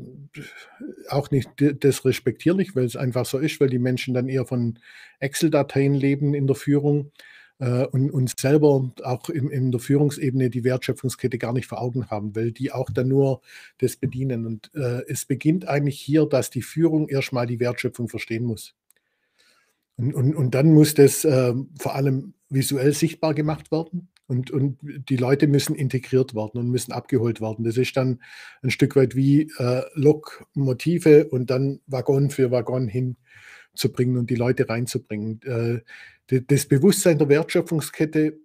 auch 1.08 1.30
nicht 1.30 1.50
das 1.56 2.04
respektierlich, 2.04 2.74
weil 2.74 2.84
es 2.84 2.96
einfach 2.96 3.26
so 3.26 3.38
ist, 3.38 3.60
weil 3.60 3.68
die 3.68 3.78
Menschen 3.78 4.14
dann 4.14 4.28
eher 4.28 4.46
von 4.46 4.78
Excel-Dateien 5.20 5.94
leben 5.94 6.34
in 6.34 6.46
der 6.46 6.56
Führung 6.56 7.12
äh, 7.58 7.84
und 7.86 8.10
uns 8.10 8.34
selber 8.38 8.92
auch 9.02 9.28
in, 9.28 9.50
in, 9.50 9.70
der 9.70 9.80
Führungsebene 9.80 10.50
die 10.50 10.64
Wertschöpfungskette 10.64 11.38
gar 11.38 11.52
nicht 11.52 11.66
vor 11.66 11.80
Augen 11.80 12.08
haben, 12.08 12.34
weil 12.36 12.52
die 12.52 12.72
auch 12.72 12.90
dann 12.90 13.08
nur 13.08 13.40
das 13.78 13.96
bedienen. 13.96 14.46
Und 14.46 14.70
äh, 14.74 15.02
es 15.08 15.24
beginnt 15.24 15.68
eigentlich 15.68 16.00
hier, 16.00 16.26
dass 16.26 16.50
die 16.50 16.62
Führung 16.62 17.08
erstmal 17.08 17.46
die 17.46 17.60
Wertschöpfung 17.60 18.08
verstehen 18.08 18.44
muss. 18.44 18.74
Und, 19.96 20.14
und, 20.14 20.34
und 20.34 20.54
dann 20.54 20.72
muss 20.72 20.94
das 20.94 21.24
äh, 21.24 21.54
vor 21.78 21.94
allem 21.94 22.34
visuell 22.50 22.92
sichtbar 22.92 23.34
gemacht 23.34 23.72
werden. 23.72 24.08
Und, 24.28 24.50
und 24.50 24.78
die 24.82 25.16
Leute 25.16 25.46
müssen 25.46 25.76
integriert 25.76 26.34
werden 26.34 26.58
und 26.58 26.70
müssen 26.70 26.92
abgeholt 26.92 27.40
werden. 27.40 27.64
Das 27.64 27.76
ist 27.76 27.96
dann 27.96 28.20
ein 28.62 28.70
Stück 28.70 28.96
weit 28.96 29.14
wie 29.14 29.52
äh, 29.58 29.82
Lokmotive 29.94 31.28
und 31.28 31.48
dann 31.50 31.80
Waggon 31.86 32.30
für 32.30 32.50
Waggon 32.50 32.88
hinzubringen 32.88 34.16
und 34.16 34.28
die 34.28 34.34
Leute 34.34 34.68
reinzubringen. 34.68 35.40
Äh, 35.42 36.40
das 36.48 36.66
Bewusstsein 36.66 37.18
der 37.18 37.28
Wertschöpfungskette 37.28 38.36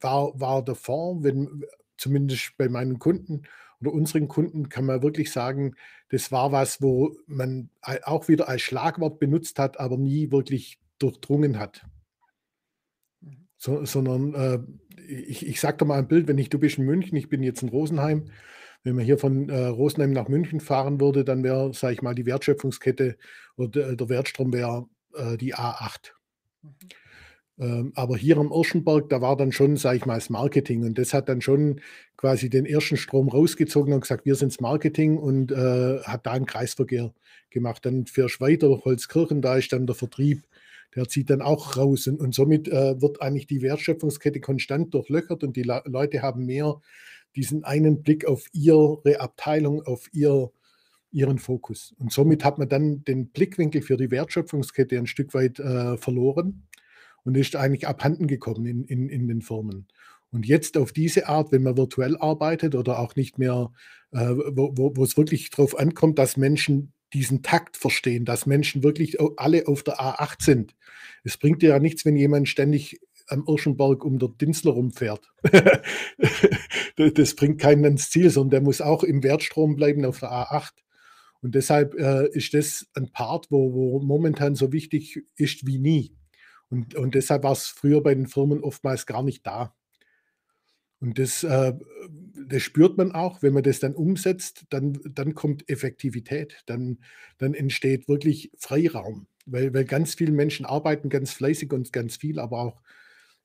war, 0.00 0.38
war 0.40 0.64
davor, 0.64 1.22
wenn, 1.22 1.64
zumindest 1.98 2.52
bei 2.56 2.68
meinen 2.68 2.98
Kunden 2.98 3.42
oder 3.80 3.92
unseren 3.92 4.28
Kunden, 4.28 4.68
kann 4.68 4.86
man 4.86 5.02
wirklich 5.02 5.30
sagen, 5.30 5.74
das 6.08 6.32
war 6.32 6.52
was, 6.52 6.80
wo 6.80 7.16
man 7.26 7.70
auch 7.82 8.28
wieder 8.28 8.48
als 8.48 8.62
Schlagwort 8.62 9.18
benutzt 9.18 9.58
hat, 9.58 9.78
aber 9.78 9.96
nie 9.98 10.30
wirklich 10.30 10.78
durchdrungen 10.98 11.58
hat. 11.58 11.84
Mhm. 13.20 13.48
So, 13.58 13.84
sondern 13.84 14.34
äh, 14.34 14.58
ich, 15.08 15.46
ich 15.46 15.60
sage 15.60 15.78
dir 15.78 15.84
mal 15.84 15.98
ein 15.98 16.08
Bild, 16.08 16.28
wenn 16.28 16.38
ich, 16.38 16.50
du 16.50 16.58
bist 16.58 16.78
in 16.78 16.84
München, 16.84 17.16
ich 17.16 17.28
bin 17.28 17.42
jetzt 17.42 17.62
in 17.62 17.68
Rosenheim, 17.68 18.26
wenn 18.84 18.96
man 18.96 19.04
hier 19.04 19.18
von 19.18 19.48
äh, 19.48 19.66
Rosenheim 19.66 20.12
nach 20.12 20.28
München 20.28 20.60
fahren 20.60 21.00
würde, 21.00 21.24
dann 21.24 21.42
wäre, 21.42 21.72
sage 21.74 21.94
ich 21.94 22.02
mal, 22.02 22.14
die 22.14 22.26
Wertschöpfungskette 22.26 23.16
oder 23.56 23.68
der, 23.68 23.96
der 23.96 24.08
Wertstrom 24.08 24.52
wäre 24.52 24.86
äh, 25.14 25.36
die 25.36 25.54
A8. 25.54 26.12
Mhm. 26.62 26.70
Ähm, 27.58 27.92
aber 27.94 28.16
hier 28.16 28.36
am 28.36 28.52
Irschenberg, 28.52 29.08
da 29.08 29.20
war 29.20 29.36
dann 29.36 29.52
schon, 29.52 29.76
sage 29.76 29.96
ich 29.96 30.06
mal, 30.06 30.16
das 30.16 30.30
Marketing. 30.30 30.84
Und 30.84 30.98
das 30.98 31.14
hat 31.14 31.28
dann 31.28 31.40
schon 31.40 31.80
quasi 32.16 32.50
den 32.50 32.66
ersten 32.66 32.96
Strom 32.96 33.28
rausgezogen 33.28 33.94
und 33.94 34.02
gesagt, 34.02 34.26
wir 34.26 34.34
sind 34.34 34.52
das 34.52 34.60
Marketing 34.60 35.16
und 35.16 35.52
äh, 35.52 36.00
hat 36.02 36.26
da 36.26 36.32
einen 36.32 36.46
Kreisverkehr 36.46 37.14
gemacht. 37.50 37.86
Dann 37.86 38.06
fährst 38.06 38.40
weiter 38.40 38.68
Holzkirchen, 38.84 39.40
da 39.40 39.56
ist 39.56 39.72
dann 39.72 39.86
der 39.86 39.96
Vertrieb 39.96 40.45
der 40.96 41.08
zieht 41.08 41.30
dann 41.30 41.42
auch 41.42 41.76
raus. 41.76 42.06
Und, 42.06 42.20
und 42.20 42.34
somit 42.34 42.68
äh, 42.68 43.00
wird 43.00 43.22
eigentlich 43.22 43.46
die 43.46 43.62
Wertschöpfungskette 43.62 44.40
konstant 44.40 44.92
durchlöchert 44.94 45.44
und 45.44 45.56
die 45.56 45.62
La 45.62 45.82
Leute 45.84 46.22
haben 46.22 46.46
mehr 46.46 46.80
diesen 47.36 47.64
einen 47.64 48.02
Blick 48.02 48.24
auf 48.24 48.46
ihre 48.52 49.20
Abteilung, 49.20 49.82
auf 49.82 50.08
ihr, 50.12 50.50
ihren 51.12 51.38
Fokus. 51.38 51.94
Und 51.98 52.12
somit 52.12 52.44
hat 52.44 52.58
man 52.58 52.68
dann 52.68 53.04
den 53.04 53.28
Blickwinkel 53.28 53.82
für 53.82 53.98
die 53.98 54.10
Wertschöpfungskette 54.10 54.96
ein 54.96 55.06
Stück 55.06 55.34
weit 55.34 55.60
äh, 55.60 55.98
verloren 55.98 56.66
und 57.24 57.36
ist 57.36 57.54
eigentlich 57.54 57.86
abhanden 57.86 58.26
gekommen 58.26 58.64
in, 58.64 58.84
in, 58.84 59.08
in 59.10 59.28
den 59.28 59.42
Firmen. 59.42 59.86
Und 60.30 60.46
jetzt 60.46 60.76
auf 60.76 60.92
diese 60.92 61.28
Art, 61.28 61.52
wenn 61.52 61.62
man 61.62 61.76
virtuell 61.76 62.16
arbeitet 62.16 62.74
oder 62.74 62.98
auch 62.98 63.16
nicht 63.16 63.38
mehr, 63.38 63.70
äh, 64.12 64.34
wo, 64.34 64.72
wo, 64.76 64.96
wo 64.96 65.04
es 65.04 65.16
wirklich 65.16 65.50
darauf 65.50 65.78
ankommt, 65.78 66.18
dass 66.18 66.36
Menschen 66.36 66.92
diesen 67.12 67.42
Takt 67.42 67.76
verstehen, 67.76 68.24
dass 68.24 68.46
Menschen 68.46 68.82
wirklich 68.82 69.18
alle 69.36 69.68
auf 69.68 69.82
der 69.82 70.00
A8 70.00 70.42
sind. 70.42 70.74
Es 71.24 71.36
bringt 71.36 71.62
dir 71.62 71.70
ja 71.70 71.78
nichts, 71.78 72.04
wenn 72.04 72.16
jemand 72.16 72.48
ständig 72.48 73.00
am 73.28 73.44
Irschenberg 73.46 74.04
um 74.04 74.18
der 74.18 74.28
Dinsler 74.28 74.72
rumfährt. 74.72 75.32
das 76.96 77.34
bringt 77.34 77.60
keinen 77.60 77.84
ins 77.84 78.10
Ziel, 78.10 78.30
sondern 78.30 78.50
der 78.50 78.60
muss 78.62 78.80
auch 78.80 79.02
im 79.02 79.22
Wertstrom 79.22 79.76
bleiben 79.76 80.04
auf 80.04 80.20
der 80.20 80.30
A8. 80.30 80.70
Und 81.42 81.54
deshalb 81.54 81.94
äh, 81.94 82.28
ist 82.28 82.54
das 82.54 82.86
ein 82.94 83.10
Part, 83.10 83.50
wo, 83.50 83.72
wo, 83.72 84.00
momentan 84.00 84.54
so 84.54 84.72
wichtig 84.72 85.22
ist 85.36 85.66
wie 85.66 85.78
nie. 85.78 86.16
Und, 86.68 86.94
und 86.94 87.14
deshalb 87.14 87.44
war 87.44 87.52
es 87.52 87.66
früher 87.66 88.02
bei 88.02 88.14
den 88.14 88.26
Firmen 88.26 88.62
oftmals 88.62 89.06
gar 89.06 89.22
nicht 89.22 89.46
da. 89.46 89.74
Und 90.98 91.18
das, 91.18 91.44
äh, 91.44 91.74
das 92.48 92.62
spürt 92.62 92.96
man 92.96 93.12
auch, 93.12 93.42
wenn 93.42 93.52
man 93.52 93.62
das 93.62 93.80
dann 93.80 93.94
umsetzt, 93.94 94.64
dann, 94.70 94.98
dann 95.04 95.34
kommt 95.34 95.68
Effektivität, 95.68 96.62
dann, 96.66 96.98
dann 97.38 97.54
entsteht 97.54 98.08
wirklich 98.08 98.50
Freiraum, 98.58 99.26
weil, 99.46 99.74
weil 99.74 99.84
ganz 99.84 100.14
viele 100.14 100.32
Menschen 100.32 100.66
arbeiten 100.66 101.08
ganz 101.08 101.32
fleißig 101.32 101.72
und 101.72 101.92
ganz 101.92 102.16
viel, 102.16 102.38
aber 102.38 102.60
auch 102.60 102.80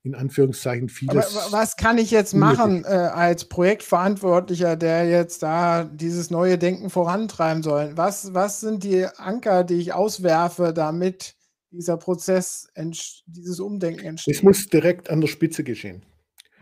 in 0.03 0.15
Anführungszeichen 0.15 0.89
vieles. 0.89 1.35
Aber 1.35 1.51
was 1.51 1.75
kann 1.75 1.97
ich 1.97 2.09
jetzt 2.09 2.33
machen 2.33 2.83
äh, 2.85 2.87
als 2.87 3.45
Projektverantwortlicher, 3.45 4.75
der 4.75 5.07
jetzt 5.07 5.43
da 5.43 5.83
dieses 5.83 6.31
neue 6.31 6.57
Denken 6.57 6.89
vorantreiben 6.89 7.61
soll? 7.61 7.91
Was, 7.95 8.33
was 8.33 8.61
sind 8.61 8.83
die 8.83 9.05
Anker, 9.05 9.63
die 9.63 9.75
ich 9.75 9.93
auswerfe, 9.93 10.73
damit 10.73 11.35
dieser 11.69 11.97
Prozess, 11.97 12.67
dieses 13.27 13.59
Umdenken 13.59 14.05
entsteht? 14.05 14.35
Es 14.35 14.43
muss 14.43 14.65
direkt 14.65 15.09
an 15.09 15.21
der 15.21 15.27
Spitze 15.27 15.63
geschehen. 15.63 16.03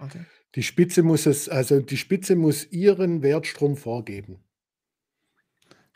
Okay. 0.02 0.26
Die 0.56 0.64
Spitze 0.64 1.04
muss 1.04 1.26
es, 1.26 1.48
also 1.48 1.80
die 1.80 1.98
Spitze 1.98 2.36
muss 2.36 2.72
ihren 2.72 3.22
Wertstrom 3.22 3.78
vorgeben. 3.78 4.44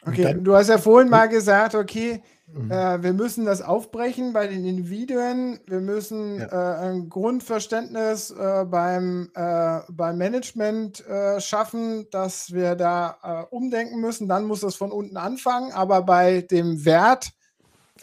Okay, 0.05 0.23
dann, 0.23 0.43
du 0.43 0.55
hast 0.55 0.67
ja 0.67 0.77
vorhin 0.77 1.09
mal 1.09 1.27
gesagt, 1.27 1.75
okay, 1.75 2.21
mhm. 2.47 2.69
äh, 2.69 3.01
wir 3.01 3.13
müssen 3.13 3.45
das 3.45 3.61
aufbrechen 3.61 4.33
bei 4.33 4.47
den 4.47 4.65
Individuen, 4.65 5.59
wir 5.65 5.79
müssen 5.79 6.39
ja. 6.39 6.47
äh, 6.47 6.89
ein 6.89 7.09
Grundverständnis 7.09 8.31
äh, 8.31 8.65
beim, 8.65 9.29
äh, 9.33 9.79
beim 9.89 10.17
Management 10.17 11.05
äh, 11.07 11.39
schaffen, 11.39 12.07
dass 12.11 12.51
wir 12.51 12.75
da 12.75 13.17
äh, 13.23 13.55
umdenken 13.55 14.01
müssen, 14.01 14.27
dann 14.27 14.43
muss 14.43 14.59
das 14.59 14.75
von 14.75 14.91
unten 14.91 15.17
anfangen, 15.17 15.71
aber 15.71 16.01
bei 16.01 16.41
dem 16.41 16.85
Wert. 16.85 17.31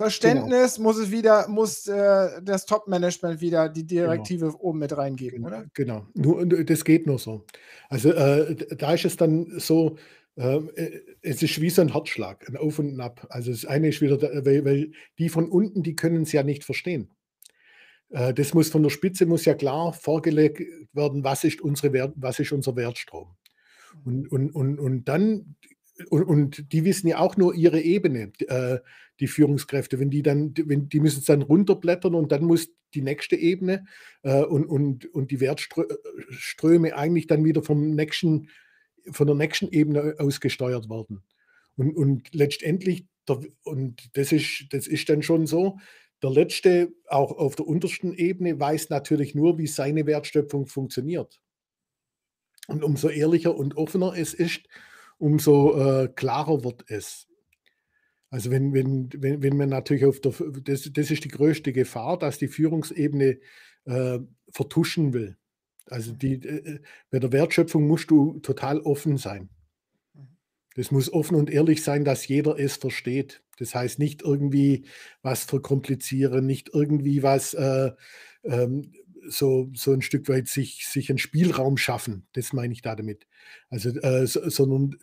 Verständnis 0.00 0.76
genau. 0.76 0.88
muss 0.88 0.98
es 0.98 1.10
wieder, 1.10 1.46
muss 1.48 1.86
äh, 1.86 2.42
das 2.42 2.64
Top-Management 2.64 3.40
wieder 3.40 3.68
die. 3.68 3.86
Direktive 3.86 4.46
genau. 4.46 4.58
oben 4.60 4.78
mit 4.78 4.96
reingeben, 4.96 5.42
genau. 5.42 5.48
oder? 5.48 5.66
Genau, 5.74 6.06
nur, 6.14 6.46
das 6.46 6.84
geht 6.84 7.06
nur 7.06 7.18
so. 7.18 7.44
Also 7.88 8.12
äh, 8.12 8.54
da 8.76 8.94
ist 8.94 9.04
es 9.04 9.16
dann 9.16 9.58
so, 9.58 9.96
ähm, 10.36 10.70
äh, 10.74 11.00
es 11.20 11.42
ist 11.42 11.60
wie 11.60 11.68
so 11.68 11.82
ein 11.82 11.92
Herzschlag, 11.92 12.48
ein 12.48 12.56
Auf 12.56 12.78
und 12.78 12.98
Ab. 12.98 13.26
Also 13.28 13.50
das 13.50 13.66
eine 13.66 13.88
ist 13.88 14.00
wieder, 14.00 14.20
weil, 14.22 14.64
weil 14.64 14.92
die 15.18 15.28
von 15.28 15.50
unten, 15.50 15.82
die 15.82 15.96
können 15.96 16.22
es 16.22 16.32
ja 16.32 16.42
nicht 16.42 16.64
verstehen. 16.64 17.10
Äh, 18.08 18.32
das 18.32 18.54
muss 18.54 18.70
von 18.70 18.82
der 18.82 18.90
Spitze 18.90 19.26
muss 19.26 19.44
ja 19.44 19.54
klar 19.54 19.92
vorgelegt 19.92 20.62
werden, 20.94 21.24
was 21.24 21.44
ist, 21.44 21.60
unsere 21.60 21.92
Wert, 21.92 22.14
was 22.16 22.38
ist 22.38 22.52
unser 22.52 22.74
Wertstrom. 22.74 23.36
Und, 24.04 24.32
und, 24.32 24.50
und, 24.50 24.78
und 24.78 25.04
dann 25.04 25.56
und, 26.08 26.24
und, 26.24 26.72
die 26.72 26.84
wissen 26.84 27.08
ja 27.08 27.18
auch 27.18 27.36
nur 27.36 27.54
ihre 27.54 27.80
Ebene, 27.80 28.32
äh, 28.48 28.78
die 29.20 29.26
Führungskräfte. 29.26 29.98
Wenn 29.98 30.10
die 30.10 30.22
dann, 30.22 30.54
wenn, 30.64 30.88
die 30.88 31.00
müssen 31.00 31.20
es 31.20 31.26
dann 31.26 31.42
runterblättern 31.42 32.14
und 32.14 32.32
dann 32.32 32.44
muss 32.44 32.70
die 32.94 33.02
nächste 33.02 33.36
Ebene 33.36 33.84
äh, 34.22 34.42
und, 34.42 34.66
und, 34.66 35.06
und 35.14 35.30
die 35.30 35.40
Wertströme 35.40 36.96
eigentlich 36.96 37.26
dann 37.26 37.44
wieder 37.44 37.62
vom 37.62 37.90
nächsten, 37.94 38.48
von 39.10 39.26
der 39.26 39.36
nächsten 39.36 39.68
Ebene 39.68 40.16
aus 40.18 40.40
gesteuert 40.40 40.88
werden. 40.88 41.22
Und, 41.76 41.96
und 41.96 42.34
letztendlich, 42.34 43.06
der, 43.28 43.40
und 43.62 44.16
das 44.16 44.32
ist, 44.32 44.66
das 44.70 44.86
ist 44.86 45.08
dann 45.08 45.22
schon 45.22 45.46
so, 45.46 45.78
der 46.22 46.30
Letzte, 46.30 46.92
auch 47.08 47.32
auf 47.32 47.56
der 47.56 47.66
untersten 47.66 48.12
Ebene, 48.12 48.60
weiß 48.60 48.90
natürlich 48.90 49.34
nur, 49.34 49.58
wie 49.58 49.66
seine 49.66 50.06
Wertschöpfung 50.06 50.66
funktioniert. 50.66 51.40
Und 52.66 52.84
umso 52.84 53.08
ehrlicher 53.08 53.56
und 53.56 53.76
offener 53.76 54.14
es 54.16 54.34
ist, 54.34 54.60
umso 55.20 55.76
äh, 55.78 56.08
klarer 56.08 56.64
wird 56.64 56.84
es. 56.88 57.28
Also 58.30 58.50
wenn, 58.50 58.72
wenn, 58.72 59.10
wenn, 59.16 59.42
wenn 59.42 59.56
man 59.56 59.68
natürlich 59.68 60.04
auf 60.04 60.20
der, 60.20 60.32
das, 60.62 60.90
das 60.92 61.10
ist 61.10 61.24
die 61.24 61.28
größte 61.28 61.72
Gefahr, 61.72 62.18
dass 62.18 62.38
die 62.38 62.48
Führungsebene 62.48 63.38
äh, 63.84 64.18
vertuschen 64.52 65.12
will. 65.12 65.36
Also 65.86 66.12
die, 66.12 66.34
äh, 66.34 66.80
bei 67.10 67.18
der 67.18 67.32
Wertschöpfung 67.32 67.86
musst 67.86 68.10
du 68.10 68.38
total 68.40 68.80
offen 68.80 69.16
sein. 69.16 69.50
Das 70.76 70.92
muss 70.92 71.12
offen 71.12 71.36
und 71.36 71.50
ehrlich 71.50 71.82
sein, 71.82 72.04
dass 72.04 72.26
jeder 72.28 72.58
es 72.58 72.76
versteht. 72.76 73.42
Das 73.58 73.74
heißt 73.74 73.98
nicht 73.98 74.22
irgendwie 74.22 74.86
was 75.22 75.44
verkomplizieren, 75.44 76.46
nicht 76.46 76.70
irgendwie 76.72 77.22
was 77.22 77.52
äh, 77.54 77.90
ähm, 78.44 78.92
so, 79.28 79.70
so 79.74 79.92
ein 79.92 80.02
Stück 80.02 80.28
weit 80.28 80.48
sich, 80.48 80.86
sich 80.86 81.10
einen 81.10 81.18
Spielraum 81.18 81.76
schaffen. 81.76 82.26
Das 82.32 82.52
meine 82.52 82.72
ich 82.72 82.80
da 82.80 82.94
damit. 82.94 83.26
Also, 83.68 83.90
äh, 83.90 84.26
so, 84.26 84.48
sondern 84.48 84.96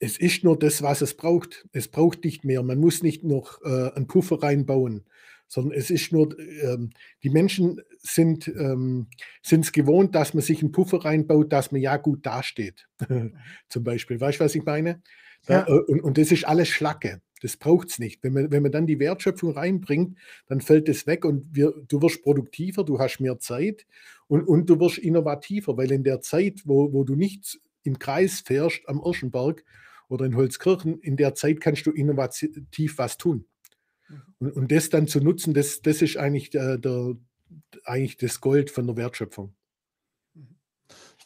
es 0.00 0.18
ist 0.18 0.44
nur 0.44 0.58
das, 0.58 0.82
was 0.82 1.02
es 1.02 1.14
braucht. 1.14 1.66
Es 1.72 1.88
braucht 1.88 2.24
nicht 2.24 2.44
mehr. 2.44 2.62
Man 2.62 2.78
muss 2.78 3.02
nicht 3.02 3.24
noch 3.24 3.60
äh, 3.62 3.90
einen 3.94 4.06
Puffer 4.06 4.42
reinbauen, 4.42 5.04
sondern 5.48 5.76
es 5.76 5.90
ist 5.90 6.12
nur, 6.12 6.38
ähm, 6.38 6.90
die 7.22 7.30
Menschen 7.30 7.80
sind 7.98 8.48
ähm, 8.48 9.08
es 9.42 9.72
gewohnt, 9.72 10.14
dass 10.14 10.34
man 10.34 10.42
sich 10.42 10.62
einen 10.62 10.72
Puffer 10.72 11.04
reinbaut, 11.04 11.52
dass 11.52 11.72
man 11.72 11.80
ja 11.80 11.96
gut 11.96 12.24
dasteht. 12.24 12.88
Zum 13.68 13.84
Beispiel. 13.84 14.20
Weißt 14.20 14.40
du, 14.40 14.44
was 14.44 14.54
ich 14.54 14.64
meine? 14.64 15.02
Ja. 15.48 15.66
Äh, 15.66 15.72
und, 15.72 16.00
und 16.00 16.18
das 16.18 16.30
ist 16.30 16.46
alles 16.46 16.68
Schlacke. 16.68 17.20
Das 17.40 17.56
braucht 17.56 17.88
es 17.88 17.98
nicht. 17.98 18.22
Wenn 18.22 18.32
man, 18.32 18.50
wenn 18.50 18.62
man 18.62 18.72
dann 18.72 18.86
die 18.86 18.98
Wertschöpfung 18.98 19.52
reinbringt, 19.52 20.18
dann 20.46 20.60
fällt 20.60 20.88
es 20.88 21.06
weg 21.06 21.24
und 21.24 21.54
wir, 21.54 21.72
du 21.88 22.02
wirst 22.02 22.22
produktiver, 22.22 22.84
du 22.84 22.98
hast 22.98 23.20
mehr 23.20 23.38
Zeit 23.38 23.86
und, 24.26 24.42
und 24.42 24.68
du 24.68 24.80
wirst 24.80 24.98
innovativer, 24.98 25.76
weil 25.76 25.92
in 25.92 26.04
der 26.04 26.20
Zeit, 26.20 26.62
wo, 26.64 26.92
wo 26.92 27.04
du 27.04 27.14
nicht 27.14 27.60
im 27.84 27.98
Kreis 27.98 28.40
fährst 28.40 28.88
am 28.88 29.00
Irschenberg, 29.04 29.64
oder 30.08 30.24
in 30.24 30.36
Holzkirchen, 30.36 31.00
in 31.00 31.16
der 31.16 31.34
Zeit 31.34 31.60
kannst 31.60 31.86
du 31.86 31.90
innovativ 31.90 32.98
was 32.98 33.18
tun. 33.18 33.46
Mhm. 34.08 34.22
Und, 34.38 34.52
und 34.56 34.72
das 34.72 34.90
dann 34.90 35.06
zu 35.06 35.20
nutzen, 35.20 35.54
das, 35.54 35.82
das 35.82 36.02
ist 36.02 36.16
eigentlich, 36.16 36.50
der, 36.50 36.78
der, 36.78 37.14
eigentlich 37.84 38.16
das 38.16 38.40
Gold 38.40 38.70
von 38.70 38.86
der 38.86 38.96
Wertschöpfung. 38.96 39.54
Mhm. 40.34 40.56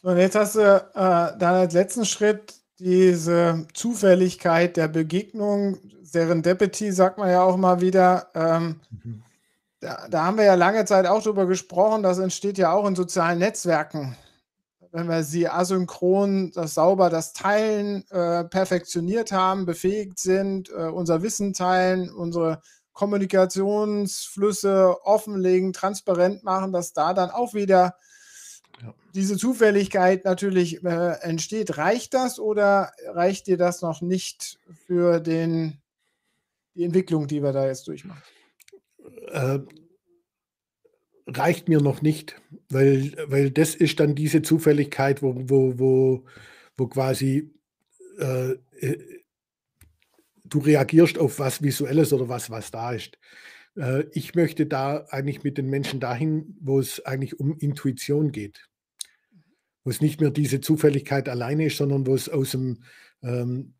Und 0.01 0.17
jetzt 0.17 0.35
hast 0.35 0.55
du 0.55 0.61
äh, 0.61 0.91
dann 0.93 1.41
als 1.41 1.73
letzten 1.73 2.05
Schritt 2.05 2.55
diese 2.79 3.65
Zufälligkeit 3.73 4.77
der 4.77 4.87
Begegnung, 4.87 5.79
Serendipity 6.01 6.91
sagt 6.91 7.17
man 7.17 7.29
ja 7.29 7.43
auch 7.43 7.57
mal 7.57 7.81
wieder. 7.81 8.29
Ähm, 8.33 8.81
mhm. 8.89 9.23
Da, 9.79 10.07
da 10.09 10.25
haben 10.25 10.37
wir 10.37 10.45
ja 10.45 10.55
lange 10.55 10.85
Zeit 10.85 11.05
auch 11.05 11.23
drüber 11.23 11.45
gesprochen, 11.45 12.03
das 12.03 12.19
entsteht 12.19 12.57
ja 12.57 12.71
auch 12.71 12.87
in 12.87 12.95
sozialen 12.95 13.39
Netzwerken. 13.39 14.15
Wenn 14.93 15.09
wir 15.09 15.23
sie 15.23 15.49
asynchron, 15.49 16.51
das 16.51 16.75
sauber, 16.75 17.09
das 17.09 17.33
Teilen 17.33 18.07
äh, 18.11 18.43
perfektioniert 18.43 19.31
haben, 19.31 19.65
befähigt 19.65 20.19
sind, 20.19 20.69
äh, 20.69 20.87
unser 20.87 21.23
Wissen 21.23 21.53
teilen, 21.53 22.11
unsere 22.11 22.61
Kommunikationsflüsse 22.91 25.03
offenlegen, 25.03 25.73
transparent 25.73 26.43
machen, 26.43 26.71
dass 26.71 26.93
da 26.93 27.15
dann 27.15 27.31
auch 27.31 27.55
wieder 27.55 27.95
ja. 28.83 28.93
diese 29.15 29.35
Zufälligkeit 29.35 30.25
natürlich 30.25 30.83
äh, 30.83 31.13
entsteht. 31.21 31.79
Reicht 31.79 32.13
das 32.13 32.37
oder 32.37 32.91
reicht 33.07 33.47
dir 33.47 33.57
das 33.57 33.81
noch 33.81 34.01
nicht 34.01 34.59
für 34.85 35.19
den, 35.19 35.81
die 36.75 36.83
Entwicklung, 36.83 37.25
die 37.25 37.41
wir 37.41 37.51
da 37.51 37.65
jetzt 37.65 37.87
durchmachen? 37.87 38.21
Reicht 41.25 41.69
mir 41.69 41.79
noch 41.79 42.01
nicht, 42.01 42.41
weil, 42.69 43.13
weil 43.27 43.51
das 43.51 43.75
ist 43.75 43.99
dann 43.99 44.15
diese 44.15 44.41
Zufälligkeit, 44.41 45.21
wo, 45.21 45.35
wo, 45.49 45.79
wo, 45.79 46.25
wo 46.77 46.87
quasi 46.87 47.53
äh, 48.19 48.51
äh 48.79 49.21
du 50.43 50.59
reagierst 50.59 51.17
auf 51.17 51.39
was 51.39 51.63
Visuelles 51.63 52.13
oder 52.13 52.29
was, 52.29 52.49
was 52.49 52.69
da 52.69 52.91
ist. 52.91 53.17
Äh, 53.75 54.05
ich 54.11 54.35
möchte 54.35 54.65
da 54.65 55.05
eigentlich 55.09 55.43
mit 55.43 55.57
den 55.57 55.69
Menschen 55.69 55.99
dahin, 55.99 56.55
wo 56.59 56.79
es 56.79 57.03
eigentlich 57.05 57.39
um 57.39 57.57
Intuition 57.57 58.31
geht. 58.31 58.67
Wo 59.83 59.89
es 59.89 60.01
nicht 60.01 60.21
mehr 60.21 60.29
diese 60.29 60.61
Zufälligkeit 60.61 61.27
alleine 61.27 61.65
ist, 61.65 61.77
sondern 61.77 62.05
wo 62.07 62.15
es 62.15 62.29
aus 62.29 62.51
dem, 62.51 62.83
ähm, 63.21 63.73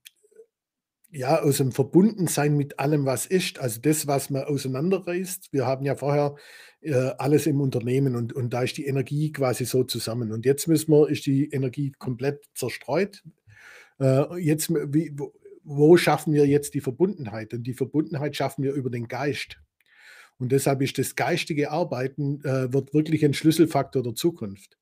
ja, 1.13 1.41
aus 1.41 1.57
dem 1.57 1.71
Verbundensein 1.71 2.57
mit 2.57 2.79
allem, 2.79 3.05
was 3.05 3.27
ist, 3.27 3.59
also 3.59 3.79
das, 3.79 4.07
was 4.07 4.31
man 4.31 4.45
auseinanderreißt. 4.45 5.53
Wir 5.53 5.67
haben 5.67 5.85
ja 5.85 5.95
vorher 5.95 6.35
äh, 6.81 7.11
alles 7.19 7.45
im 7.45 7.61
Unternehmen 7.61 8.15
und, 8.15 8.33
und 8.33 8.51
da 8.51 8.63
ist 8.63 8.77
die 8.77 8.87
Energie 8.87 9.31
quasi 9.31 9.65
so 9.65 9.83
zusammen. 9.83 10.31
Und 10.31 10.43
jetzt 10.45 10.67
müssen 10.67 10.91
wir, 10.91 11.07
ist 11.09 11.27
die 11.27 11.51
Energie 11.51 11.91
komplett 11.99 12.43
zerstreut. 12.55 13.23
Äh, 13.99 14.39
jetzt, 14.39 14.71
wie, 14.71 15.15
wo, 15.63 15.97
schaffen 15.97 16.33
wir 16.33 16.47
jetzt 16.47 16.73
die 16.73 16.81
Verbundenheit? 16.81 17.53
Und 17.53 17.63
die 17.63 17.75
Verbundenheit 17.75 18.35
schaffen 18.35 18.63
wir 18.63 18.73
über 18.73 18.89
den 18.89 19.07
Geist. 19.07 19.59
Und 20.39 20.51
deshalb 20.51 20.81
ist 20.81 20.97
das 20.97 21.15
geistige 21.15 21.69
Arbeiten 21.69 22.43
äh, 22.43 22.73
wird 22.73 22.91
wirklich 22.95 23.23
ein 23.23 23.35
Schlüsselfaktor 23.35 24.01
der 24.01 24.15
Zukunft. 24.15 24.79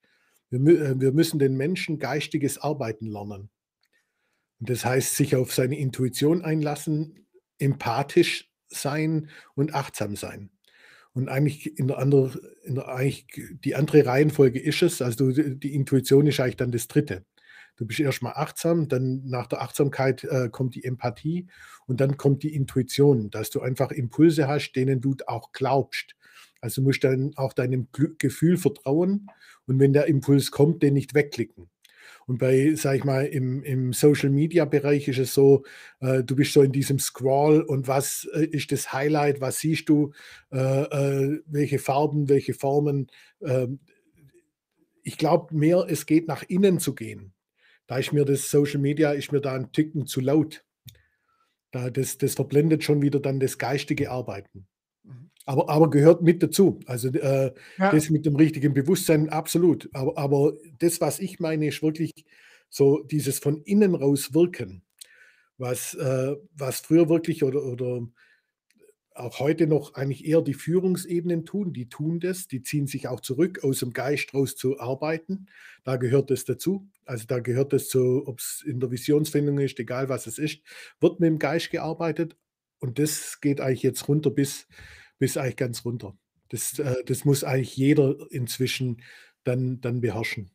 Wir, 0.50 0.82
äh, 0.82 1.00
wir, 1.02 1.12
müssen 1.12 1.40
den 1.40 1.58
Menschen 1.58 2.00
geistiges 2.00 2.58
Arbeiten 2.58 3.06
lernen. 3.06 3.50
Das 4.62 4.86
heißt, 4.86 5.16
sich 5.16 5.36
auf 5.36 5.54
seine 5.54 5.78
Intuition 5.78 6.44
einlassen, 6.44 7.26
empathisch 7.58 8.52
sein 8.70 9.30
und 9.56 9.74
achtsam 9.74 10.16
sein. 10.16 10.52
Und 11.14 11.30
eigentlich 11.30 11.78
in 11.78 11.88
der 11.88 11.98
andere, 11.98 12.40
in 12.64 12.76
der, 12.76 12.88
eigentlich 12.88 13.26
die 13.66 13.76
andere 13.76 14.06
Reihenfolge 14.06 14.60
ist 14.60 14.82
es, 14.82 15.02
also 15.02 15.32
die 15.32 15.74
Intuition 15.74 16.28
ist 16.28 16.40
eigentlich 16.40 16.58
dann 16.58 16.72
das 16.72 16.88
dritte. 16.88 17.26
Du 17.76 17.86
bist 17.86 18.00
erstmal 18.00 18.34
achtsam, 18.34 18.88
dann 18.88 19.24
nach 19.26 19.48
der 19.48 19.62
Achtsamkeit 19.62 20.24
äh, 20.26 20.50
kommt 20.50 20.76
die 20.76 20.84
Empathie 20.84 21.48
und 21.88 22.00
dann 22.00 22.16
kommt 22.16 22.44
die 22.44 22.54
Intuition, 22.54 23.32
dass 23.32 23.50
du 23.50 23.62
einfach 23.62 23.92
Impulse 23.92 24.48
hast, 24.48 24.74
denen 24.74 25.02
du 25.02 25.16
auch 25.26 25.52
glaubst. 25.52 26.16
Also 26.62 26.84
musst 26.84 27.04
dann 27.04 27.32
auch 27.36 27.54
deinem 27.54 27.88
Gefühl 28.20 28.58
vertrauen 28.58 29.28
und 29.66 29.80
wenn 29.80 29.94
der 29.94 30.06
Impuls 30.06 30.52
kommt, 30.52 30.84
den 30.84 30.94
nicht 30.94 31.16
wegklicken. 31.16 31.71
Und 32.28 32.40
bei, 32.40 32.74
sag 32.76 32.98
ich 32.98 33.04
mal, 33.04 33.26
im, 33.26 33.64
im 33.64 33.94
Social 33.94 34.30
Media 34.30 34.66
Bereich 34.66 35.08
ist 35.08 35.20
es 35.20 35.34
so, 35.34 35.64
äh, 36.00 36.24
du 36.24 36.36
bist 36.36 36.54
so 36.54 36.62
in 36.62 36.72
diesem 36.72 37.00
Scroll 37.00 37.62
und 37.62 37.88
was 37.88 38.28
äh, 38.34 38.46
ist 38.46 38.72
das 38.72 38.94
Highlight, 38.94 39.42
was 39.42 39.60
siehst 39.60 39.90
du, 39.90 40.12
äh, 40.52 40.58
äh 40.58 41.42
welche 41.46 41.80
Farben, 41.80 42.30
welche 42.30 42.54
Formen. 42.54 43.08
Ähm, 43.42 43.80
ich 45.04 45.18
glaube 45.18 45.56
mehr, 45.56 45.86
es 45.90 46.06
geht 46.06 46.28
nach 46.28 46.44
innen 46.48 46.80
zu 46.80 46.94
gehen 46.94 47.34
da 47.92 47.98
ist 47.98 48.14
mir 48.14 48.24
das 48.24 48.50
Social 48.50 48.80
Media, 48.80 49.12
ist 49.12 49.34
mir 49.34 49.42
da 49.42 49.54
ein 49.54 49.74
Ticken 49.74 50.06
zu 50.06 50.22
laut. 50.22 50.64
Da, 51.72 51.90
das, 51.90 52.18
das 52.18 52.36
verblendet 52.36 52.86
schon 52.86 53.02
wieder 53.02 53.20
dann 53.20 53.42
das 53.42 53.58
geistige 53.58 54.12
Arbeiten. 54.12 54.66
Mhm. 55.04 55.30
Aber, 55.46 55.70
aber 55.70 55.90
gehört 55.90 56.22
mit 56.22 56.44
dazu. 56.44 56.80
Also 56.86 57.10
äh, 57.10 57.54
ja. 57.78 57.92
das 57.92 58.10
mit 58.10 58.26
dem 58.26 58.36
richtigen 58.36 58.74
Bewusstsein, 58.74 59.30
absolut. 59.30 59.90
Aber, 59.94 60.18
aber 60.18 60.54
das, 60.80 61.02
was 61.02 61.20
ich 61.20 61.40
meine, 61.40 61.68
ist 61.68 61.82
wirklich 61.82 62.12
so 62.70 63.04
dieses 63.04 63.40
von 63.40 63.62
innen 63.64 63.96
raus 63.96 64.34
wirken, 64.34 64.84
was, 65.58 65.94
äh, 65.96 66.36
was 66.56 66.80
früher 66.80 67.10
wirklich 67.10 67.44
oder, 67.44 67.64
oder 67.64 68.08
auch 69.14 69.40
heute 69.40 69.68
noch 69.68 69.94
eigentlich 69.96 70.26
eher 70.26 70.42
die 70.42 70.54
Führungsebenen 70.54 71.46
tun. 71.46 71.74
Die 71.74 71.90
tun 71.90 72.20
das, 72.20 72.48
die 72.48 72.64
ziehen 72.64 72.88
sich 72.88 73.08
auch 73.08 73.20
zurück, 73.20 73.64
aus 73.64 73.80
dem 73.80 73.94
Geist 73.94 74.34
raus 74.34 74.56
zu 74.56 74.80
arbeiten. 74.80 75.48
Da 75.84 75.98
gehört 75.98 76.32
das 76.32 76.46
dazu. 76.46 76.88
Also 77.06 77.26
da 77.28 77.40
gehört 77.40 77.74
es 77.74 77.90
zu, 77.90 78.24
ob 78.26 78.40
es 78.40 78.64
in 78.66 78.80
der 78.80 78.92
Visionsfindung 78.92 79.60
ist, 79.60 79.80
egal 79.80 80.10
was 80.10 80.28
es 80.28 80.38
ist, 80.38 80.62
wird 81.00 81.20
mit 81.20 81.28
dem 81.28 81.40
Geist 81.40 81.72
gearbeitet. 81.72 82.38
Und 82.82 82.98
das 82.98 83.40
geht 83.42 83.62
eigentlich 83.62 83.84
jetzt 83.84 84.08
runter 84.08 84.32
bis, 84.32 84.68
bis 85.20 85.38
eigentlich 85.38 85.56
ganz 85.56 85.86
runter. 85.86 86.18
Das, 86.50 86.80
äh, 86.80 87.04
das 87.06 87.24
muss 87.26 87.44
eigentlich 87.44 87.78
jeder 87.78 88.16
inzwischen 88.32 89.02
dann, 89.44 89.80
dann 89.82 90.02
beherrschen. 90.02 90.52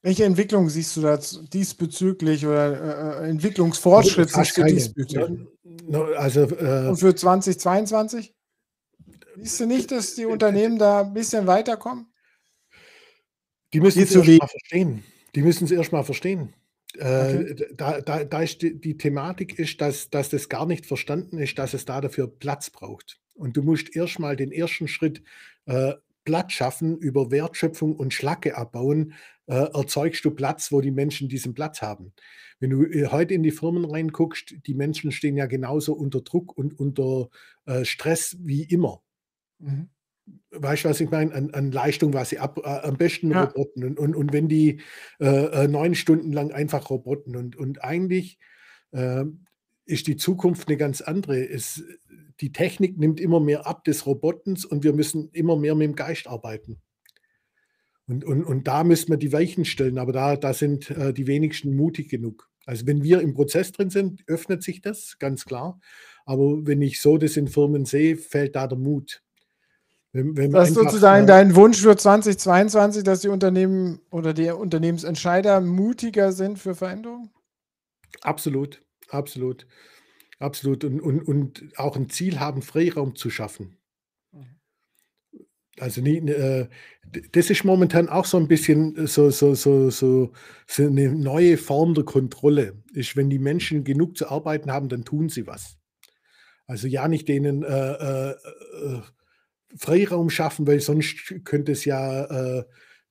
Welche 0.00 0.24
Entwicklung 0.24 0.68
siehst 0.68 0.96
du 0.96 1.02
da 1.02 1.16
diesbezüglich 1.52 2.44
oder 2.44 3.20
äh, 3.20 3.26
äh 3.26 3.30
Entwicklungsfortschritt 3.30 4.30
siehst 4.30 4.56
du 4.56 4.64
diesbezüglich? 4.64 5.46
Also, 6.16 6.40
äh, 6.40 6.88
Und 6.88 6.96
für 6.96 7.14
2022? 7.14 8.34
Siehst 9.36 9.60
du 9.60 9.66
nicht, 9.66 9.92
dass 9.92 10.14
die 10.14 10.26
Unternehmen 10.26 10.78
da 10.78 11.02
ein 11.02 11.12
bisschen 11.12 11.46
weiterkommen? 11.46 12.12
Die 13.72 13.80
müssen 13.80 14.02
es 14.02 14.14
erstmal 14.14 14.48
verstehen. 14.48 15.04
Die 15.34 15.42
müssen 15.42 15.64
es 15.64 15.70
erstmal 15.70 16.04
verstehen. 16.04 16.54
Äh, 16.98 17.52
okay. 17.52 17.66
da, 17.74 18.00
da, 18.00 18.24
da 18.24 18.42
ist 18.42 18.62
die, 18.62 18.78
die, 18.78 18.96
Thematik 18.96 19.58
ist, 19.58 19.80
dass, 19.80 20.10
dass 20.10 20.28
das 20.28 20.48
gar 20.48 20.66
nicht 20.66 20.86
verstanden 20.86 21.38
ist, 21.38 21.58
dass 21.58 21.74
es 21.74 21.84
da 21.84 22.00
dafür 22.00 22.28
Platz 22.28 22.70
braucht. 22.70 23.20
Und 23.34 23.56
du 23.56 23.62
musst 23.62 23.96
erstmal 23.96 24.36
den 24.36 24.52
ersten 24.52 24.88
Schritt 24.88 25.22
äh, 25.66 25.94
Platz 26.24 26.52
schaffen 26.52 26.98
über 26.98 27.30
Wertschöpfung 27.30 27.96
und 27.96 28.14
Schlacke 28.14 28.56
abbauen, 28.56 29.14
äh, 29.46 29.54
erzeugst 29.54 30.24
du 30.24 30.30
Platz, 30.30 30.70
wo 30.70 30.80
die 30.80 30.90
Menschen 30.90 31.28
diesen 31.28 31.54
Platz 31.54 31.82
haben. 31.82 32.12
Wenn 32.60 32.70
du 32.70 32.84
äh, 32.84 33.08
heute 33.08 33.34
in 33.34 33.42
die 33.42 33.50
Firmen 33.50 33.84
reinguckst, 33.84 34.54
die 34.66 34.74
Menschen 34.74 35.12
stehen 35.12 35.36
ja 35.36 35.46
genauso 35.46 35.94
unter 35.94 36.20
Druck 36.20 36.56
und 36.56 36.78
unter 36.78 37.28
äh, 37.66 37.84
Stress 37.84 38.36
wie 38.40 38.62
immer. 38.62 39.02
Mhm. 39.58 39.88
Weißt 40.50 40.84
du, 40.84 40.88
was 40.88 41.00
ich 41.00 41.10
meine? 41.10 41.34
An, 41.34 41.50
an 41.52 41.72
Leistung, 41.72 42.12
was 42.12 42.30
sie 42.30 42.38
ab, 42.38 42.58
äh, 42.64 42.86
am 42.86 42.96
besten 42.96 43.30
ja. 43.30 43.44
Roboten. 43.44 43.84
Und, 43.84 43.98
und, 43.98 44.14
und 44.14 44.32
wenn 44.32 44.48
die 44.48 44.80
äh, 45.20 45.26
äh, 45.26 45.68
neun 45.68 45.94
Stunden 45.94 46.32
lang 46.32 46.52
einfach 46.52 46.90
Roboten 46.90 47.36
und, 47.36 47.56
und 47.56 47.82
eigentlich 47.82 48.38
ist 49.86 50.06
die 50.06 50.16
Zukunft 50.16 50.68
eine 50.68 50.76
ganz 50.76 51.00
andere. 51.00 51.48
Es, 51.48 51.82
die 52.40 52.52
Technik 52.52 52.98
nimmt 52.98 53.20
immer 53.20 53.40
mehr 53.40 53.66
ab 53.66 53.84
des 53.84 54.04
Robotens 54.04 54.66
und 54.66 54.84
wir 54.84 54.92
müssen 54.92 55.30
immer 55.32 55.56
mehr 55.56 55.74
mit 55.74 55.86
dem 55.86 55.96
Geist 55.96 56.26
arbeiten. 56.26 56.78
Und, 58.06 58.24
und, 58.24 58.44
und 58.44 58.66
da 58.68 58.84
müssen 58.84 59.10
wir 59.10 59.16
die 59.16 59.32
Weichen 59.32 59.64
stellen, 59.64 59.98
aber 59.98 60.12
da, 60.12 60.36
da 60.36 60.52
sind 60.52 60.90
äh, 60.90 61.14
die 61.14 61.26
wenigsten 61.26 61.74
mutig 61.76 62.08
genug. 62.08 62.50
Also 62.66 62.86
wenn 62.86 63.02
wir 63.02 63.20
im 63.20 63.34
Prozess 63.34 63.72
drin 63.72 63.90
sind, 63.90 64.22
öffnet 64.26 64.62
sich 64.62 64.80
das, 64.80 65.18
ganz 65.18 65.44
klar. 65.44 65.80
Aber 66.24 66.66
wenn 66.66 66.82
ich 66.82 67.00
so 67.00 67.16
das 67.16 67.36
in 67.36 67.48
Firmen 67.48 67.84
sehe, 67.84 68.16
fällt 68.16 68.56
da 68.56 68.66
der 68.66 68.78
Mut. 68.78 69.22
Wenn, 70.12 70.36
wenn 70.36 70.50
das 70.50 70.68
ist 70.68 70.74
sozusagen 70.74 71.24
äh, 71.24 71.28
dein 71.28 71.56
Wunsch 71.56 71.80
für 71.80 71.96
2022, 71.96 73.02
dass 73.02 73.20
die 73.20 73.28
Unternehmen 73.28 74.00
oder 74.10 74.34
die 74.34 74.50
Unternehmensentscheider 74.50 75.60
mutiger 75.60 76.32
sind 76.32 76.58
für 76.58 76.74
Veränderungen? 76.74 77.30
Absolut, 78.20 78.82
absolut. 79.08 79.66
Absolut. 80.42 80.84
Und, 80.84 81.00
und, 81.00 81.20
und 81.22 81.62
auch 81.76 81.96
ein 81.96 82.10
Ziel 82.10 82.40
haben, 82.40 82.62
Freiraum 82.62 83.14
zu 83.14 83.30
schaffen. 83.30 83.76
Mhm. 84.32 84.58
Also 85.78 86.00
nie, 86.00 86.18
äh, 86.18 86.68
das 87.30 87.48
ist 87.48 87.64
momentan 87.64 88.08
auch 88.08 88.24
so 88.26 88.38
ein 88.38 88.48
bisschen 88.48 89.06
so, 89.06 89.30
so, 89.30 89.54
so, 89.54 89.88
so, 89.90 90.32
so 90.66 90.82
eine 90.82 91.12
neue 91.12 91.56
Form 91.56 91.94
der 91.94 92.04
Kontrolle. 92.04 92.82
Ist, 92.92 93.16
wenn 93.16 93.30
die 93.30 93.38
Menschen 93.38 93.84
genug 93.84 94.16
zu 94.16 94.28
arbeiten 94.28 94.72
haben, 94.72 94.88
dann 94.88 95.04
tun 95.04 95.28
sie 95.28 95.46
was. 95.46 95.78
Also 96.66 96.88
ja, 96.88 97.06
nicht 97.06 97.28
denen 97.28 97.62
äh, 97.62 97.92
äh, 97.92 98.30
äh 98.30 99.02
Freiraum 99.76 100.30
schaffen, 100.30 100.66
weil 100.66 100.80
sonst 100.80 101.34
könnte 101.44 101.72
es 101.72 101.84
ja 101.84 102.24
äh, 102.24 102.64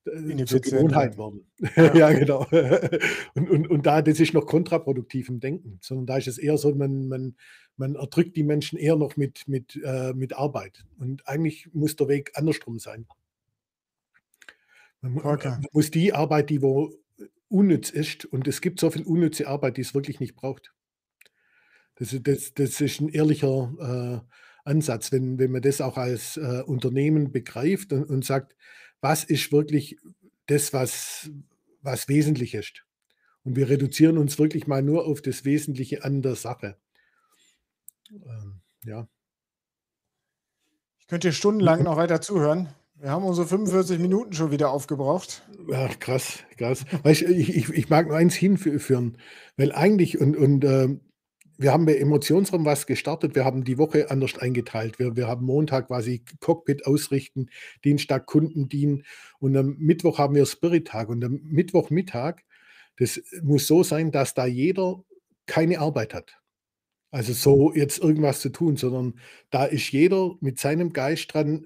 äh, 0.05 0.45
zur 0.45 0.61
Gewohnheit 0.61 1.17
werden. 1.17 1.45
Ja, 1.75 1.95
ja 1.95 2.13
genau. 2.13 2.47
und, 3.35 3.49
und, 3.49 3.69
und 3.69 3.85
da, 3.85 4.01
das 4.01 4.19
ist 4.19 4.33
noch 4.33 4.45
kontraproduktiv 4.45 5.29
im 5.29 5.39
Denken, 5.39 5.77
sondern 5.81 6.05
da 6.07 6.17
ist 6.17 6.27
es 6.27 6.37
eher 6.37 6.57
so, 6.57 6.73
man, 6.73 7.07
man, 7.07 7.35
man 7.77 7.95
erdrückt 7.95 8.35
die 8.35 8.43
Menschen 8.43 8.79
eher 8.79 8.95
noch 8.95 9.15
mit, 9.15 9.47
mit, 9.47 9.79
äh, 9.83 10.13
mit 10.13 10.33
Arbeit. 10.33 10.85
Und 10.97 11.27
eigentlich 11.27 11.69
muss 11.73 11.95
der 11.95 12.07
Weg 12.07 12.31
andersrum 12.35 12.79
sein. 12.79 13.05
Man, 15.01 15.17
okay. 15.19 15.49
man 15.49 15.65
muss 15.71 15.91
die 15.91 16.13
Arbeit, 16.13 16.49
die 16.49 16.61
wo 16.61 16.91
unnütz 17.47 17.89
ist, 17.89 18.25
und 18.25 18.47
es 18.47 18.61
gibt 18.61 18.79
so 18.79 18.89
viel 18.89 19.03
unnütze 19.03 19.47
Arbeit, 19.47 19.77
die 19.77 19.81
es 19.81 19.93
wirklich 19.93 20.19
nicht 20.19 20.35
braucht. 20.35 20.73
Das, 21.95 22.15
das, 22.21 22.53
das 22.53 22.81
ist 22.81 23.01
ein 23.01 23.09
ehrlicher 23.09 24.23
äh, 24.25 24.35
Ansatz, 24.63 25.11
wenn, 25.11 25.39
wenn 25.39 25.51
man 25.51 25.61
das 25.61 25.81
auch 25.81 25.97
als 25.97 26.37
äh, 26.37 26.63
Unternehmen 26.65 27.31
begreift 27.31 27.93
und, 27.93 28.05
und 28.05 28.25
sagt, 28.25 28.55
was 29.01 29.23
ist 29.23 29.51
wirklich 29.51 29.97
das, 30.47 30.73
was, 30.73 31.31
was 31.81 32.07
wesentlich 32.07 32.53
ist. 32.53 32.83
Und 33.43 33.55
wir 33.55 33.69
reduzieren 33.69 34.17
uns 34.17 34.37
wirklich 34.37 34.67
mal 34.67 34.83
nur 34.83 35.05
auf 35.07 35.21
das 35.21 35.45
Wesentliche 35.45 36.03
an 36.03 36.21
der 36.21 36.35
Sache. 36.35 36.77
Ähm, 38.11 38.61
ja. 38.85 39.07
Ich 40.99 41.07
könnte 41.07 41.33
stundenlang 41.33 41.83
noch 41.83 41.97
weiter 41.97 42.21
zuhören. 42.21 42.69
Wir 42.95 43.09
haben 43.09 43.25
unsere 43.25 43.47
45 43.47 43.97
Minuten 43.97 44.33
schon 44.33 44.51
wieder 44.51 44.69
aufgebraucht. 44.69 45.41
Ach, 45.73 45.97
krass, 45.99 46.43
krass. 46.57 46.85
Weißt, 47.01 47.23
ich, 47.23 47.55
ich, 47.55 47.69
ich 47.69 47.89
mag 47.89 48.07
nur 48.07 48.15
eins 48.15 48.35
hinführen, 48.35 49.17
weil 49.57 49.71
eigentlich, 49.71 50.21
und, 50.21 50.37
und 50.37 50.63
äh, 50.63 50.99
wir 51.57 51.71
haben 51.71 51.85
bei 51.85 51.97
Emotionsraum 51.97 52.65
was 52.65 52.87
gestartet, 52.87 53.35
wir 53.35 53.45
haben 53.45 53.63
die 53.63 53.77
Woche 53.77 54.09
anders 54.09 54.37
eingeteilt. 54.37 54.99
Wir, 54.99 55.15
wir 55.15 55.27
haben 55.27 55.45
Montag 55.45 55.87
quasi 55.87 56.23
Cockpit 56.39 56.85
ausrichten, 56.85 57.49
Dienstag 57.83 58.25
Kunden 58.25 58.67
dienen 58.69 59.03
und 59.39 59.55
am 59.55 59.75
Mittwoch 59.77 60.17
haben 60.17 60.35
wir 60.35 60.45
Spirit-Tag. 60.45 61.09
Und 61.09 61.23
am 61.23 61.39
Mittwochmittag, 61.43 62.41
das 62.97 63.21
muss 63.43 63.67
so 63.67 63.83
sein, 63.83 64.11
dass 64.11 64.33
da 64.33 64.45
jeder 64.45 65.03
keine 65.45 65.79
Arbeit 65.79 66.13
hat. 66.13 66.37
Also 67.11 67.33
so 67.33 67.73
jetzt 67.73 67.99
irgendwas 67.99 68.39
zu 68.39 68.49
tun, 68.49 68.77
sondern 68.77 69.19
da 69.49 69.65
ist 69.65 69.91
jeder 69.91 70.35
mit 70.39 70.59
seinem 70.59 70.93
Geist 70.93 71.33
dran, 71.33 71.65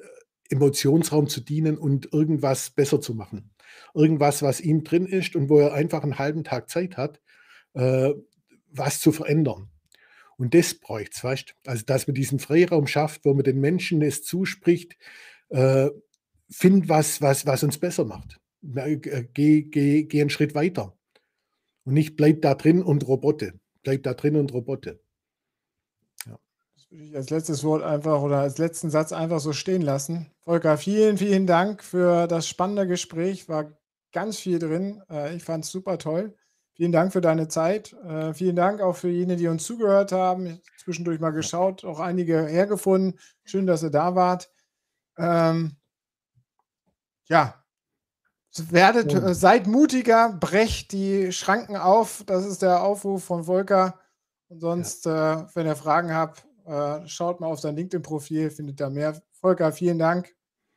Emotionsraum 0.50 1.28
zu 1.28 1.42
dienen 1.42 1.78
und 1.78 2.12
irgendwas 2.14 2.72
besser 2.72 3.02
zu 3.02 3.14
machen. 3.14 3.52
Irgendwas, 3.94 4.42
was 4.42 4.62
ihm 4.62 4.84
drin 4.84 5.06
ist 5.06 5.36
und 5.36 5.50
wo 5.50 5.60
er 5.60 5.74
einfach 5.74 6.04
einen 6.04 6.20
halben 6.20 6.44
Tag 6.44 6.70
Zeit 6.70 6.98
hat, 6.98 7.22
äh, 7.74 8.14
was 8.72 9.00
zu 9.00 9.12
verändern. 9.12 9.70
Und 10.38 10.54
das 10.54 10.74
bräuchte 10.74 11.12
es, 11.16 11.24
weißt 11.24 11.56
Also, 11.66 11.84
dass 11.86 12.08
man 12.08 12.16
diesen 12.16 12.40
Freiraum 12.40 12.88
schafft, 12.88 13.26
wo 13.26 13.34
man 13.34 13.44
den 13.44 13.60
Menschen 13.60 14.02
es 14.02 14.24
zuspricht, 14.24 14.98
äh, 15.50 15.90
find 16.50 16.90
was, 16.90 17.22
was, 17.22 17.46
was 17.46 17.64
uns 17.64 17.78
besser 17.78 18.06
macht. 18.06 18.40
Äh, 18.76 18.98
geh, 19.34 19.64
geh, 19.64 20.04
geh 20.04 20.22
einen 20.22 20.30
Schritt 20.30 20.56
weiter. 20.56 20.98
Und 21.84 21.94
nicht 21.94 22.16
bleib 22.16 22.42
da 22.42 22.56
drin 22.56 22.82
und 22.82 23.08
Robote. 23.08 23.60
Bleib 23.84 24.04
da 24.04 24.14
drin 24.14 24.36
und 24.36 24.52
Robote 24.54 25.00
würde 26.96 27.10
ich 27.10 27.16
als 27.16 27.30
letztes 27.30 27.64
Wort 27.64 27.84
einfach 27.84 28.22
oder 28.22 28.40
als 28.40 28.58
letzten 28.58 28.90
Satz 28.90 29.12
einfach 29.12 29.40
so 29.40 29.54
stehen 29.54 29.82
lassen. 29.82 30.32
Volker, 30.42 30.78
vielen, 30.78 31.18
vielen 31.18 31.48
Dank 31.48 31.84
für 31.84 32.28
das 32.28 32.48
spannende 32.48 32.88
Gespräch. 32.88 33.50
War 33.50 33.78
ganz 34.12 34.40
viel 34.40 34.60
drin. 34.60 35.02
Äh, 35.10 35.36
ich 35.36 35.44
fand 35.44 35.66
es 35.66 35.72
super 35.72 35.98
toll. 35.98 36.36
Vielen 36.76 36.91
Dank 36.91 37.13
für 37.13 37.21
deine 37.21 37.47
Zeit. 37.47 37.93
Äh, 38.03 38.34
vielen 38.34 38.55
Dank 38.55 38.82
auch 38.82 38.95
für 38.95 39.09
jene, 39.09 39.38
die 39.38 39.47
uns 39.47 39.63
zugehört 39.63 40.11
haben. 40.11 40.61
Zwischendurch 40.78 41.19
mal 41.19 41.32
geschaut, 41.32 41.86
auch 41.86 41.99
einige 41.99 42.45
hergefunden. 42.45 43.19
Schön, 43.45 43.65
dass 43.65 43.82
ihr 43.82 43.91
da 43.91 44.15
wart. 44.15 44.51
Ähm, 45.17 45.78
ja, 47.28 47.65
werdet, 48.69 49.13
äh, 49.13 49.34
seid 49.34 49.67
mutiger, 49.67 50.34
brecht 50.34 50.91
die 50.91 51.32
Schranken 51.32 51.78
auf. 51.78 52.23
Das 52.26 52.45
ist 52.45 52.61
der 52.61 52.84
Aufruf 52.84 53.23
von 53.23 53.45
Volker. 53.45 53.99
Und 54.49 54.59
sonst, 54.59 55.05
ja. 55.05 55.41
äh, 55.41 55.45
wenn 55.53 55.65
ihr 55.65 55.76
Fragen 55.76 56.13
habt, 56.13 56.45
äh, 56.65 57.07
schaut 57.07 57.39
mal 57.39 57.47
auf 57.47 57.59
sein 57.59 57.76
LinkedIn-Profil, 57.76 58.51
findet 58.51 58.80
da 58.80 58.89
mehr. 58.89 59.21
Volker, 59.32 59.71
vielen 59.71 59.99
Dank. 59.99 60.36